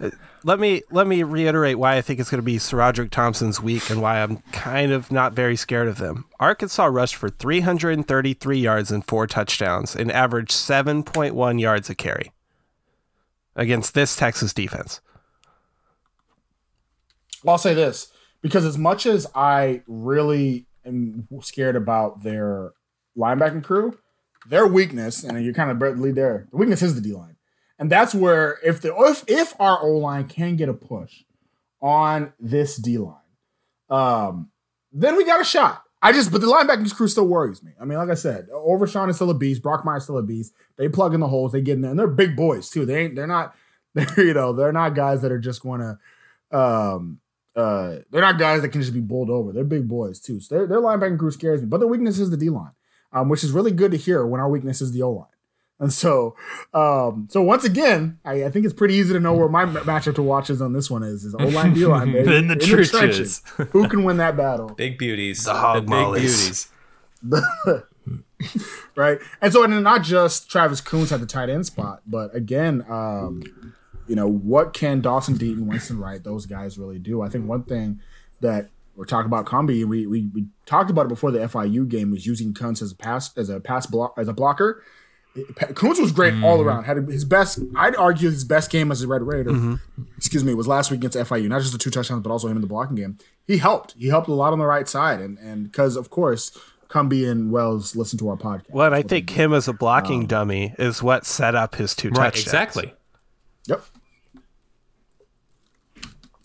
uh, 0.00 0.10
let 0.44 0.58
me 0.60 0.82
let 0.90 1.06
me 1.06 1.22
reiterate 1.22 1.78
why 1.78 1.96
I 1.96 2.00
think 2.02 2.18
it's 2.20 2.30
going 2.30 2.38
to 2.40 2.44
be 2.44 2.56
SaRodorick 2.58 3.10
Thompson's 3.10 3.60
week 3.60 3.90
and 3.90 4.00
why 4.02 4.20
I'm 4.22 4.38
kind 4.52 4.92
of 4.92 5.10
not 5.12 5.32
very 5.32 5.56
scared 5.56 5.88
of 5.88 5.98
them. 5.98 6.24
Arkansas 6.40 6.84
rushed 6.86 7.14
for 7.16 7.28
333 7.28 8.58
yards 8.58 8.90
and 8.92 9.06
four 9.06 9.26
touchdowns 9.26 9.94
and 9.96 10.10
averaged 10.12 10.50
7.1 10.52 11.60
yards 11.60 11.90
a 11.90 11.94
carry 11.94 12.32
against 13.56 13.94
this 13.94 14.16
Texas 14.16 14.52
defense. 14.52 15.00
I'll 17.46 17.58
say 17.58 17.74
this 17.74 18.11
because 18.42 18.64
as 18.64 18.76
much 18.76 19.06
as 19.06 19.26
I 19.34 19.82
really 19.86 20.66
am 20.84 21.26
scared 21.40 21.76
about 21.76 22.22
their 22.22 22.72
linebacking 23.16 23.64
crew, 23.64 23.98
their 24.46 24.66
weakness, 24.66 25.22
and 25.24 25.42
you're 25.44 25.54
kind 25.54 25.70
of 25.70 25.98
lead 25.98 26.14
there. 26.14 26.48
The 26.50 26.56
weakness 26.56 26.82
is 26.82 26.94
the 26.94 27.00
D 27.00 27.12
line, 27.12 27.36
and 27.78 27.90
that's 27.90 28.14
where 28.14 28.58
if 28.64 28.80
the 28.80 28.94
if 28.96 29.24
if 29.28 29.54
our 29.60 29.80
O 29.82 29.98
line 29.98 30.26
can 30.26 30.56
get 30.56 30.68
a 30.68 30.74
push 30.74 31.22
on 31.80 32.32
this 32.40 32.76
D 32.76 32.98
line, 32.98 33.16
um, 33.88 34.50
then 34.92 35.16
we 35.16 35.24
got 35.24 35.40
a 35.40 35.44
shot. 35.44 35.82
I 36.04 36.12
just, 36.12 36.32
but 36.32 36.40
the 36.40 36.48
linebacking 36.48 36.92
crew 36.96 37.06
still 37.06 37.28
worries 37.28 37.62
me. 37.62 37.70
I 37.80 37.84
mean, 37.84 37.96
like 37.96 38.08
I 38.08 38.14
said, 38.14 38.48
Overshown 38.52 39.08
is 39.08 39.16
still 39.16 39.30
a 39.30 39.34
beast. 39.34 39.62
Brockermeyer's 39.62 40.02
still 40.02 40.18
a 40.18 40.22
beast. 40.22 40.52
They 40.76 40.88
plug 40.88 41.14
in 41.14 41.20
the 41.20 41.28
holes. 41.28 41.52
They 41.52 41.60
get 41.60 41.74
in 41.74 41.82
there, 41.82 41.92
and 41.92 41.98
they're 41.98 42.08
big 42.08 42.34
boys 42.34 42.68
too. 42.68 42.84
They 42.84 43.04
ain't. 43.04 43.14
They're 43.14 43.26
not. 43.28 43.54
They're 43.94 44.24
you 44.24 44.34
know. 44.34 44.52
They're 44.52 44.72
not 44.72 44.94
guys 44.94 45.22
that 45.22 45.30
are 45.30 45.38
just 45.38 45.62
to. 45.82 46.58
Um, 46.58 47.20
uh, 47.54 47.96
they're 48.10 48.22
not 48.22 48.38
guys 48.38 48.62
that 48.62 48.70
can 48.70 48.80
just 48.80 48.94
be 48.94 49.00
bowled 49.00 49.30
over. 49.30 49.52
They're 49.52 49.64
big 49.64 49.88
boys 49.88 50.20
too. 50.20 50.40
So 50.40 50.54
their 50.54 50.66
their 50.66 50.80
linebacking 50.80 51.18
crew 51.18 51.30
scares 51.30 51.60
me. 51.60 51.66
But 51.66 51.78
their 51.78 51.88
weakness 51.88 52.18
is 52.18 52.30
the 52.30 52.36
D 52.36 52.50
line, 52.50 52.72
um, 53.12 53.28
which 53.28 53.44
is 53.44 53.52
really 53.52 53.70
good 53.70 53.90
to 53.90 53.96
hear 53.96 54.26
when 54.26 54.40
our 54.40 54.48
weakness 54.48 54.80
is 54.80 54.92
the 54.92 55.02
O 55.02 55.10
line. 55.10 55.26
And 55.78 55.92
so, 55.92 56.36
um, 56.72 57.26
so 57.28 57.42
once 57.42 57.64
again, 57.64 58.20
I, 58.24 58.44
I 58.44 58.50
think 58.50 58.64
it's 58.64 58.74
pretty 58.74 58.94
easy 58.94 59.12
to 59.14 59.20
know 59.20 59.34
where 59.34 59.48
my 59.48 59.64
matchup 59.64 60.14
to 60.14 60.22
watch 60.22 60.48
is 60.48 60.62
on 60.62 60.72
this 60.72 60.88
one 60.88 61.02
is 61.02 61.24
is 61.24 61.34
O 61.34 61.44
line 61.46 61.74
D 61.74 61.84
line 61.84 62.14
In 62.14 62.46
the 62.46 62.56
trenches. 62.56 63.42
Who 63.70 63.88
can 63.88 64.04
win 64.04 64.18
that 64.18 64.36
battle? 64.36 64.68
Big 64.76 64.96
beauties. 64.96 65.44
The 65.44 65.54
hog 65.54 65.82
big 65.82 65.90
mollies. 65.90 66.70
beauties. 67.22 67.82
right? 68.96 69.18
And 69.40 69.52
so, 69.52 69.64
and 69.64 69.82
not 69.82 70.02
just 70.02 70.48
Travis 70.50 70.80
Koontz 70.80 71.10
at 71.10 71.20
the 71.20 71.26
tight 71.26 71.50
end 71.50 71.66
spot, 71.66 72.02
but 72.06 72.34
again, 72.34 72.84
um, 72.88 73.42
you 74.08 74.16
know, 74.16 74.28
what 74.28 74.72
can 74.72 75.00
Dawson 75.00 75.36
Deaton, 75.36 75.66
Weston 75.66 75.98
Wright, 75.98 76.22
those 76.22 76.46
guys 76.46 76.78
really 76.78 76.98
do? 76.98 77.22
I 77.22 77.28
think 77.28 77.46
one 77.46 77.62
thing 77.64 78.00
that 78.40 78.70
we're 78.96 79.04
talking 79.04 79.26
about 79.26 79.46
Cumbie. 79.46 79.84
We, 79.84 80.06
we 80.06 80.28
we 80.34 80.46
talked 80.66 80.90
about 80.90 81.06
it 81.06 81.08
before 81.08 81.30
the 81.30 81.40
FIU 81.40 81.88
game 81.88 82.10
was 82.10 82.26
using 82.26 82.52
Koontz 82.52 82.82
as 82.82 82.92
a 82.92 82.96
pass 82.96 83.36
as 83.36 83.48
a 83.48 83.60
pass 83.60 83.86
block 83.86 84.14
as 84.18 84.28
a 84.28 84.32
blocker. 84.32 84.82
Koontz 85.74 85.98
was 85.98 86.12
great 86.12 86.34
all 86.42 86.58
mm. 86.58 86.66
around. 86.66 86.84
Had 86.84 86.98
his 87.08 87.24
best. 87.24 87.58
I'd 87.74 87.96
argue 87.96 88.28
his 88.28 88.44
best 88.44 88.70
game 88.70 88.92
as 88.92 89.02
a 89.02 89.08
Red 89.08 89.22
Raider. 89.22 89.50
Mm-hmm. 89.50 90.02
Excuse 90.18 90.44
me, 90.44 90.52
was 90.52 90.68
last 90.68 90.90
week 90.90 90.98
against 91.00 91.16
FIU. 91.16 91.48
Not 91.48 91.60
just 91.60 91.72
the 91.72 91.78
two 91.78 91.90
touchdowns, 91.90 92.22
but 92.22 92.30
also 92.30 92.48
him 92.48 92.56
in 92.56 92.60
the 92.60 92.66
blocking 92.66 92.96
game. 92.96 93.16
He 93.46 93.56
helped. 93.56 93.94
He 93.98 94.08
helped 94.08 94.28
a 94.28 94.34
lot 94.34 94.52
on 94.52 94.58
the 94.58 94.66
right 94.66 94.86
side, 94.86 95.20
and 95.20 95.38
and 95.38 95.64
because 95.64 95.96
of 95.96 96.10
course, 96.10 96.56
Cumbie 96.88 97.30
and 97.30 97.50
Wells 97.50 97.96
listen 97.96 98.18
to 98.18 98.28
our 98.28 98.36
podcast. 98.36 98.70
Well, 98.70 98.86
and 98.86 98.94
I 98.94 99.00
think 99.00 99.30
him 99.30 99.54
as 99.54 99.68
a 99.68 99.72
blocking 99.72 100.22
um, 100.22 100.26
dummy 100.26 100.74
is 100.78 101.02
what 101.02 101.24
set 101.24 101.54
up 101.54 101.76
his 101.76 101.94
two 101.94 102.10
Right, 102.10 102.26
touchdowns. 102.26 102.42
exactly. 102.42 102.94
Yep. 103.66 103.84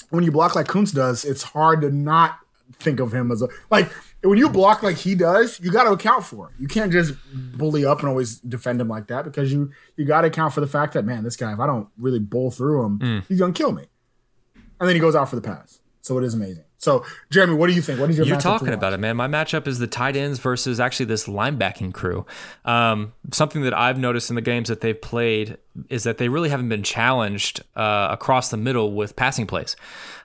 When 0.09 0.23
you 0.23 0.31
block 0.31 0.55
like 0.55 0.67
Koontz 0.67 0.93
does, 0.93 1.25
it's 1.25 1.43
hard 1.43 1.81
to 1.81 1.91
not 1.91 2.39
think 2.73 2.99
of 2.99 3.13
him 3.13 3.31
as 3.31 3.41
a 3.41 3.47
like 3.69 3.91
when 4.23 4.37
you 4.37 4.49
block 4.49 4.83
like 4.83 4.97
he 4.97 5.15
does, 5.15 5.59
you 5.59 5.71
got 5.71 5.83
to 5.83 5.91
account 5.91 6.23
for 6.25 6.49
it. 6.49 6.53
You 6.59 6.67
can't 6.67 6.91
just 6.91 7.13
bully 7.33 7.85
up 7.85 7.99
and 7.99 8.09
always 8.09 8.39
defend 8.39 8.81
him 8.81 8.87
like 8.87 9.07
that 9.07 9.25
because 9.25 9.51
you 9.51 9.71
you 9.95 10.05
got 10.05 10.21
to 10.21 10.27
account 10.27 10.53
for 10.53 10.61
the 10.61 10.67
fact 10.67 10.93
that 10.93 11.05
man, 11.05 11.23
this 11.23 11.35
guy, 11.35 11.53
if 11.53 11.59
I 11.59 11.67
don't 11.67 11.89
really 11.97 12.19
bowl 12.19 12.51
through 12.51 12.85
him, 12.85 12.99
mm. 12.99 13.25
he's 13.27 13.39
gonna 13.39 13.53
kill 13.53 13.71
me. 13.71 13.85
And 14.79 14.87
then 14.87 14.95
he 14.95 14.99
goes 14.99 15.15
out 15.15 15.29
for 15.29 15.35
the 15.35 15.41
pass. 15.41 15.79
So 16.01 16.17
it 16.17 16.23
is 16.23 16.33
amazing. 16.33 16.63
So 16.77 17.03
Jeremy, 17.31 17.55
what 17.55 17.67
do 17.67 17.73
you 17.73 17.81
think? 17.81 17.99
What 17.99 18.09
is 18.09 18.17
your 18.17 18.27
You're 18.27 18.37
talking 18.37 18.69
about 18.69 18.93
it, 18.93 18.99
man. 18.99 19.17
My 19.17 19.27
matchup 19.27 19.67
is 19.67 19.79
the 19.79 19.87
tight 19.87 20.15
ends 20.15 20.39
versus 20.39 20.79
actually 20.79 21.07
this 21.07 21.27
linebacking 21.27 21.93
crew. 21.93 22.25
Um, 22.65 23.13
something 23.31 23.63
that 23.63 23.73
I've 23.73 23.97
noticed 23.97 24.29
in 24.29 24.35
the 24.35 24.41
games 24.41 24.69
that 24.69 24.81
they've 24.81 24.99
played 24.99 25.57
is 25.89 26.03
that 26.03 26.17
they 26.17 26.29
really 26.29 26.49
haven't 26.49 26.69
been 26.69 26.83
challenged 26.83 27.63
uh, 27.75 28.09
across 28.11 28.49
the 28.49 28.57
middle 28.57 28.93
with 28.93 29.15
passing 29.15 29.47
plays. 29.47 29.75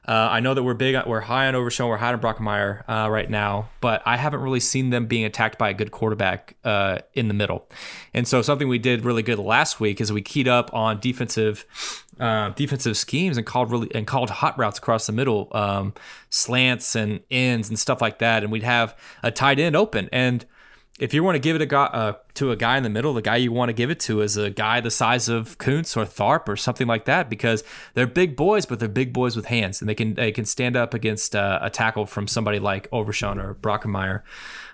Uh, 0.07 0.29
I 0.33 0.41
know 0.41 0.53
that 0.55 0.65
we're 0.65 0.75
big, 0.75 0.97
we're 1.07 1.21
high 1.21 1.47
on 1.47 1.55
Overshown, 1.55 1.89
we're 1.89 1.97
high 1.97 2.13
on 2.13 2.21
Brockermeyer 2.21 2.83
uh, 2.89 3.09
right 3.09 3.31
now, 3.31 3.69
but 3.81 4.03
I 4.05 4.17
haven't 4.17 4.41
really 4.41 4.59
seen 4.59 4.91
them 4.91 5.07
being 5.07 5.25
attacked 5.25 5.59
by 5.59 5.71
a 5.71 5.75
good 5.75 5.93
quarterback 5.93 6.57
uh, 6.65 6.99
in 7.15 7.29
the 7.29 7.35
middle. 7.35 7.69
And 8.13 8.27
so 8.27 8.43
something 8.43 8.67
we 8.67 8.79
did 8.79 9.05
really 9.05 9.23
good 9.23 9.39
last 9.39 9.79
week 9.79 10.01
is 10.01 10.13
we 10.13 10.21
keyed 10.21 10.49
up 10.49 10.75
on 10.75 10.99
defensive 10.99 11.65
uh, 12.21 12.51
defensive 12.51 12.97
schemes 12.97 13.37
and 13.37 13.47
called 13.47 13.71
really 13.71 13.91
and 13.95 14.07
called 14.07 14.31
hot 14.31 14.59
routes 14.59 14.79
across 14.79 15.07
the 15.07 15.13
middle, 15.13 15.49
um, 15.53 15.95
slants 16.31 16.95
and 16.95 17.21
ends 17.31 17.69
and 17.69 17.79
stuff 17.79 18.01
like 18.01 18.19
that. 18.19 18.43
And 18.43 18.53
we'd 18.53 18.63
have 18.63 18.97
a 19.23 19.31
tight 19.31 19.59
end 19.59 19.77
open. 19.77 20.09
And 20.13 20.45
if 21.03 21.13
you 21.13 21.25
want 21.25 21.35
to 21.35 21.41
give 21.41 21.57
it 21.57 21.63
a 21.63 21.67
guy 21.67 21.87
uh, 21.87 22.13
to 22.35 22.53
a 22.53 22.57
guy 22.57 22.77
in 22.77 22.85
the 22.85 22.89
middle, 22.89 23.13
the 23.13 23.23
guy 23.23 23.35
you 23.35 23.51
want 23.51 23.71
to 23.71 23.73
give 23.73 23.91
it 23.91 23.99
to 24.01 24.21
is 24.21 24.37
a 24.37 24.51
guy 24.51 24.81
the 24.81 24.91
size 24.91 25.29
of 25.29 25.59
Koontz 25.59 25.97
or 25.97 26.05
Tharp 26.05 26.47
or 26.47 26.57
something 26.57 26.87
like 26.87 27.07
that, 27.07 27.29
because 27.29 27.65
they're 27.95 28.07
big 28.07 28.37
boys, 28.37 28.67
but 28.67 28.79
they're 28.79 28.89
big 28.89 29.13
boys 29.13 29.35
with 29.35 29.47
hands, 29.47 29.81
and 29.83 29.89
they 29.89 29.97
can 29.97 30.15
they 30.15 30.31
can 30.31 30.45
stand 30.45 30.77
up 30.77 30.95
against 30.95 31.35
uh, 31.35 31.59
a 31.61 31.71
tackle 31.71 32.07
from 32.07 32.29
somebody 32.29 32.61
like 32.61 32.89
Overshown 32.93 33.41
or 33.41 33.55
Brockermeyer. 33.57 34.23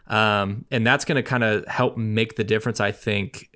Um, 0.07 0.67
and 0.71 0.87
that's 0.87 1.07
going 1.07 1.17
to 1.17 1.23
kind 1.23 1.43
of 1.43 1.67
help 1.67 1.97
make 1.97 2.37
the 2.37 2.45
difference, 2.45 2.79
I 2.79 2.93
think. 2.93 3.49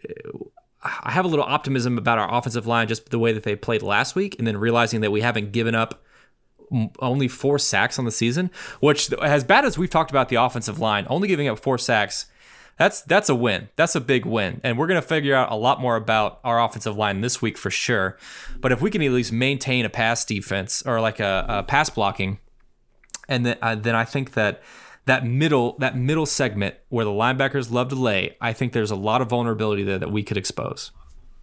I 0.83 1.11
have 1.13 1.27
a 1.27 1.29
little 1.29 1.45
optimism 1.45 1.99
about 1.99 2.19
our 2.19 2.35
offensive 2.35 2.67
line, 2.67 2.89
just 2.89 3.11
the 3.11 3.19
way 3.19 3.35
that 3.35 3.43
they 3.43 3.55
played 3.55 3.83
last 3.83 4.15
week, 4.15 4.37
and 4.39 4.47
then 4.47 4.57
realizing 4.57 5.03
that 5.03 5.13
we 5.13 5.21
haven't 5.21 5.53
given 5.53 5.75
up 5.75 6.03
only 7.01 7.29
four 7.29 7.59
sacks 7.59 7.99
on 7.99 8.07
the 8.07 8.11
season, 8.11 8.51
which, 8.81 9.13
as 9.13 9.45
bad 9.45 9.67
as 9.67 9.77
we've 9.77 9.91
talked 9.91 10.11
about 10.11 10.31
the 10.31 10.37
offensive 10.37 10.79
line, 10.79 11.07
only 11.11 11.29
giving 11.29 11.49
up 11.49 11.59
four 11.59 11.77
sacks, 11.77 12.27
that's 12.79 13.03
that's 13.03 13.29
a 13.29 13.35
win. 13.35 13.69
That's 13.77 13.95
a 13.95 14.01
big 14.01 14.25
win, 14.25 14.61
and 14.65 14.79
we're 14.79 14.87
gonna 14.87 15.03
figure 15.03 15.35
out 15.35 15.53
a 15.53 15.55
lot 15.55 15.81
more 15.81 15.97
about 15.97 16.41
our 16.45 16.63
offensive 16.63 16.97
line 16.97 17.21
this 17.21 17.43
week 17.43 17.59
for 17.59 17.71
sure. 17.71 18.19
But 18.61 18.73
if 18.73 18.81
we 18.81 18.91
can 18.91 19.03
at 19.03 19.11
least 19.13 19.33
maintain 19.33 19.85
a 19.85 19.91
pass 19.91 20.25
defense 20.25 20.83
or 20.87 21.01
like 21.01 21.21
a, 21.21 21.45
a 21.49 21.63
pass 21.63 21.91
blocking, 21.91 22.39
and 23.29 23.47
then 23.47 23.59
uh, 23.63 23.75
then 23.75 23.95
I 23.95 24.05
think 24.05 24.33
that 24.33 24.63
that 25.05 25.27
middle 25.27 25.77
that 25.79 25.97
middle 25.97 26.27
segment 26.27 26.77
where 26.89 27.05
the 27.05 27.11
linebackers 27.11 27.71
love 27.71 27.89
to 27.91 27.95
lay, 27.95 28.37
I 28.41 28.53
think 28.53 28.73
there's 28.73 28.91
a 28.91 28.97
lot 28.97 29.21
of 29.21 29.29
vulnerability 29.29 29.83
there 29.83 29.99
that 29.99 30.11
we 30.11 30.23
could 30.23 30.37
expose, 30.37 30.91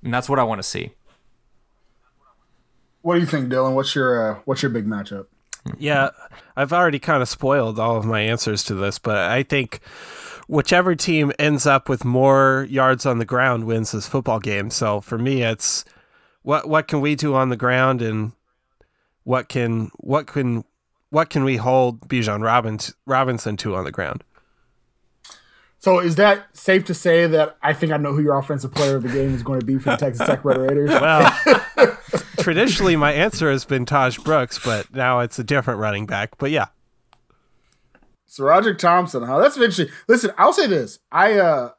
and 0.04 0.14
that's 0.14 0.30
what 0.30 0.40
I 0.40 0.44
want 0.44 0.60
to 0.60 0.68
see. 0.68 0.94
What 3.02 3.16
do 3.16 3.22
you 3.22 3.26
think, 3.26 3.50
Dylan? 3.50 3.76
What's 3.76 3.96
your 3.96 4.32
uh, 4.32 4.40
what's 4.46 4.62
your 4.62 4.72
big 4.72 4.86
matchup? 4.86 5.28
Yeah, 5.78 6.10
I've 6.56 6.74
already 6.74 7.00
kind 7.00 7.22
of 7.22 7.30
spoiled 7.30 7.80
all 7.80 7.98
of 7.98 8.06
my 8.06 8.22
answers 8.22 8.64
to 8.66 8.76
this, 8.76 8.98
but 8.98 9.18
I 9.18 9.44
think 9.44 9.82
whichever 10.50 10.96
team 10.96 11.32
ends 11.38 11.68
up 11.68 11.88
with 11.88 12.04
more 12.04 12.66
yards 12.72 13.06
on 13.06 13.20
the 13.20 13.26
ground 13.26 13.66
wins 13.66 13.92
this 13.92 14.08
football 14.08 14.40
game. 14.40 14.72
So 14.72 15.00
for 15.00 15.18
me, 15.18 15.44
it's 15.44 15.86
what 16.42 16.68
what 16.68 16.88
can 16.88 17.02
we 17.02 17.16
do 17.16 17.36
on 17.36 17.50
the 17.50 17.56
ground, 17.56 18.02
and 18.02 18.34
what 19.24 19.48
can 19.48 19.92
what 19.98 20.26
can 20.28 20.66
what 21.12 21.30
can 21.30 21.44
we 21.44 21.58
hold 21.58 22.02
Bijan 22.10 22.44
Robbins, 22.44 22.94
Robinson 23.06 23.58
to 23.58 23.76
on 23.76 23.86
the 23.86 23.92
ground? 23.92 24.24
So 25.78 26.00
is 26.00 26.16
that 26.16 26.48
safe 26.58 26.84
to 26.86 26.94
say 26.94 27.26
that 27.28 27.56
I 27.62 27.72
think 27.72 27.94
I 27.94 27.98
know 27.98 28.14
who 28.14 28.22
your 28.22 28.38
offensive 28.38 28.74
player 28.74 28.98
of 28.98 29.04
the 29.04 29.10
game 29.10 29.34
is 29.34 29.44
going 29.44 29.62
to 29.62 29.66
be 29.66 29.78
for 29.78 29.92
the 29.92 29.96
Texas 29.96 30.28
Tech 30.28 30.44
Red 30.44 30.58
Raiders? 30.58 30.90
Well, 31.00 31.32
traditionally 32.40 32.96
my 32.98 33.14
answer 33.14 33.50
has 33.50 33.64
been 33.64 33.86
Tahj 33.86 34.22
Brooks, 34.24 34.60
but 34.60 34.94
now 34.94 35.20
it's 35.20 35.40
a 35.40 35.44
different 35.44 35.80
running 35.80 36.06
back. 36.06 36.38
But 36.38 36.52
yeah, 36.52 36.68
SaRodorick 38.30 38.78
Thompson, 38.78 39.24
huh? 39.24 39.40
That's 39.40 39.58
interesting. 39.58 39.88
Listen, 40.08 40.32
I'll 40.38 40.54
say 40.54 40.68
this. 40.68 41.00
I 41.12 41.40
uh 41.40 41.72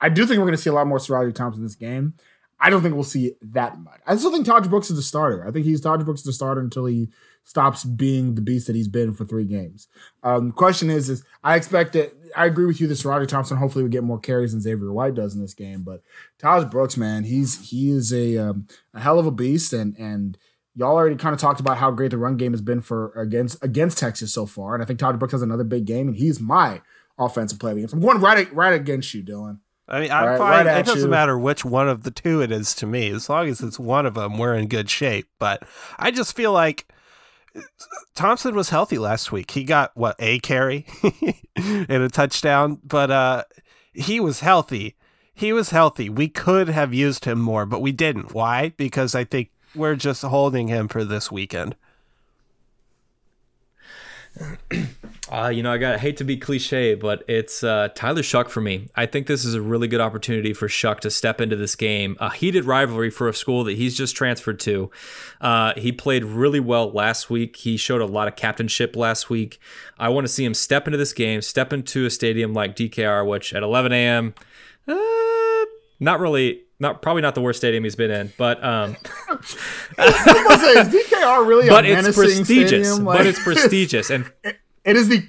I 0.00 0.08
do 0.08 0.26
think 0.26 0.38
we're 0.38 0.46
gonna 0.46 0.56
see 0.56 0.70
a 0.70 0.74
lot 0.74 0.86
more 0.86 0.98
SaRodorick 0.98 1.34
Thompson 1.34 1.62
in 1.62 1.66
this 1.66 1.74
game. 1.74 2.14
I 2.60 2.70
don't 2.70 2.82
think 2.82 2.94
we'll 2.94 3.04
see 3.04 3.34
that 3.40 3.78
much. 3.78 4.00
I 4.06 4.16
still 4.16 4.32
think 4.32 4.46
Tahj 4.46 4.68
Brooks 4.68 4.90
is 4.90 4.96
the 4.96 5.02
starter. 5.02 5.46
I 5.46 5.52
think 5.52 5.64
he's 5.64 5.80
Tahj 5.80 6.04
Brooks 6.04 6.20
is 6.20 6.26
the 6.26 6.32
starter 6.32 6.60
until 6.60 6.86
he 6.86 7.08
stops 7.44 7.84
being 7.84 8.34
the 8.34 8.40
beast 8.40 8.66
that 8.66 8.76
he's 8.76 8.88
been 8.88 9.14
for 9.14 9.24
three 9.24 9.44
games. 9.44 9.86
Um, 10.22 10.50
question 10.50 10.90
is, 10.90 11.08
is 11.08 11.24
I 11.44 11.54
expect 11.54 11.92
that 11.92 12.12
I 12.36 12.46
agree 12.46 12.66
with 12.66 12.80
you 12.80 12.86
that 12.88 13.04
Roger 13.04 13.26
Thompson 13.26 13.56
hopefully 13.56 13.84
will 13.84 13.90
get 13.90 14.02
more 14.04 14.18
carries 14.18 14.52
than 14.52 14.60
Xavier 14.60 14.92
White 14.92 15.14
does 15.14 15.34
in 15.34 15.40
this 15.40 15.54
game. 15.54 15.82
But 15.82 16.02
Tahj 16.40 16.70
Brooks, 16.70 16.96
man, 16.96 17.24
he's 17.24 17.70
he 17.70 17.90
is 17.90 18.12
a 18.12 18.38
um, 18.38 18.66
a 18.92 19.00
hell 19.00 19.18
of 19.18 19.26
a 19.26 19.30
beast, 19.30 19.72
and 19.72 19.96
and 19.96 20.36
y'all 20.78 20.94
already 20.96 21.16
kind 21.16 21.34
of 21.34 21.40
talked 21.40 21.60
about 21.60 21.76
how 21.76 21.90
great 21.90 22.12
the 22.12 22.16
run 22.18 22.36
game 22.38 22.52
has 22.52 22.62
been 22.62 22.80
for 22.80 23.10
against 23.12 23.62
against 23.62 23.98
Texas 23.98 24.32
so 24.32 24.46
far, 24.46 24.72
and 24.74 24.82
I 24.82 24.86
think 24.86 24.98
Todd 24.98 25.18
Brooks 25.18 25.32
has 25.32 25.42
another 25.42 25.64
big 25.64 25.84
game, 25.84 26.08
and 26.08 26.16
he's 26.16 26.40
my 26.40 26.80
offensive 27.18 27.58
player. 27.58 27.86
I'm 27.92 28.00
going 28.00 28.20
right 28.20 28.50
right 28.54 28.72
against 28.74 29.12
you, 29.12 29.22
Dylan. 29.22 29.58
I 29.90 30.00
mean, 30.00 30.10
I'm 30.10 30.24
Right- 30.26 30.38
fine. 30.38 30.66
right 30.66 30.78
it 30.80 30.86
doesn't 30.86 31.02
you. 31.04 31.08
matter 31.08 31.38
which 31.38 31.64
one 31.64 31.88
of 31.88 32.02
the 32.04 32.10
two 32.10 32.40
it 32.42 32.52
is 32.52 32.74
to 32.76 32.86
me, 32.86 33.10
as 33.10 33.28
long 33.28 33.48
as 33.48 33.60
it's 33.62 33.78
one 33.78 34.04
of 34.06 34.14
them, 34.14 34.36
we're 34.38 34.54
in 34.54 34.68
good 34.68 34.88
shape. 34.90 35.26
But 35.38 35.62
I 35.98 36.10
just 36.10 36.36
feel 36.36 36.52
like 36.52 36.86
Thompson 38.14 38.54
was 38.54 38.68
healthy 38.70 38.98
last 38.98 39.32
week. 39.32 39.50
He 39.50 39.64
got 39.64 39.92
what 39.94 40.16
a 40.18 40.38
carry 40.40 40.86
and 41.56 41.90
a 42.02 42.08
touchdown, 42.08 42.78
but 42.84 43.10
uh, 43.10 43.44
he 43.92 44.20
was 44.20 44.40
healthy. 44.40 44.96
He 45.34 45.52
was 45.52 45.70
healthy. 45.70 46.08
We 46.10 46.28
could 46.28 46.68
have 46.68 46.92
used 46.92 47.24
him 47.24 47.40
more, 47.40 47.64
but 47.64 47.80
we 47.80 47.92
didn't. 47.92 48.34
Why? 48.34 48.72
Because 48.76 49.14
I 49.14 49.24
think 49.24 49.50
we're 49.78 49.96
just 49.96 50.22
holding 50.22 50.68
him 50.68 50.88
for 50.88 51.04
this 51.04 51.32
weekend. 51.32 51.76
Uh, 55.30 55.48
you 55.48 55.62
know, 55.62 55.70
I 55.70 55.76
got 55.76 56.00
hate 56.00 56.16
to 56.18 56.24
be 56.24 56.38
cliche, 56.38 56.94
but 56.94 57.22
it's 57.28 57.62
uh, 57.62 57.88
Tyler 57.94 58.22
Shough 58.22 58.48
for 58.48 58.62
me. 58.62 58.88
I 58.96 59.04
think 59.04 59.26
this 59.26 59.44
is 59.44 59.54
a 59.54 59.60
really 59.60 59.86
good 59.86 60.00
opportunity 60.00 60.54
for 60.54 60.68
Shough 60.68 61.00
to 61.00 61.10
step 61.10 61.38
into 61.40 61.54
this 61.54 61.76
game. 61.76 62.16
A 62.18 62.32
heated 62.32 62.64
rivalry 62.64 63.10
for 63.10 63.28
a 63.28 63.34
school 63.34 63.62
that 63.64 63.76
he's 63.76 63.94
just 63.94 64.16
transferred 64.16 64.58
to. 64.60 64.90
Uh, 65.40 65.74
he 65.76 65.92
played 65.92 66.24
really 66.24 66.60
well 66.60 66.90
last 66.90 67.28
week. 67.28 67.56
He 67.56 67.76
showed 67.76 68.00
a 68.00 68.06
lot 68.06 68.26
of 68.26 68.36
captainship 68.36 68.96
last 68.96 69.28
week. 69.28 69.60
I 69.98 70.08
want 70.08 70.26
to 70.26 70.32
see 70.32 70.46
him 70.46 70.54
step 70.54 70.88
into 70.88 70.96
this 70.96 71.12
game, 71.12 71.42
step 71.42 71.74
into 71.74 72.06
a 72.06 72.10
stadium 72.10 72.54
like 72.54 72.74
DKR, 72.74 73.26
which 73.28 73.52
at 73.52 73.62
11 73.62 73.92
a.m. 73.92 74.34
Uh, 74.86 75.66
not 76.00 76.20
really, 76.20 76.62
not 76.80 77.02
probably 77.02 77.22
not 77.22 77.34
the 77.34 77.40
worst 77.40 77.58
stadium 77.58 77.84
he's 77.84 77.96
been 77.96 78.10
in, 78.10 78.32
but 78.36 78.62
um, 78.62 78.96
I 79.28 79.34
was 79.36 80.60
say, 80.60 80.98
is 80.98 81.06
DKR 81.06 81.46
really 81.46 81.68
but 81.68 81.84
a 81.84 81.92
it's 81.92 82.16
prestigious. 82.16 82.86
stadium? 82.86 83.04
but 83.04 83.26
it's 83.26 83.42
prestigious, 83.42 84.10
and 84.10 84.30
it 84.44 84.96
is 84.96 85.08
the 85.08 85.26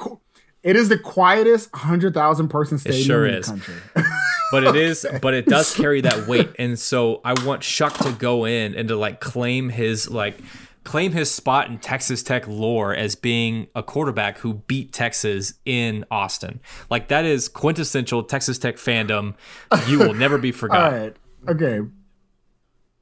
it 0.63 0.75
is 0.75 0.89
the 0.89 0.97
quietest 0.97 1.73
hundred 1.75 2.13
thousand 2.13 2.49
person 2.49 2.77
stadium 2.77 3.05
sure 3.05 3.25
in 3.25 3.35
is. 3.35 3.45
the 3.47 3.51
country. 3.53 3.75
but 4.51 4.63
it 4.63 4.75
is 4.75 5.05
but 5.21 5.33
it 5.33 5.45
does 5.45 5.73
carry 5.75 6.01
that 6.01 6.27
weight 6.27 6.49
and 6.57 6.77
so 6.77 7.21
i 7.23 7.33
want 7.45 7.61
Shough 7.61 7.97
to 8.03 8.11
go 8.13 8.45
in 8.45 8.75
and 8.75 8.87
to 8.89 8.95
like 8.95 9.19
claim 9.19 9.69
his 9.69 10.09
like 10.09 10.39
claim 10.83 11.11
his 11.11 11.29
spot 11.31 11.69
in 11.69 11.77
texas 11.77 12.23
tech 12.23 12.47
lore 12.47 12.93
as 12.93 13.15
being 13.15 13.67
a 13.75 13.83
quarterback 13.83 14.39
who 14.39 14.55
beat 14.55 14.91
texas 14.91 15.53
in 15.65 16.03
austin 16.09 16.59
like 16.89 17.09
that 17.09 17.25
is 17.25 17.47
quintessential 17.47 18.23
texas 18.23 18.57
tech 18.57 18.77
fandom 18.77 19.35
you 19.87 19.99
will 19.99 20.13
never 20.13 20.37
be 20.37 20.51
forgotten 20.51 21.13
okay, 21.49 21.79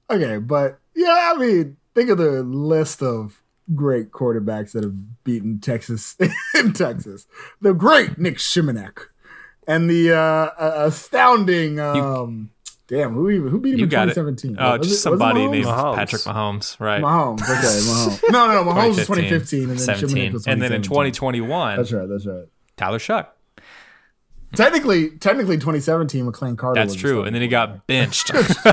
okay, 0.09 0.37
but 0.37 0.79
yeah, 0.95 1.33
I 1.35 1.37
mean, 1.39 1.77
think 1.95 2.09
of 2.09 2.17
the 2.17 2.43
list 2.43 3.01
of 3.01 3.41
great 3.75 4.11
quarterbacks 4.11 4.71
that 4.71 4.83
have 4.83 5.23
beaten 5.23 5.59
Texas 5.59 6.15
in 6.55 6.73
Texas. 6.73 7.27
The 7.61 7.73
great 7.73 8.17
Nic 8.17 8.37
Shimonek 8.37 8.97
and 9.67 9.89
the 9.89 10.13
uh, 10.13 10.17
uh, 10.17 10.73
astounding 10.85 11.79
um, 11.79 12.51
Damn, 12.87 13.13
who 13.15 13.29
even 13.29 13.49
who 13.49 13.59
beat 13.59 13.73
him 13.73 13.79
You 13.79 13.83
in 13.83 13.89
2017? 13.89 14.55
Oh, 14.57 14.77
Was 14.77 14.87
just 14.87 14.99
it- 14.99 15.01
somebody 15.01 15.41
Mahomes? 15.41 15.51
named 15.51 15.65
Mahomes. 15.65 15.95
Patrick 15.95 16.21
Mahomes, 16.21 16.79
right? 16.79 17.01
Mahomes. 17.01 17.41
Okay, 17.41 17.51
Mahomes. 17.51 18.23
No, 18.29 18.47
no, 18.47 18.63
no. 18.63 18.71
Mahomes 18.71 18.87
was 18.95 19.07
2015, 19.07 19.61
and 19.63 19.69
then 19.71 19.77
17, 19.77 20.07
Shimonek 20.07 20.33
was 20.33 20.43
2017. 20.45 20.53
and 20.53 20.61
then 20.61 20.71
in 20.71 20.81
2021, 20.83 21.75
That's 21.77 21.91
right. 21.91 22.07
That's 22.07 22.25
right. 22.25 22.45
Tyler 22.77 22.99
Shough. 22.99 23.27
Technically, 24.57 25.11
technically, 25.11 25.55
2017, 25.57 26.25
McLane 26.25 26.57
Carter. 26.57 26.79
That's 26.81 26.93
was 26.93 27.01
true. 27.01 27.23
And 27.23 27.33
then 27.35 27.41
he 27.41 27.47
quarterback. 27.47 27.79
got 27.79 27.87
benched. 27.87 28.27
Just 28.33 28.65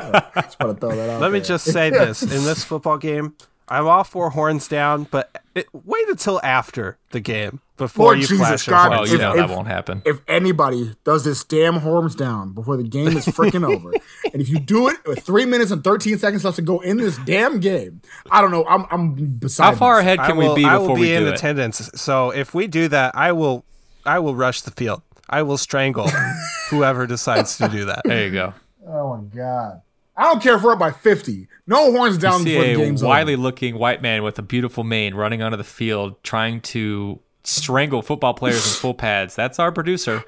want 0.60 0.80
to 0.80 0.80
throw 0.80 0.96
that 0.96 1.10
out. 1.14 1.20
Let 1.20 1.30
me 1.32 1.40
just 1.40 1.64
say 1.66 1.90
this: 1.90 2.22
in 2.22 2.28
this 2.44 2.64
football 2.64 2.98
game, 2.98 3.34
I'm 3.68 3.86
all 3.86 4.04
for 4.04 4.30
horns 4.30 4.66
down, 4.68 5.06
but 5.10 5.30
it, 5.54 5.66
wait 5.72 6.08
until 6.08 6.40
after 6.42 6.98
the 7.10 7.20
game 7.20 7.60
before 7.76 8.06
Lord 8.06 8.18
you 8.18 8.26
Jesus 8.26 8.46
flash 8.46 8.66
your 8.66 8.74
God, 8.76 8.92
oh, 8.92 8.96
horns 8.96 9.10
you 9.10 9.14
if- 9.16 9.20
know 9.22 9.36
down. 9.36 9.48
that 9.48 9.54
won't 9.54 9.66
happen. 9.68 10.02
if 10.04 10.20
anybody 10.28 10.94
does 11.04 11.24
this 11.24 11.42
damn 11.44 11.76
horns 11.76 12.14
down 12.14 12.52
before 12.52 12.76
the 12.76 12.82
game 12.84 13.16
is 13.16 13.26
freaking 13.26 13.64
over, 13.68 13.92
and 14.32 14.40
if 14.42 14.48
you 14.48 14.58
do 14.60 14.88
it 14.88 14.96
with 15.06 15.20
three 15.22 15.44
minutes 15.44 15.70
and 15.70 15.82
13 15.84 16.18
seconds 16.18 16.44
left 16.44 16.56
to 16.56 16.62
go 16.62 16.80
in 16.80 16.96
this 16.98 17.18
damn 17.24 17.60
game, 17.60 18.00
I 18.30 18.40
don't 18.40 18.50
know. 18.50 18.64
I'm 18.66 18.86
I'm 18.90 19.14
beside. 19.36 19.64
How 19.64 19.74
far 19.74 19.94
myself. 19.96 20.04
ahead 20.06 20.18
can 20.20 20.30
I 20.30 20.34
will, 20.34 20.54
we 20.54 20.62
be 20.62 20.64
I 20.66 20.74
before 20.78 20.88
will 20.88 20.94
we 20.96 21.06
be 21.08 21.14
in 21.14 21.22
do 21.24 21.28
it? 21.28 21.34
attendance. 21.34 21.90
So 21.94 22.30
if 22.30 22.54
we 22.54 22.66
do 22.66 22.88
that, 22.88 23.14
I 23.16 23.32
will, 23.32 23.64
I 24.06 24.18
will 24.18 24.34
rush 24.34 24.60
the 24.62 24.70
field. 24.70 25.02
I 25.28 25.42
will 25.42 25.58
strangle 25.58 26.08
whoever 26.70 27.06
decides 27.06 27.56
to 27.58 27.68
do 27.68 27.86
that. 27.86 28.02
There 28.04 28.24
you 28.26 28.32
go. 28.32 28.54
Oh 28.86 29.16
my 29.16 29.22
god! 29.34 29.82
I 30.16 30.24
don't 30.24 30.42
care 30.42 30.56
if 30.56 30.62
we're 30.62 30.72
up 30.72 30.78
by 30.78 30.92
50. 30.92 31.48
No 31.66 31.90
horns 31.92 32.18
down 32.18 32.40
See 32.40 32.50
before 32.50 32.64
the 32.64 32.72
a 32.72 32.76
game's 32.76 33.02
wily 33.02 33.34
over. 33.34 33.42
looking 33.42 33.78
white 33.78 34.02
man 34.02 34.22
with 34.22 34.38
a 34.38 34.42
beautiful 34.42 34.84
mane 34.84 35.14
running 35.14 35.42
onto 35.42 35.56
the 35.56 35.64
field 35.64 36.22
trying 36.22 36.60
to 36.60 37.20
strangle 37.42 38.02
football 38.02 38.34
players 38.34 38.64
in 38.66 38.72
full 38.80 38.94
pads. 38.94 39.34
That's 39.34 39.58
our 39.58 39.72
producer. 39.72 40.24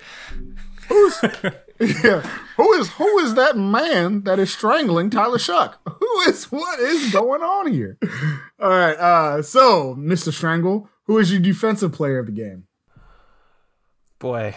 Who's 0.88 1.20
Yeah. 1.78 2.22
Who 2.56 2.72
is 2.72 2.88
who 2.92 3.18
is 3.18 3.34
that 3.34 3.56
man 3.58 4.22
that 4.22 4.38
is 4.38 4.50
strangling 4.50 5.10
Tyler 5.10 5.36
Shough? 5.36 5.74
Who 5.86 6.20
is 6.26 6.44
what 6.50 6.80
is 6.80 7.12
going 7.12 7.42
on 7.42 7.70
here? 7.70 7.98
All 8.58 8.70
right. 8.70 8.96
Uh, 8.96 9.42
so 9.42 9.94
Mr. 9.94 10.32
Strangle, 10.32 10.88
who 11.04 11.18
is 11.18 11.30
your 11.30 11.40
defensive 11.40 11.92
player 11.92 12.18
of 12.18 12.26
the 12.26 12.32
game? 12.32 12.64
Boy, 14.18 14.56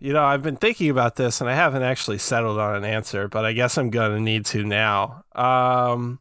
you 0.00 0.12
know, 0.12 0.24
I've 0.24 0.42
been 0.42 0.56
thinking 0.56 0.90
about 0.90 1.16
this 1.16 1.40
and 1.40 1.50
I 1.50 1.54
haven't 1.54 1.82
actually 1.82 2.18
settled 2.18 2.58
on 2.58 2.76
an 2.76 2.84
answer, 2.84 3.28
but 3.28 3.44
I 3.44 3.52
guess 3.52 3.76
I'm 3.76 3.90
going 3.90 4.12
to 4.12 4.20
need 4.20 4.46
to 4.46 4.64
now. 4.64 5.24
Um, 5.34 6.20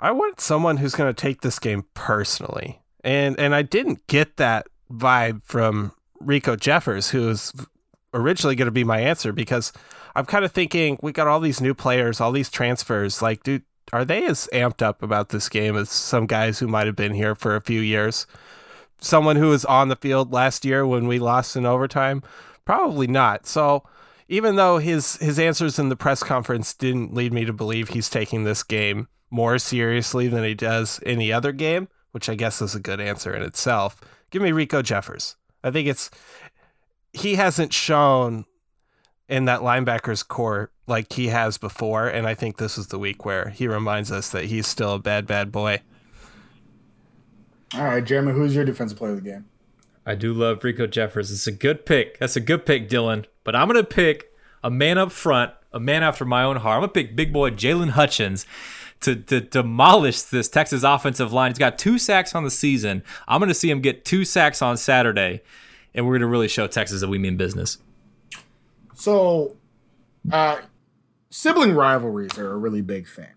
I 0.00 0.12
want 0.12 0.40
someone 0.40 0.76
who's 0.76 0.94
going 0.94 1.12
to 1.12 1.20
take 1.20 1.42
this 1.42 1.58
game 1.58 1.84
personally. 1.94 2.80
And 3.04 3.38
and 3.38 3.54
I 3.54 3.62
didn't 3.62 4.06
get 4.06 4.36
that 4.36 4.66
vibe 4.90 5.42
from 5.44 5.92
Riko 6.22 6.58
Jeffers, 6.58 7.10
who 7.10 7.26
was 7.26 7.52
originally 8.14 8.56
going 8.56 8.66
to 8.66 8.72
be 8.72 8.84
my 8.84 9.00
answer 9.00 9.32
because 9.32 9.72
I'm 10.14 10.26
kind 10.26 10.44
of 10.44 10.52
thinking 10.52 10.98
we 11.02 11.12
got 11.12 11.26
all 11.26 11.40
these 11.40 11.60
new 11.60 11.74
players, 11.74 12.20
all 12.20 12.32
these 12.32 12.50
transfers. 12.50 13.22
Like, 13.22 13.42
dude, 13.42 13.62
are 13.92 14.04
they 14.04 14.24
as 14.26 14.48
amped 14.52 14.82
up 14.82 15.02
about 15.02 15.28
this 15.28 15.48
game 15.48 15.76
as 15.76 15.90
some 15.90 16.26
guys 16.26 16.58
who 16.58 16.66
might 16.66 16.86
have 16.86 16.96
been 16.96 17.14
here 17.14 17.34
for 17.34 17.54
a 17.54 17.60
few 17.60 17.80
years? 17.80 18.26
Someone 19.00 19.36
who 19.36 19.48
was 19.48 19.64
on 19.64 19.88
the 19.88 19.96
field 19.96 20.32
last 20.32 20.64
year 20.64 20.86
when 20.86 21.06
we 21.06 21.18
lost 21.18 21.56
in 21.56 21.64
overtime? 21.64 22.22
Probably 22.64 23.06
not. 23.06 23.46
So 23.46 23.84
even 24.28 24.56
though 24.56 24.78
his 24.78 25.16
his 25.16 25.38
answers 25.38 25.78
in 25.78 25.88
the 25.88 25.96
press 25.96 26.22
conference 26.22 26.74
didn't 26.74 27.14
lead 27.14 27.32
me 27.32 27.44
to 27.44 27.52
believe 27.52 27.88
he's 27.88 28.10
taking 28.10 28.44
this 28.44 28.62
game 28.62 29.08
more 29.30 29.58
seriously 29.58 30.28
than 30.28 30.44
he 30.44 30.54
does 30.54 31.00
any 31.04 31.32
other 31.32 31.52
game, 31.52 31.88
which 32.12 32.28
I 32.28 32.34
guess 32.34 32.60
is 32.60 32.74
a 32.74 32.80
good 32.80 33.00
answer 33.00 33.34
in 33.34 33.42
itself. 33.42 34.00
Give 34.30 34.42
me 34.42 34.50
Riko 34.50 34.82
Jeffers. 34.82 35.36
I 35.64 35.70
think 35.70 35.88
it's 35.88 36.10
he 37.12 37.36
hasn't 37.36 37.72
shown 37.72 38.44
in 39.28 39.46
that 39.46 39.60
linebackers 39.60 40.26
core 40.26 40.70
like 40.86 41.12
he 41.12 41.28
has 41.28 41.58
before, 41.58 42.06
and 42.08 42.26
I 42.26 42.34
think 42.34 42.56
this 42.56 42.78
is 42.78 42.88
the 42.88 42.98
week 42.98 43.24
where 43.24 43.50
he 43.50 43.68
reminds 43.68 44.10
us 44.10 44.30
that 44.30 44.46
he's 44.46 44.66
still 44.66 44.94
a 44.94 44.98
bad, 44.98 45.26
bad 45.26 45.52
boy. 45.52 45.80
All 47.74 47.84
right, 47.84 48.04
Jeremy, 48.04 48.32
who's 48.32 48.54
your 48.54 48.64
defensive 48.64 48.96
player 48.96 49.12
of 49.12 49.22
the 49.22 49.30
game? 49.30 49.44
I 50.06 50.14
do 50.14 50.32
love 50.32 50.60
Riko 50.60 50.90
Jeffers. 50.90 51.30
It's 51.30 51.46
a 51.46 51.52
good 51.52 51.84
pick. 51.84 52.18
That's 52.18 52.36
a 52.36 52.40
good 52.40 52.64
pick, 52.64 52.88
Dylan. 52.88 53.26
But 53.44 53.54
I'm 53.54 53.68
going 53.68 53.82
to 53.82 53.84
pick 53.84 54.32
a 54.64 54.70
man 54.70 54.96
up 54.96 55.12
front, 55.12 55.52
a 55.72 55.78
man 55.78 56.02
after 56.02 56.24
my 56.24 56.42
own 56.42 56.56
heart. 56.56 56.76
I'm 56.76 56.80
going 56.80 56.90
to 56.90 56.94
pick 56.94 57.16
big 57.16 57.32
boy 57.32 57.50
Jaylon 57.50 57.90
Hutchings 57.90 58.46
to, 59.00 59.16
to 59.16 59.40
demolish 59.40 60.22
this 60.22 60.48
Texas 60.48 60.82
offensive 60.82 61.32
line. 61.32 61.50
He's 61.50 61.58
got 61.58 61.78
two 61.78 61.98
sacks 61.98 62.34
on 62.34 62.42
the 62.44 62.50
season. 62.50 63.02
I'm 63.26 63.38
going 63.38 63.48
to 63.48 63.54
see 63.54 63.70
him 63.70 63.80
get 63.80 64.04
two 64.04 64.24
sacks 64.24 64.62
on 64.62 64.78
Saturday, 64.78 65.42
and 65.94 66.06
we're 66.06 66.14
going 66.14 66.22
to 66.22 66.26
really 66.26 66.48
show 66.48 66.66
Texas 66.66 67.02
that 67.02 67.08
we 67.08 67.18
mean 67.18 67.36
business. 67.36 67.78
So, 68.94 69.56
uh, 70.32 70.62
sibling 71.30 71.74
rivalries 71.74 72.38
are 72.38 72.50
a 72.50 72.56
really 72.56 72.80
big 72.80 73.06
thing. 73.06 73.34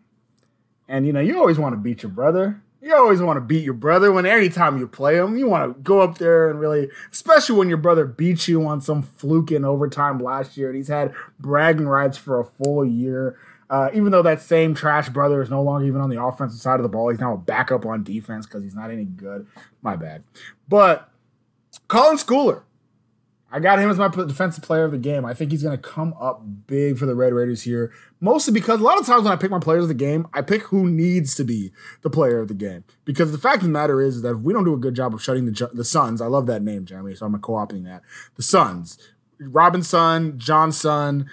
And, 0.88 1.06
you 1.06 1.14
know, 1.14 1.20
you 1.20 1.38
always 1.38 1.60
want 1.60 1.74
to 1.74 1.78
beat 1.78 2.04
your 2.04 2.12
brother. 2.12 2.62
You 2.82 2.96
always 2.96 3.22
want 3.22 3.38
to 3.38 3.42
beat 3.42 3.64
your 3.64 3.76
brother 3.76 4.12
when 4.12 4.26
anytime 4.26 4.80
you 4.80 4.88
play 4.88 5.18
him, 5.18 5.38
you 5.38 5.48
want 5.48 5.72
to 5.72 5.80
go 5.82 6.02
up 6.02 6.18
there 6.18 6.50
and 6.50 6.60
really, 6.60 6.90
especially 7.12 7.56
when 7.56 7.70
your 7.70 7.78
brother 7.78 8.06
beats 8.06 8.48
you 8.48 8.66
on 8.66 8.82
some 8.82 9.04
fluke 9.04 9.52
in 9.52 9.64
overtime 9.64 10.18
last 10.20 10.58
year 10.58 10.70
and 10.70 10.76
he's 10.76 10.88
had 10.88 11.14
bragging 11.40 11.88
rights 11.88 12.18
for 12.18 12.40
a 12.40 12.46
full 12.46 12.84
year. 12.84 13.38
Uh, 13.70 13.90
even 13.94 14.12
though 14.12 14.24
that 14.24 14.42
same 14.42 14.74
trash 14.74 15.10
brother 15.10 15.42
is 15.42 15.50
no 15.50 15.62
longer 15.62 15.86
even 15.86 16.02
on 16.02 16.10
the 16.10 16.22
offensive 16.22 16.60
side 16.60 16.80
of 16.80 16.84
the 16.84 16.90
ball, 16.90 17.10
he's 17.10 17.20
now 17.20 17.34
a 17.34 17.38
backup 17.38 17.86
on 17.86 18.04
defense 18.04 18.48
because 18.48 18.64
he's 18.64 18.76
not 18.76 18.90
any 18.90 19.06
good. 19.06 19.46
My 19.82 19.96
bad. 19.96 20.24
But 20.68 21.10
Colin 21.88 22.18
Schooler, 22.18 22.64
I 23.52 23.60
got 23.60 23.80
him 23.80 23.90
as 23.90 23.98
my 23.98 24.08
defensive 24.08 24.64
player 24.64 24.86
of 24.86 24.92
the 24.92 24.98
game. 24.98 25.26
I 25.26 25.34
think 25.34 25.52
he's 25.52 25.64
going 25.64 25.76
to 25.76 25.82
come 25.82 26.14
up 26.20 26.42
big 26.68 26.98
for 26.98 27.06
the 27.06 27.16
Red 27.16 27.34
Raiders 27.34 27.64
here, 27.64 27.92
mostly 28.22 28.54
because 28.54 28.80
a 28.80 28.84
lot 28.84 29.00
of 29.00 29.06
times 29.06 29.24
when 29.24 29.34
I 29.34 29.36
pick 29.36 29.52
my 29.52 29.60
players 29.60 29.84
of 29.84 29.88
the 29.90 29.94
game, 29.94 30.28
I 30.34 30.42
pick 30.42 30.64
who 30.64 30.90
needs 30.90 31.36
to 31.36 31.44
be 31.44 31.74
the 32.02 32.10
player 32.10 32.40
of 32.40 32.48
the 32.48 32.54
game. 32.54 32.86
Because 33.04 33.32
the 33.32 33.38
fact 33.38 33.58
of 33.58 33.64
the 33.64 33.70
matter 33.70 34.02
is 34.02 34.22
that 34.22 34.36
if 34.36 34.42
we 34.42 34.54
don't 34.54 34.64
do 34.64 34.74
a 34.74 34.78
good 34.78 34.96
job 34.96 35.14
of 35.14 35.22
shutting 35.22 35.46
the 35.46 35.70
the 35.74 35.84
Suns, 35.84 36.22
I 36.22 36.28
love 36.28 36.46
that 36.48 36.62
name, 36.62 36.86
Jeremy, 36.86 37.16
so 37.16 37.26
I'm 37.26 37.38
co-opting 37.40 37.84
that. 37.84 38.04
The 38.38 38.44
Suns, 38.44 38.98
Robinson, 39.40 40.40
Johnson, 40.40 41.30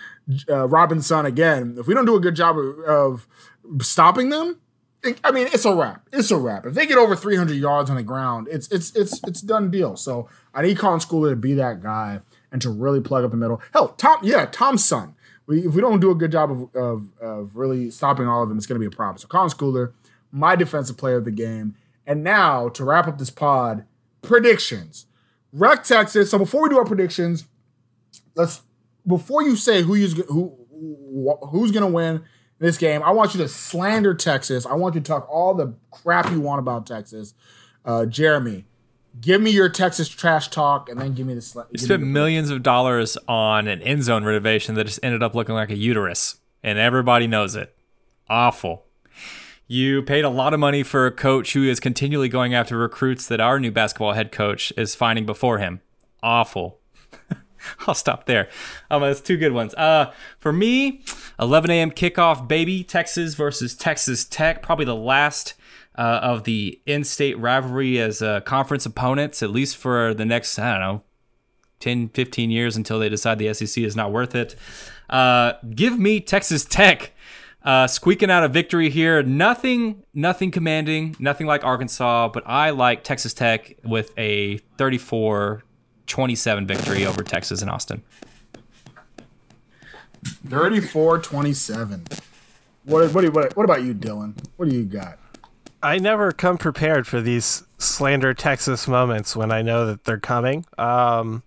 uh, 0.48 0.66
Robinson 0.66 1.24
again. 1.24 1.76
If 1.78 1.86
we 1.86 1.94
don't 1.94 2.06
do 2.06 2.16
a 2.16 2.20
good 2.20 2.34
job 2.34 2.58
of, 2.58 2.78
of 2.80 3.28
stopping 3.80 4.30
them, 4.30 4.60
I 5.22 5.30
mean, 5.30 5.48
it's 5.52 5.64
a 5.64 5.74
wrap. 5.74 6.08
It's 6.12 6.30
a 6.30 6.36
wrap. 6.36 6.66
If 6.66 6.74
they 6.74 6.86
get 6.86 6.98
over 6.98 7.14
300 7.14 7.54
yards 7.54 7.88
on 7.88 7.96
the 7.96 8.02
ground, 8.02 8.48
it's 8.50 8.68
it's 8.68 8.94
it's 8.96 9.20
it's 9.26 9.40
done 9.40 9.70
deal. 9.70 9.96
So 9.96 10.28
I 10.52 10.62
need 10.62 10.78
Colin 10.78 10.98
Schooler 10.98 11.30
to 11.30 11.36
be 11.36 11.54
that 11.54 11.82
guy 11.82 12.20
and 12.50 12.60
to 12.62 12.70
really 12.70 13.00
plug 13.00 13.24
up 13.24 13.30
the 13.30 13.36
middle. 13.36 13.62
Hell, 13.72 13.88
Tom, 13.90 14.18
yeah, 14.22 14.46
Tom's 14.46 14.84
son. 14.84 15.14
We, 15.46 15.66
if 15.66 15.74
we 15.74 15.80
don't 15.80 16.00
do 16.00 16.10
a 16.10 16.14
good 16.14 16.32
job 16.32 16.50
of, 16.50 16.74
of, 16.74 17.08
of 17.20 17.56
really 17.56 17.90
stopping 17.90 18.26
all 18.26 18.42
of 18.42 18.48
them, 18.48 18.58
it's 18.58 18.66
going 18.66 18.80
to 18.80 18.86
be 18.86 18.92
a 18.92 18.96
problem. 18.96 19.18
So 19.18 19.28
Colin 19.28 19.48
Schooler, 19.48 19.92
my 20.30 20.56
defensive 20.56 20.96
player 20.96 21.16
of 21.16 21.24
the 21.24 21.30
game. 21.30 21.74
And 22.06 22.24
now 22.24 22.68
to 22.70 22.84
wrap 22.84 23.06
up 23.06 23.18
this 23.18 23.30
pod, 23.30 23.84
predictions. 24.22 25.06
Wreck 25.52 25.84
Texas. 25.84 26.30
So 26.30 26.38
before 26.38 26.62
we 26.62 26.68
do 26.68 26.78
our 26.78 26.84
predictions, 26.84 27.46
let's 28.34 28.62
before 29.06 29.42
you 29.42 29.56
say 29.56 29.82
who 29.82 29.94
you 29.94 30.08
who 30.24 30.54
who's 31.50 31.70
going 31.70 31.82
to 31.82 31.92
win 31.92 32.22
this 32.58 32.76
game, 32.78 33.02
I 33.02 33.10
want 33.10 33.34
you 33.34 33.40
to 33.40 33.48
slander 33.48 34.14
Texas. 34.14 34.66
I 34.66 34.74
want 34.74 34.94
you 34.94 35.00
to 35.00 35.06
talk 35.06 35.28
all 35.30 35.54
the 35.54 35.74
crap 35.90 36.30
you 36.30 36.40
want 36.40 36.58
about 36.58 36.86
Texas. 36.86 37.34
Uh, 37.84 38.04
Jeremy, 38.06 38.64
give 39.20 39.40
me 39.40 39.50
your 39.50 39.68
Texas 39.68 40.08
trash 40.08 40.48
talk, 40.48 40.88
and 40.88 41.00
then 41.00 41.14
give 41.14 41.26
me 41.26 41.34
the. 41.34 41.40
Sla- 41.40 41.66
You 41.70 41.78
spent 41.78 42.00
the- 42.00 42.06
millions 42.06 42.50
of 42.50 42.62
dollars 42.62 43.16
on 43.28 43.68
an 43.68 43.80
end 43.82 44.02
zone 44.04 44.24
renovation 44.24 44.74
that 44.74 44.84
just 44.86 45.00
ended 45.02 45.22
up 45.22 45.34
looking 45.34 45.54
like 45.54 45.70
a 45.70 45.76
uterus, 45.76 46.36
and 46.62 46.78
everybody 46.78 47.26
knows 47.26 47.54
it. 47.56 47.74
Awful. 48.28 48.84
You 49.66 50.02
paid 50.02 50.24
a 50.24 50.30
lot 50.30 50.54
of 50.54 50.60
money 50.60 50.82
for 50.82 51.06
a 51.06 51.10
coach 51.12 51.52
who 51.52 51.62
is 51.64 51.78
continually 51.78 52.28
going 52.30 52.54
after 52.54 52.76
recruits 52.78 53.26
that 53.28 53.40
our 53.40 53.60
new 53.60 53.70
basketball 53.70 54.14
head 54.14 54.32
coach 54.32 54.72
is 54.78 54.94
finding 54.94 55.26
before 55.26 55.58
him. 55.58 55.80
Awful. 56.22 56.77
I'll 57.86 57.94
stop 57.94 58.26
there. 58.26 58.48
Um, 58.90 59.02
that's 59.02 59.20
two 59.20 59.36
good 59.36 59.52
ones. 59.52 59.74
Uh, 59.74 60.12
for 60.38 60.52
me, 60.52 61.02
11 61.38 61.70
a.m. 61.70 61.90
kickoff, 61.90 62.46
baby. 62.46 62.84
Texas 62.84 63.34
versus 63.34 63.74
Texas 63.74 64.24
Tech. 64.24 64.62
Probably 64.62 64.84
the 64.84 64.96
last 64.96 65.54
uh, 65.96 66.20
of 66.22 66.44
the 66.44 66.80
in-state 66.86 67.38
rivalry 67.38 67.98
as 67.98 68.22
uh, 68.22 68.40
conference 68.40 68.86
opponents, 68.86 69.42
at 69.42 69.50
least 69.50 69.76
for 69.76 70.14
the 70.14 70.24
next, 70.24 70.58
I 70.58 70.72
don't 70.72 70.80
know, 70.80 71.02
10, 71.80 72.10
15 72.10 72.50
years 72.50 72.76
until 72.76 72.98
they 72.98 73.08
decide 73.08 73.38
the 73.38 73.52
SEC 73.52 73.82
is 73.82 73.96
not 73.96 74.12
worth 74.12 74.34
it. 74.34 74.54
Uh, 75.10 75.54
give 75.74 75.98
me 75.98 76.20
Texas 76.20 76.64
Tech 76.64 77.12
uh, 77.64 77.86
squeaking 77.86 78.30
out 78.30 78.44
a 78.44 78.48
victory 78.48 78.90
here. 78.90 79.22
Nothing, 79.22 80.04
nothing 80.14 80.50
commanding, 80.50 81.16
nothing 81.18 81.46
like 81.46 81.64
Arkansas, 81.64 82.28
but 82.28 82.42
I 82.46 82.70
like 82.70 83.04
Texas 83.04 83.34
Tech 83.34 83.76
with 83.84 84.16
a 84.16 84.58
34 84.78 85.64
27 86.08 86.66
victory 86.66 87.06
over 87.06 87.22
Texas 87.22 87.62
and 87.62 87.70
Austin. 87.70 88.02
34 90.48 91.18
27. 91.20 92.06
What, 92.84 93.12
what, 93.12 93.32
what, 93.34 93.56
what 93.56 93.64
about 93.64 93.82
you, 93.82 93.94
Dylan? 93.94 94.34
What 94.56 94.68
do 94.68 94.74
you 94.74 94.84
got? 94.84 95.18
I 95.82 95.98
never 95.98 96.32
come 96.32 96.58
prepared 96.58 97.06
for 97.06 97.20
these 97.20 97.62
slander 97.78 98.34
Texas 98.34 98.88
moments 98.88 99.36
when 99.36 99.52
I 99.52 99.62
know 99.62 99.86
that 99.86 100.04
they're 100.04 100.18
coming. 100.18 100.64
Um, 100.76 101.42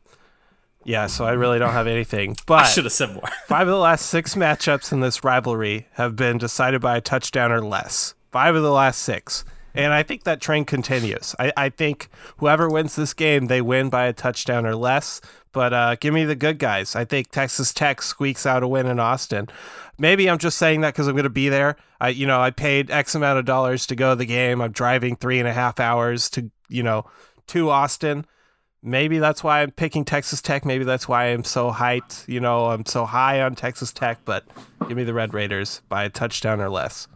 Yeah, 0.85 1.07
so 1.07 1.25
I 1.25 1.31
really 1.31 1.59
don't 1.59 1.73
have 1.73 1.87
anything. 1.87 2.37
But 2.45 2.65
I 2.65 2.67
should 2.69 2.85
have 2.85 2.93
said 2.93 3.13
more. 3.13 3.27
five 3.47 3.67
of 3.67 3.71
the 3.73 3.79
last 3.79 4.05
six 4.05 4.35
matchups 4.35 4.93
in 4.93 5.01
this 5.01 5.23
rivalry 5.23 5.87
have 5.93 6.15
been 6.15 6.37
decided 6.37 6.81
by 6.81 6.97
a 6.97 7.01
touchdown 7.01 7.51
or 7.51 7.61
less. 7.61 8.13
Five 8.31 8.55
of 8.55 8.63
the 8.63 8.71
last 8.71 9.01
six. 9.01 9.43
And 9.73 9.93
I 9.93 10.03
think 10.03 10.23
that 10.23 10.41
trend 10.41 10.67
continues. 10.67 11.35
I, 11.39 11.53
I 11.55 11.69
think 11.69 12.09
whoever 12.37 12.69
wins 12.69 12.95
this 12.95 13.13
game, 13.13 13.47
they 13.47 13.61
win 13.61 13.89
by 13.89 14.05
a 14.05 14.13
touchdown 14.13 14.65
or 14.65 14.75
less. 14.75 15.21
But 15.53 15.73
uh, 15.73 15.95
give 15.95 16.13
me 16.13 16.25
the 16.25 16.35
good 16.35 16.59
guys. 16.59 16.95
I 16.95 17.05
think 17.05 17.31
Texas 17.31 17.73
Tech 17.73 18.01
squeaks 18.01 18.45
out 18.45 18.63
a 18.63 18.67
win 18.67 18.87
in 18.87 18.99
Austin. 18.99 19.49
Maybe 19.97 20.29
I'm 20.29 20.37
just 20.37 20.57
saying 20.57 20.81
that 20.81 20.93
because 20.93 21.07
I'm 21.07 21.15
going 21.15 21.23
to 21.23 21.29
be 21.29 21.49
there. 21.49 21.75
I, 21.99 22.09
you 22.09 22.25
know, 22.25 22.41
I 22.41 22.51
paid 22.51 22.89
X 22.89 23.15
amount 23.15 23.39
of 23.39 23.45
dollars 23.45 23.85
to 23.87 23.95
go 23.95 24.11
to 24.11 24.15
the 24.15 24.25
game. 24.25 24.61
I'm 24.61 24.71
driving 24.71 25.15
three 25.15 25.39
and 25.39 25.47
a 25.47 25.53
half 25.53 25.79
hours 25.79 26.29
to, 26.31 26.49
you 26.69 26.83
know, 26.83 27.05
to 27.47 27.69
Austin. 27.69 28.25
Maybe 28.83 29.19
that's 29.19 29.43
why 29.43 29.61
I'm 29.61 29.71
picking 29.71 30.05
Texas 30.05 30.41
Tech. 30.41 30.65
Maybe 30.65 30.83
that's 30.83 31.07
why 31.07 31.25
I'm 31.25 31.43
so 31.43 31.71
hyped. 31.71 32.27
You 32.27 32.39
know, 32.39 32.67
I'm 32.67 32.85
so 32.85 33.05
high 33.05 33.41
on 33.41 33.55
Texas 33.55 33.93
Tech. 33.93 34.19
But 34.25 34.45
give 34.87 34.97
me 34.97 35.03
the 35.03 35.13
Red 35.13 35.33
Raiders 35.33 35.81
by 35.87 36.05
a 36.05 36.09
touchdown 36.09 36.61
or 36.61 36.69
less. 36.69 37.07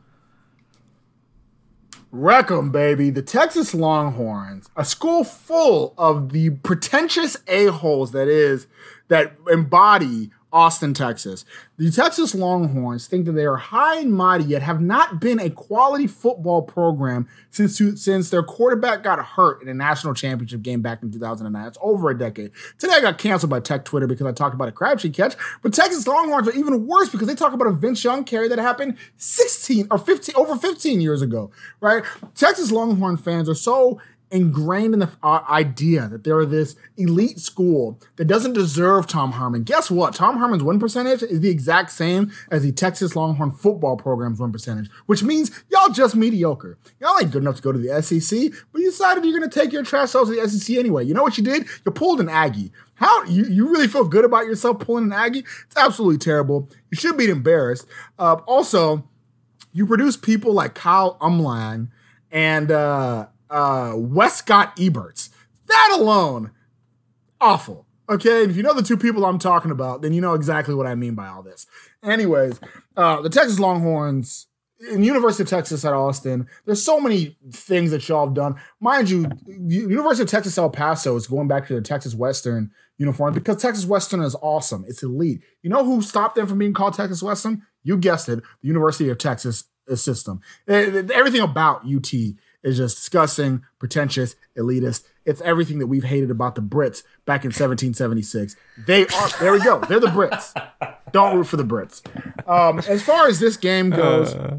Wreck 2.17 2.49
'em, 2.49 2.71
baby. 2.71 3.09
The 3.09 3.21
Texas 3.21 3.73
Longhorns, 3.73 4.69
a 4.77 4.85
school 4.85 5.25
full 5.25 5.93
of 5.97 6.31
the 6.31 6.51
pretentious 6.51 7.35
a-holes 7.45 8.13
that 8.13 8.29
is, 8.29 8.67
that 9.09 9.33
embody 9.51 10.31
Austin, 10.55 10.93
Texas. 10.93 11.43
The 11.75 11.91
Texas 11.91 12.33
Longhorns 12.33 13.07
think 13.07 13.25
that 13.25 13.33
they 13.33 13.45
are 13.45 13.57
high 13.57 13.99
and 13.99 14.13
mighty, 14.13 14.45
yet 14.45 14.61
have 14.61 14.79
not 14.79 15.19
been 15.19 15.37
a 15.37 15.49
quality 15.49 16.07
football 16.07 16.61
program 16.61 17.27
since 17.51 17.77
since 18.01 18.29
their 18.29 18.41
quarterback 18.41 19.03
got 19.03 19.19
hurt 19.19 19.61
in 19.61 19.67
a 19.67 19.73
national 19.73 20.13
championship 20.13 20.61
game 20.61 20.81
back 20.81 21.03
in 21.03 21.11
2009. 21.11 21.67
It's 21.67 21.77
over 21.81 22.09
a 22.09 22.17
decade. 22.17 22.51
Today 22.79 22.93
I 22.93 23.01
got 23.01 23.17
canceled 23.17 23.49
by 23.49 23.59
Tech 23.59 23.83
Twitter 23.83 24.07
because 24.07 24.25
I 24.25 24.31
talked 24.31 24.55
about 24.55 24.69
a 24.69 24.71
Crabtree 24.71 25.09
catch, 25.09 25.35
but 25.61 25.73
Texas 25.73 26.07
Longhorns 26.07 26.47
are 26.47 26.53
even 26.53 26.87
worse 26.87 27.09
because 27.09 27.27
they 27.27 27.35
talk 27.35 27.51
about 27.51 27.67
a 27.67 27.73
Vince 27.73 28.01
Young 28.05 28.23
carry 28.23 28.47
that 28.47 28.57
happened 28.57 28.97
16 29.17 29.87
or 29.91 29.97
15 29.97 30.35
over 30.37 30.55
15 30.55 31.01
years 31.01 31.21
ago, 31.21 31.51
right? 31.81 32.01
Texas 32.33 32.71
Longhorn 32.71 33.17
fans 33.17 33.49
are 33.49 33.55
so 33.55 33.99
ingrained 34.31 34.93
in 34.93 34.99
the 34.99 35.09
uh, 35.23 35.43
idea 35.49 36.07
that 36.07 36.23
they're 36.23 36.45
this 36.45 36.75
elite 36.97 37.39
school 37.39 37.99
that 38.15 38.25
doesn't 38.25 38.53
deserve 38.53 39.07
Tom 39.07 39.33
Herman. 39.33 39.63
Guess 39.63 39.91
what? 39.91 40.13
Tom 40.13 40.37
Herman's 40.37 40.63
win 40.63 40.79
percentage 40.79 41.23
is 41.23 41.41
the 41.41 41.49
exact 41.49 41.91
same 41.91 42.31
as 42.51 42.63
the 42.63 42.71
Texas 42.71 43.15
Longhorn 43.15 43.51
football 43.51 43.97
program's 43.97 44.39
win 44.39 44.51
percentage, 44.51 44.89
which 45.05 45.23
means 45.23 45.51
y'all 45.69 45.89
just 45.89 46.15
mediocre. 46.15 46.77
Y'all 46.99 47.17
ain't 47.19 47.31
good 47.31 47.41
enough 47.41 47.57
to 47.57 47.61
go 47.61 47.71
to 47.71 47.79
the 47.79 48.01
SEC, 48.01 48.51
but 48.71 48.81
you 48.81 48.89
decided 48.89 49.23
you're 49.23 49.37
going 49.37 49.49
to 49.49 49.59
take 49.59 49.71
your 49.71 49.83
trash 49.83 50.11
selves 50.11 50.29
to 50.29 50.35
the 50.35 50.49
SEC 50.49 50.77
anyway. 50.77 51.05
You 51.05 51.13
know 51.13 51.23
what 51.23 51.37
you 51.37 51.43
did? 51.43 51.67
You 51.85 51.91
pulled 51.91 52.19
an 52.19 52.29
Aggie. 52.29 52.71
How 52.95 53.23
you, 53.25 53.45
you 53.45 53.69
really 53.69 53.87
feel 53.87 54.05
good 54.05 54.25
about 54.25 54.45
yourself 54.45 54.79
pulling 54.79 55.05
an 55.05 55.13
Aggie? 55.13 55.39
It's 55.67 55.77
absolutely 55.77 56.17
terrible. 56.17 56.69
You 56.91 56.97
should 56.97 57.17
be 57.17 57.29
embarrassed. 57.29 57.87
Uh, 58.17 58.35
also, 58.45 59.07
you 59.73 59.85
produce 59.85 60.15
people 60.15 60.53
like 60.53 60.73
Kyle 60.73 61.17
Umland 61.19 61.89
and 62.31 62.71
uh, 62.71 63.27
uh, 63.49 63.93
Westcott 63.95 64.75
Eberts. 64.77 65.29
That 65.67 65.97
alone, 65.97 66.51
awful. 67.41 67.85
Okay, 68.07 68.43
and 68.43 68.51
if 68.51 68.57
you 68.57 68.63
know 68.63 68.73
the 68.73 68.83
two 68.83 68.97
people 68.97 69.25
I'm 69.25 69.39
talking 69.39 69.71
about, 69.71 70.03
then 70.03 70.13
you 70.13 70.21
know 70.21 70.35
exactly 70.35 70.75
what 70.75 70.85
I 70.85 70.93
mean 70.93 71.15
by 71.15 71.27
all 71.27 71.41
this. 71.41 71.65
Anyways, 72.03 72.59
uh, 72.95 73.21
the 73.21 73.29
Texas 73.29 73.59
Longhorns 73.59 74.47
in 74.91 75.03
University 75.03 75.43
of 75.43 75.49
Texas 75.49 75.85
at 75.85 75.93
Austin. 75.93 76.47
There's 76.65 76.83
so 76.83 76.99
many 76.99 77.37
things 77.51 77.91
that 77.91 78.07
y'all 78.07 78.25
have 78.25 78.35
done. 78.35 78.55
Mind 78.79 79.09
you, 79.09 79.27
University 79.47 80.23
of 80.23 80.29
Texas 80.29 80.57
El 80.57 80.69
Paso 80.69 81.15
is 81.15 81.27
going 81.27 81.47
back 81.47 81.67
to 81.67 81.75
the 81.75 81.81
Texas 81.81 82.13
Western 82.13 82.71
uniform 82.97 83.33
because 83.33 83.61
Texas 83.61 83.85
Western 83.85 84.21
is 84.21 84.35
awesome. 84.41 84.85
It's 84.87 85.03
elite. 85.03 85.41
You 85.63 85.69
know 85.69 85.83
who 85.83 86.01
stopped 86.01 86.35
them 86.35 86.47
from 86.47 86.59
being 86.59 86.73
called 86.73 86.93
Texas 86.93 87.23
Western? 87.23 87.63
You 87.83 87.97
guessed 87.97 88.29
it, 88.29 88.41
the 88.61 88.67
University 88.67 89.09
of 89.09 89.17
Texas 89.17 89.65
system. 89.95 90.41
Everything 90.67 91.41
about 91.41 91.85
UT 91.85 92.11
is 92.65 92.77
just 92.77 92.97
disgusting, 92.97 93.63
pretentious, 93.79 94.35
elitist. 94.57 95.03
It's 95.23 95.39
everything 95.41 95.79
that 95.79 95.87
we've 95.87 96.03
hated 96.03 96.31
about 96.31 96.55
the 96.55 96.61
Brits 96.61 97.03
back 97.25 97.45
in 97.45 97.49
1776. 97.49 98.55
They 98.85 99.05
are, 99.05 99.29
there 99.39 99.53
we 99.53 99.59
go. 99.59 99.79
They're 99.79 99.99
the 99.99 100.07
Brits. 100.07 100.53
Don't 101.11 101.37
root 101.37 101.45
for 101.45 101.57
the 101.57 101.63
Brits. 101.63 102.01
Um, 102.49 102.79
as 102.79 103.03
far 103.03 103.27
as 103.27 103.39
this 103.39 103.55
game 103.55 103.91
goes, 103.91 104.33
uh. 104.33 104.57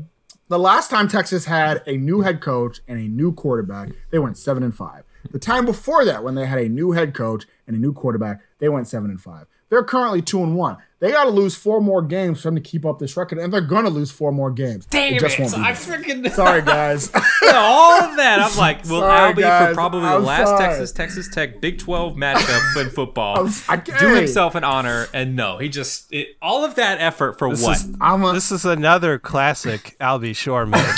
the 0.49 0.59
last 0.59 0.89
time 0.89 1.09
Texas 1.09 1.45
had 1.47 1.83
a 1.87 1.97
new 1.97 2.21
head 2.21 2.41
coach 2.41 2.81
and 2.87 2.99
a 2.99 3.09
new 3.09 3.33
quarterback, 3.33 3.91
they 4.11 4.19
went 4.19 4.39
seven 4.39 4.63
and 4.63 4.75
five. 4.75 5.05
The 5.33 5.41
time 5.41 5.65
before 5.65 6.05
that, 6.05 6.23
when 6.23 6.37
they 6.37 6.47
had 6.47 6.59
a 6.59 6.69
new 6.69 6.93
head 6.93 7.13
coach 7.13 7.45
and 7.67 7.77
a 7.77 7.79
new 7.79 7.93
quarterback, 7.93 8.41
they 8.59 8.69
went 8.69 8.87
seven 8.87 9.11
and 9.11 9.21
five. 9.21 9.47
They're 9.69 9.85
currently 9.85 10.23
two 10.23 10.43
and 10.43 10.57
one. 10.57 10.79
They 10.99 11.11
got 11.11 11.25
to 11.25 11.31
lose 11.31 11.55
four 11.55 11.83
more 11.83 12.01
games 12.01 12.41
for 12.41 12.49
them 12.49 12.55
to 12.55 12.61
keep 12.63 12.87
up 12.87 12.99
this 12.99 13.19
record, 13.19 13.39
and 13.39 13.53
they're 13.53 13.61
gonna 13.61 13.91
lose 13.91 14.11
four 14.11 14.33
more 14.33 14.51
games. 14.51 14.87
Damn 14.87 15.15
it! 15.15 15.21
Just 15.21 15.39
it. 15.39 15.43
Won't 15.43 15.55
be 15.57 15.61
I 15.61 15.73
freaking 15.73 16.31
sorry, 16.33 16.63
guys. 16.63 17.11
all 17.15 18.01
of 18.01 18.17
that, 18.17 18.41
I'm 18.41 18.57
like, 18.57 18.83
well, 18.87 19.01
sorry, 19.01 19.35
Albie 19.35 19.41
guys. 19.41 19.69
for 19.69 19.75
probably 19.75 20.01
I'm 20.01 20.23
the 20.23 20.27
last 20.27 20.49
sorry. 20.49 20.65
Texas 20.65 20.93
Texas 20.93 21.29
Tech 21.29 21.61
Big 21.61 21.79
Twelve 21.79 22.17
matchup 22.17 22.81
in 22.81 22.89
football, 22.89 23.47
I, 23.69 23.77
do 23.77 24.15
himself 24.15 24.55
an 24.55 24.65
honor, 24.65 25.09
and 25.13 25.37
no, 25.37 25.59
he 25.59 25.69
just 25.69 26.11
it, 26.15 26.29
all 26.41 26.65
of 26.65 26.77
that 26.77 26.99
effort 26.99 27.39
for 27.39 27.51
this 27.51 27.63
what? 27.63 27.77
Is, 27.77 27.95
a, 28.01 28.33
this 28.33 28.51
is 28.51 28.65
another 28.65 29.19
classic 29.19 29.97
Albie 30.01 30.35
Shore 30.35 30.65
man. 30.65 30.95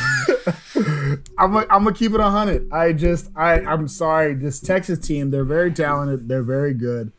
I'm 1.36 1.56
a, 1.56 1.60
I'm 1.62 1.82
gonna 1.82 1.92
keep 1.92 2.12
it 2.12 2.20
hundred. 2.20 2.72
I 2.72 2.92
just 2.92 3.30
I 3.34 3.54
I'm 3.54 3.88
sorry. 3.88 4.34
This 4.34 4.60
Texas 4.60 5.00
team, 5.00 5.32
they're 5.32 5.42
very 5.42 5.72
talented. 5.72 6.28
They're 6.28 6.44
very 6.44 6.72
good. 6.72 7.10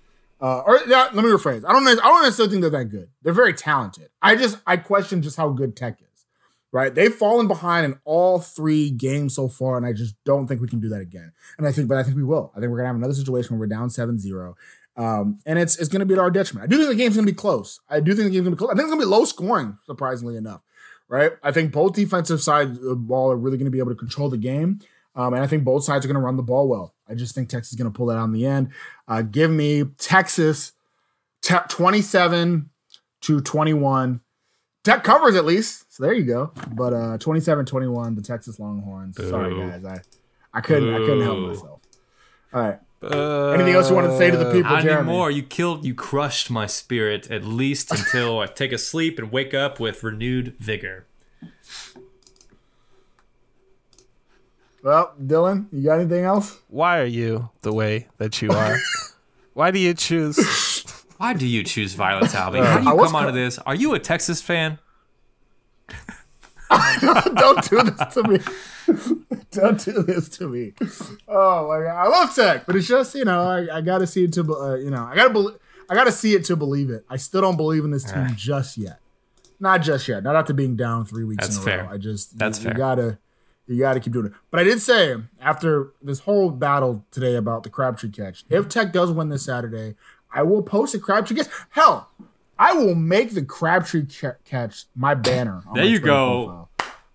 Uh, 0.42 0.60
or 0.60 0.80
yeah, 0.88 1.10
let 1.14 1.16
me 1.16 1.30
rephrase. 1.30 1.66
I 1.68 1.74
don't. 1.74 1.86
I 1.88 1.96
don't 1.96 2.24
necessarily 2.24 2.52
think 2.52 2.62
they're 2.62 2.80
that 2.82 2.86
good. 2.86 3.10
They're 3.22 3.34
very 3.34 3.54
talented. 3.54 4.10
I 4.22 4.36
just 4.36 4.58
I 4.66 4.78
question 4.78 5.22
just 5.22 5.38
how 5.38 5.50
good 5.50 5.76
Tech 5.76 6.00
is. 6.02 6.26
Right? 6.72 6.94
They've 6.94 7.14
fallen 7.14 7.48
behind 7.48 7.86
in 7.86 8.00
all 8.06 8.40
three 8.40 8.90
games 8.92 9.36
so 9.36 9.50
far, 9.50 9.76
and 9.76 9.86
I 9.86 9.92
just 9.92 10.16
don't 10.24 10.48
think 10.48 10.62
we 10.62 10.68
can 10.68 10.80
do 10.80 10.90
that 10.90 11.02
again. 11.02 11.34
And 11.58 11.68
I 11.68 11.72
think, 11.72 11.90
but 11.90 11.98
I 11.98 12.04
think 12.04 12.16
we 12.16 12.24
will. 12.24 12.54
I 12.56 12.60
think 12.60 12.72
we're 12.72 12.78
gonna 12.78 12.90
have 12.90 12.96
another 12.96 13.14
situation 13.14 13.56
where 13.56 13.62
we're 13.62 13.76
down 13.76 13.90
7-0. 13.90 14.54
Um, 14.96 15.40
and 15.46 15.58
it's 15.58 15.78
it's 15.78 15.90
gonna 15.90 16.06
be 16.06 16.14
at 16.14 16.20
our 16.20 16.30
detriment. 16.30 16.66
I 16.66 16.68
do 16.68 16.78
think 16.78 16.90
the 16.90 16.96
game's 16.96 17.16
gonna 17.16 17.26
be 17.26 17.34
close. 17.34 17.80
I 17.90 18.00
do 18.00 18.14
think 18.14 18.26
the 18.26 18.32
game's 18.32 18.46
gonna 18.46 18.56
be 18.56 18.60
close. 18.60 18.70
I 18.72 18.76
think 18.76 18.84
it's 18.84 18.92
gonna 18.92 19.02
be 19.02 19.08
low 19.08 19.26
scoring, 19.26 19.78
surprisingly 19.86 20.38
enough. 20.38 20.62
Right? 21.08 21.32
I 21.42 21.52
think 21.52 21.74
both 21.74 21.96
defensive 21.96 22.40
sides 22.40 22.78
of 22.78 22.84
the 22.84 22.96
ball 22.96 23.32
are 23.32 23.38
really 23.38 23.58
gonna 23.58 23.72
be 23.72 23.80
able 23.80 23.92
to 23.92 23.96
control 23.96 24.30
the 24.30 24.38
game. 24.38 24.80
Um, 25.16 25.34
and 25.34 25.44
I 25.44 25.48
think 25.48 25.64
both 25.64 25.84
sides 25.84 26.06
are 26.06 26.08
going 26.08 26.16
to 26.16 26.26
run 26.26 26.38
the 26.38 26.44
ball 26.44 26.68
well. 26.68 26.94
I 27.10 27.16
just 27.16 27.34
think 27.36 27.50
Texas 27.50 27.74
is 27.74 27.78
going 27.78 27.92
to 27.92 27.98
pull 27.98 28.06
that 28.06 28.18
out 28.18 28.26
in 28.26 28.32
the 28.32 28.46
end. 28.46 28.70
Uh, 29.10 29.24
give 29.24 29.52
me 29.52 29.84
Texas 29.98 30.72
t- 31.42 31.56
27 31.68 32.70
to 33.22 33.42
21. 33.42 34.22
Tech 34.84 35.04
covers 35.04 35.36
at 35.36 35.44
least. 35.46 35.92
So 35.94 36.04
there 36.04 36.14
you 36.14 36.24
go. 36.24 36.52
But 36.72 36.94
uh 36.94 37.18
27 37.18 37.66
21, 37.66 38.16
the 38.16 38.22
Texas 38.22 38.60
Longhorns. 38.60 39.18
Boo. 39.18 39.30
Sorry, 39.30 39.54
guys. 39.56 39.84
I, 39.84 40.00
I 40.54 40.62
couldn't 40.62 40.86
Boo. 40.90 40.96
I 40.96 41.00
couldn't 41.00 41.22
help 41.24 41.40
myself. 41.40 41.80
All 42.54 42.62
right. 42.62 42.80
Uh, 43.02 43.52
Anything 43.52 43.76
else 43.76 43.90
you 43.90 43.96
want 43.96 44.08
to 44.12 44.18
say 44.18 44.30
to 44.30 44.38
the 44.38 44.52
people, 44.52 44.72
Not 44.72 44.84
Jeremy? 44.84 45.10
anymore. 45.10 45.32
You 45.32 45.42
killed, 45.44 45.86
you 45.86 45.94
crushed 45.96 46.50
my 46.52 46.66
spirit 46.66 47.32
at 47.32 47.46
least 47.46 47.92
until 47.92 48.40
I 48.40 48.46
take 48.46 48.72
a 48.74 48.78
sleep 48.78 49.18
and 49.20 49.32
wake 49.32 49.54
up 49.54 49.80
with 49.80 50.04
renewed 50.04 50.56
vigor. 50.60 51.06
Well, 54.82 55.14
Dylan, 55.22 55.68
you 55.72 55.84
got 55.84 56.00
anything 56.00 56.24
else? 56.24 56.60
Why 56.70 57.00
are 57.00 57.06
you 57.06 57.50
the 57.62 57.74
way 57.74 58.08
that 58.18 58.42
you 58.42 58.52
are? 58.52 58.78
Why 59.54 59.72
do 59.72 59.80
you 59.80 59.94
choose? 59.94 60.38
Why 61.18 61.34
do 61.34 61.46
you 61.46 61.64
choose 61.64 61.94
violence, 61.94 62.34
Albie? 62.34 62.64
How 62.64 62.80
do 62.80 62.86
you 62.86 63.06
come 63.06 63.16
onto 63.16 63.34
this? 63.34 63.58
Are 63.60 63.76
you 63.76 63.94
a 63.94 64.00
Texas 64.00 64.42
fan? 64.42 64.80
Don't 67.02 67.70
do 67.70 67.84
this 67.84 68.14
to 68.14 68.24
me. 68.24 68.40
Don't 69.52 69.84
do 69.84 70.04
this 70.04 70.30
to 70.30 70.48
me. 70.48 70.74
Oh 71.28 71.68
my 71.68 71.84
god, 71.84 72.06
I 72.06 72.08
love 72.08 72.34
tech, 72.34 72.66
but 72.66 72.76
it's 72.76 72.88
just 72.88 73.16
you 73.16 73.26
know 73.26 73.42
I, 73.42 73.78
I 73.78 73.82
got 73.82 73.98
to 73.98 74.08
see 74.08 74.24
it 74.24 74.34
to 74.34 74.42
uh, 74.56 74.76
you 74.76 74.92
know 74.92 75.04
I 75.04 75.16
got 75.16 75.28
to 75.28 75.34
believe 75.34 75.58
I 75.90 75.96
got 75.96 76.04
to 76.06 76.12
see 76.12 76.36
it 76.36 76.46
to 76.46 76.56
believe 76.56 76.90
it. 76.90 77.04
I 77.10 77.18
still 77.18 77.42
don't 77.42 77.58
believe 77.58 77.84
in 77.84 77.92
this 77.92 78.04
team 78.04 78.24
right. 78.24 78.36
just 78.36 78.78
yet. 78.78 79.00
Not 79.60 79.82
just 79.82 80.08
yet. 80.08 80.24
Not 80.24 80.36
after 80.36 80.54
being 80.54 80.76
down 80.76 81.06
three 81.06 81.24
weeks 81.24 81.46
That's 81.46 81.58
in 81.58 81.62
a 81.62 81.66
fair. 81.66 81.84
row. 81.84 81.90
I 81.92 81.98
just 81.98 82.38
That's 82.38 82.60
you, 82.60 82.66
fair. 82.66 82.74
You 82.74 82.78
gotta 82.78 83.18
you 83.74 83.82
got 83.82 83.94
to 83.94 84.00
keep 84.00 84.14
doing 84.14 84.28
it. 84.28 84.34
But 84.52 84.60
I 84.60 84.64
did 84.64 84.82
say 84.82 85.16
after 85.40 85.94
this 86.02 86.20
whole 86.20 86.50
battle 86.50 87.06
today 87.12 87.36
about 87.36 87.64
the 87.64 87.70
Crabtree 87.70 88.10
catch, 88.10 88.44
if 88.50 88.68
Tech 88.68 88.92
does 88.92 89.12
win 89.12 89.30
this 89.30 89.46
Saturday, 89.46 89.96
I 90.32 90.44
will 90.44 90.64
post 90.64 90.96
a 90.96 91.00
Crabtree 91.00 91.38
catch. 91.38 91.48
Hell, 91.70 92.10
I 92.58 92.74
will 92.74 92.96
make 92.96 93.34
the 93.34 93.44
Crabtree 93.44 94.06
catch 94.46 94.86
my 94.96 95.14
banner. 95.14 95.64
there 95.74 95.86
you 95.86 96.00
go. 96.00 96.68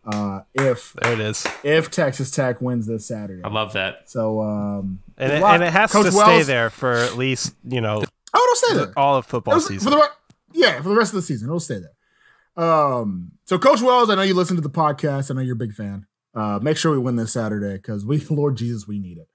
Uh, 0.07 0.41
if 0.53 0.93
there 1.01 1.15
it 1.15 1.21
is, 1.21 1.47
if 1.63 1.91
Texas 1.91 2.31
Tech 2.31 2.61
wins 2.61 2.87
this 2.87 3.07
Saturday, 3.07 3.43
I 3.43 3.49
love 3.49 3.73
that. 3.73 4.11
So, 4.11 4.43
um, 4.43 5.01
and 5.17 5.33
it, 5.33 5.43
and 5.43 5.63
it 5.63 5.73
has 5.73 5.93
Coach 5.93 6.11
to 6.11 6.17
Wells, 6.17 6.29
stay 6.29 6.43
there 6.43 6.69
for 6.69 6.93
at 6.93 7.17
least 7.17 7.55
you 7.67 7.81
know. 7.81 8.05
Oh, 8.35 8.43
it'll 8.43 8.57
stay 8.57 8.85
there 8.85 8.99
all 8.99 9.17
of 9.17 9.25
football 9.25 9.55
was, 9.55 9.67
season. 9.67 9.91
For 9.91 9.97
the, 9.97 10.11
yeah, 10.53 10.83
for 10.83 10.91
the 10.91 10.95
rest 10.95 11.15
of 11.15 11.17
the 11.17 11.23
season, 11.23 11.49
it'll 11.49 11.59
stay 11.59 11.79
there. 11.79 12.63
Um, 12.63 13.33
so 13.47 13.59
Coach 13.59 13.81
Wells, 13.81 14.11
I 14.11 14.15
know 14.15 14.23
you 14.23 14.35
listen 14.35 14.57
to 14.57 14.63
the 14.63 14.69
podcast. 14.69 15.31
I 15.31 15.35
know 15.35 15.41
you're 15.41 15.55
a 15.55 15.57
big 15.57 15.73
fan. 15.73 16.07
Uh, 16.35 16.59
make 16.63 16.77
sure 16.77 16.93
we 16.93 16.99
win 16.99 17.17
this 17.17 17.33
Saturday 17.33 17.75
because 17.75 18.05
we, 18.05 18.19
Lord 18.31 18.57
Jesus, 18.57 18.87
we 18.87 18.99
need 18.99 19.19
it. 19.19 19.29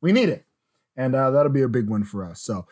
We 0.00 0.12
need 0.12 0.28
it, 0.28 0.46
and 0.96 1.14
uh, 1.14 1.30
that'll 1.30 1.52
be 1.52 1.62
a 1.62 1.68
big 1.68 1.88
win 1.88 2.04
for 2.04 2.24
us. 2.24 2.40
So, 2.40 2.66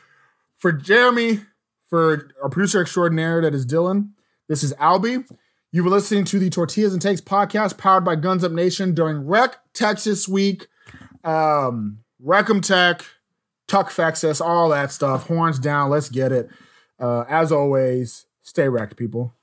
for 0.56 0.72
Jeremy, 0.72 1.40
for 1.88 2.30
our 2.42 2.48
producer 2.48 2.80
extraordinaire 2.80 3.42
that 3.42 3.54
is 3.54 3.66
Dylan, 3.66 4.10
this 4.48 4.62
is 4.62 4.72
Albie. 4.74 5.28
You 5.72 5.84
were 5.84 5.90
listening 5.90 6.24
to 6.26 6.38
the 6.38 6.48
Tortillas 6.48 6.92
and 6.92 7.02
Takes 7.02 7.20
podcast 7.20 7.76
powered 7.76 8.04
by 8.04 8.16
Guns 8.16 8.44
Up 8.44 8.52
Nation 8.52 8.94
during 8.94 9.26
Wreck 9.26 9.56
Texas 9.74 10.28
Week. 10.28 10.68
Um, 11.24 11.98
Recum 12.20 12.60
Tech, 12.60 13.04
Tuck 13.66 13.90
Fexus, 13.90 14.40
all 14.40 14.68
that 14.70 14.92
stuff. 14.92 15.26
Horns 15.26 15.58
down. 15.58 15.90
Let's 15.90 16.08
get 16.08 16.32
it. 16.32 16.48
Uh, 16.98 17.24
as 17.28 17.52
always, 17.52 18.26
stay 18.42 18.68
wrecked, 18.68 18.96
people. 18.96 19.34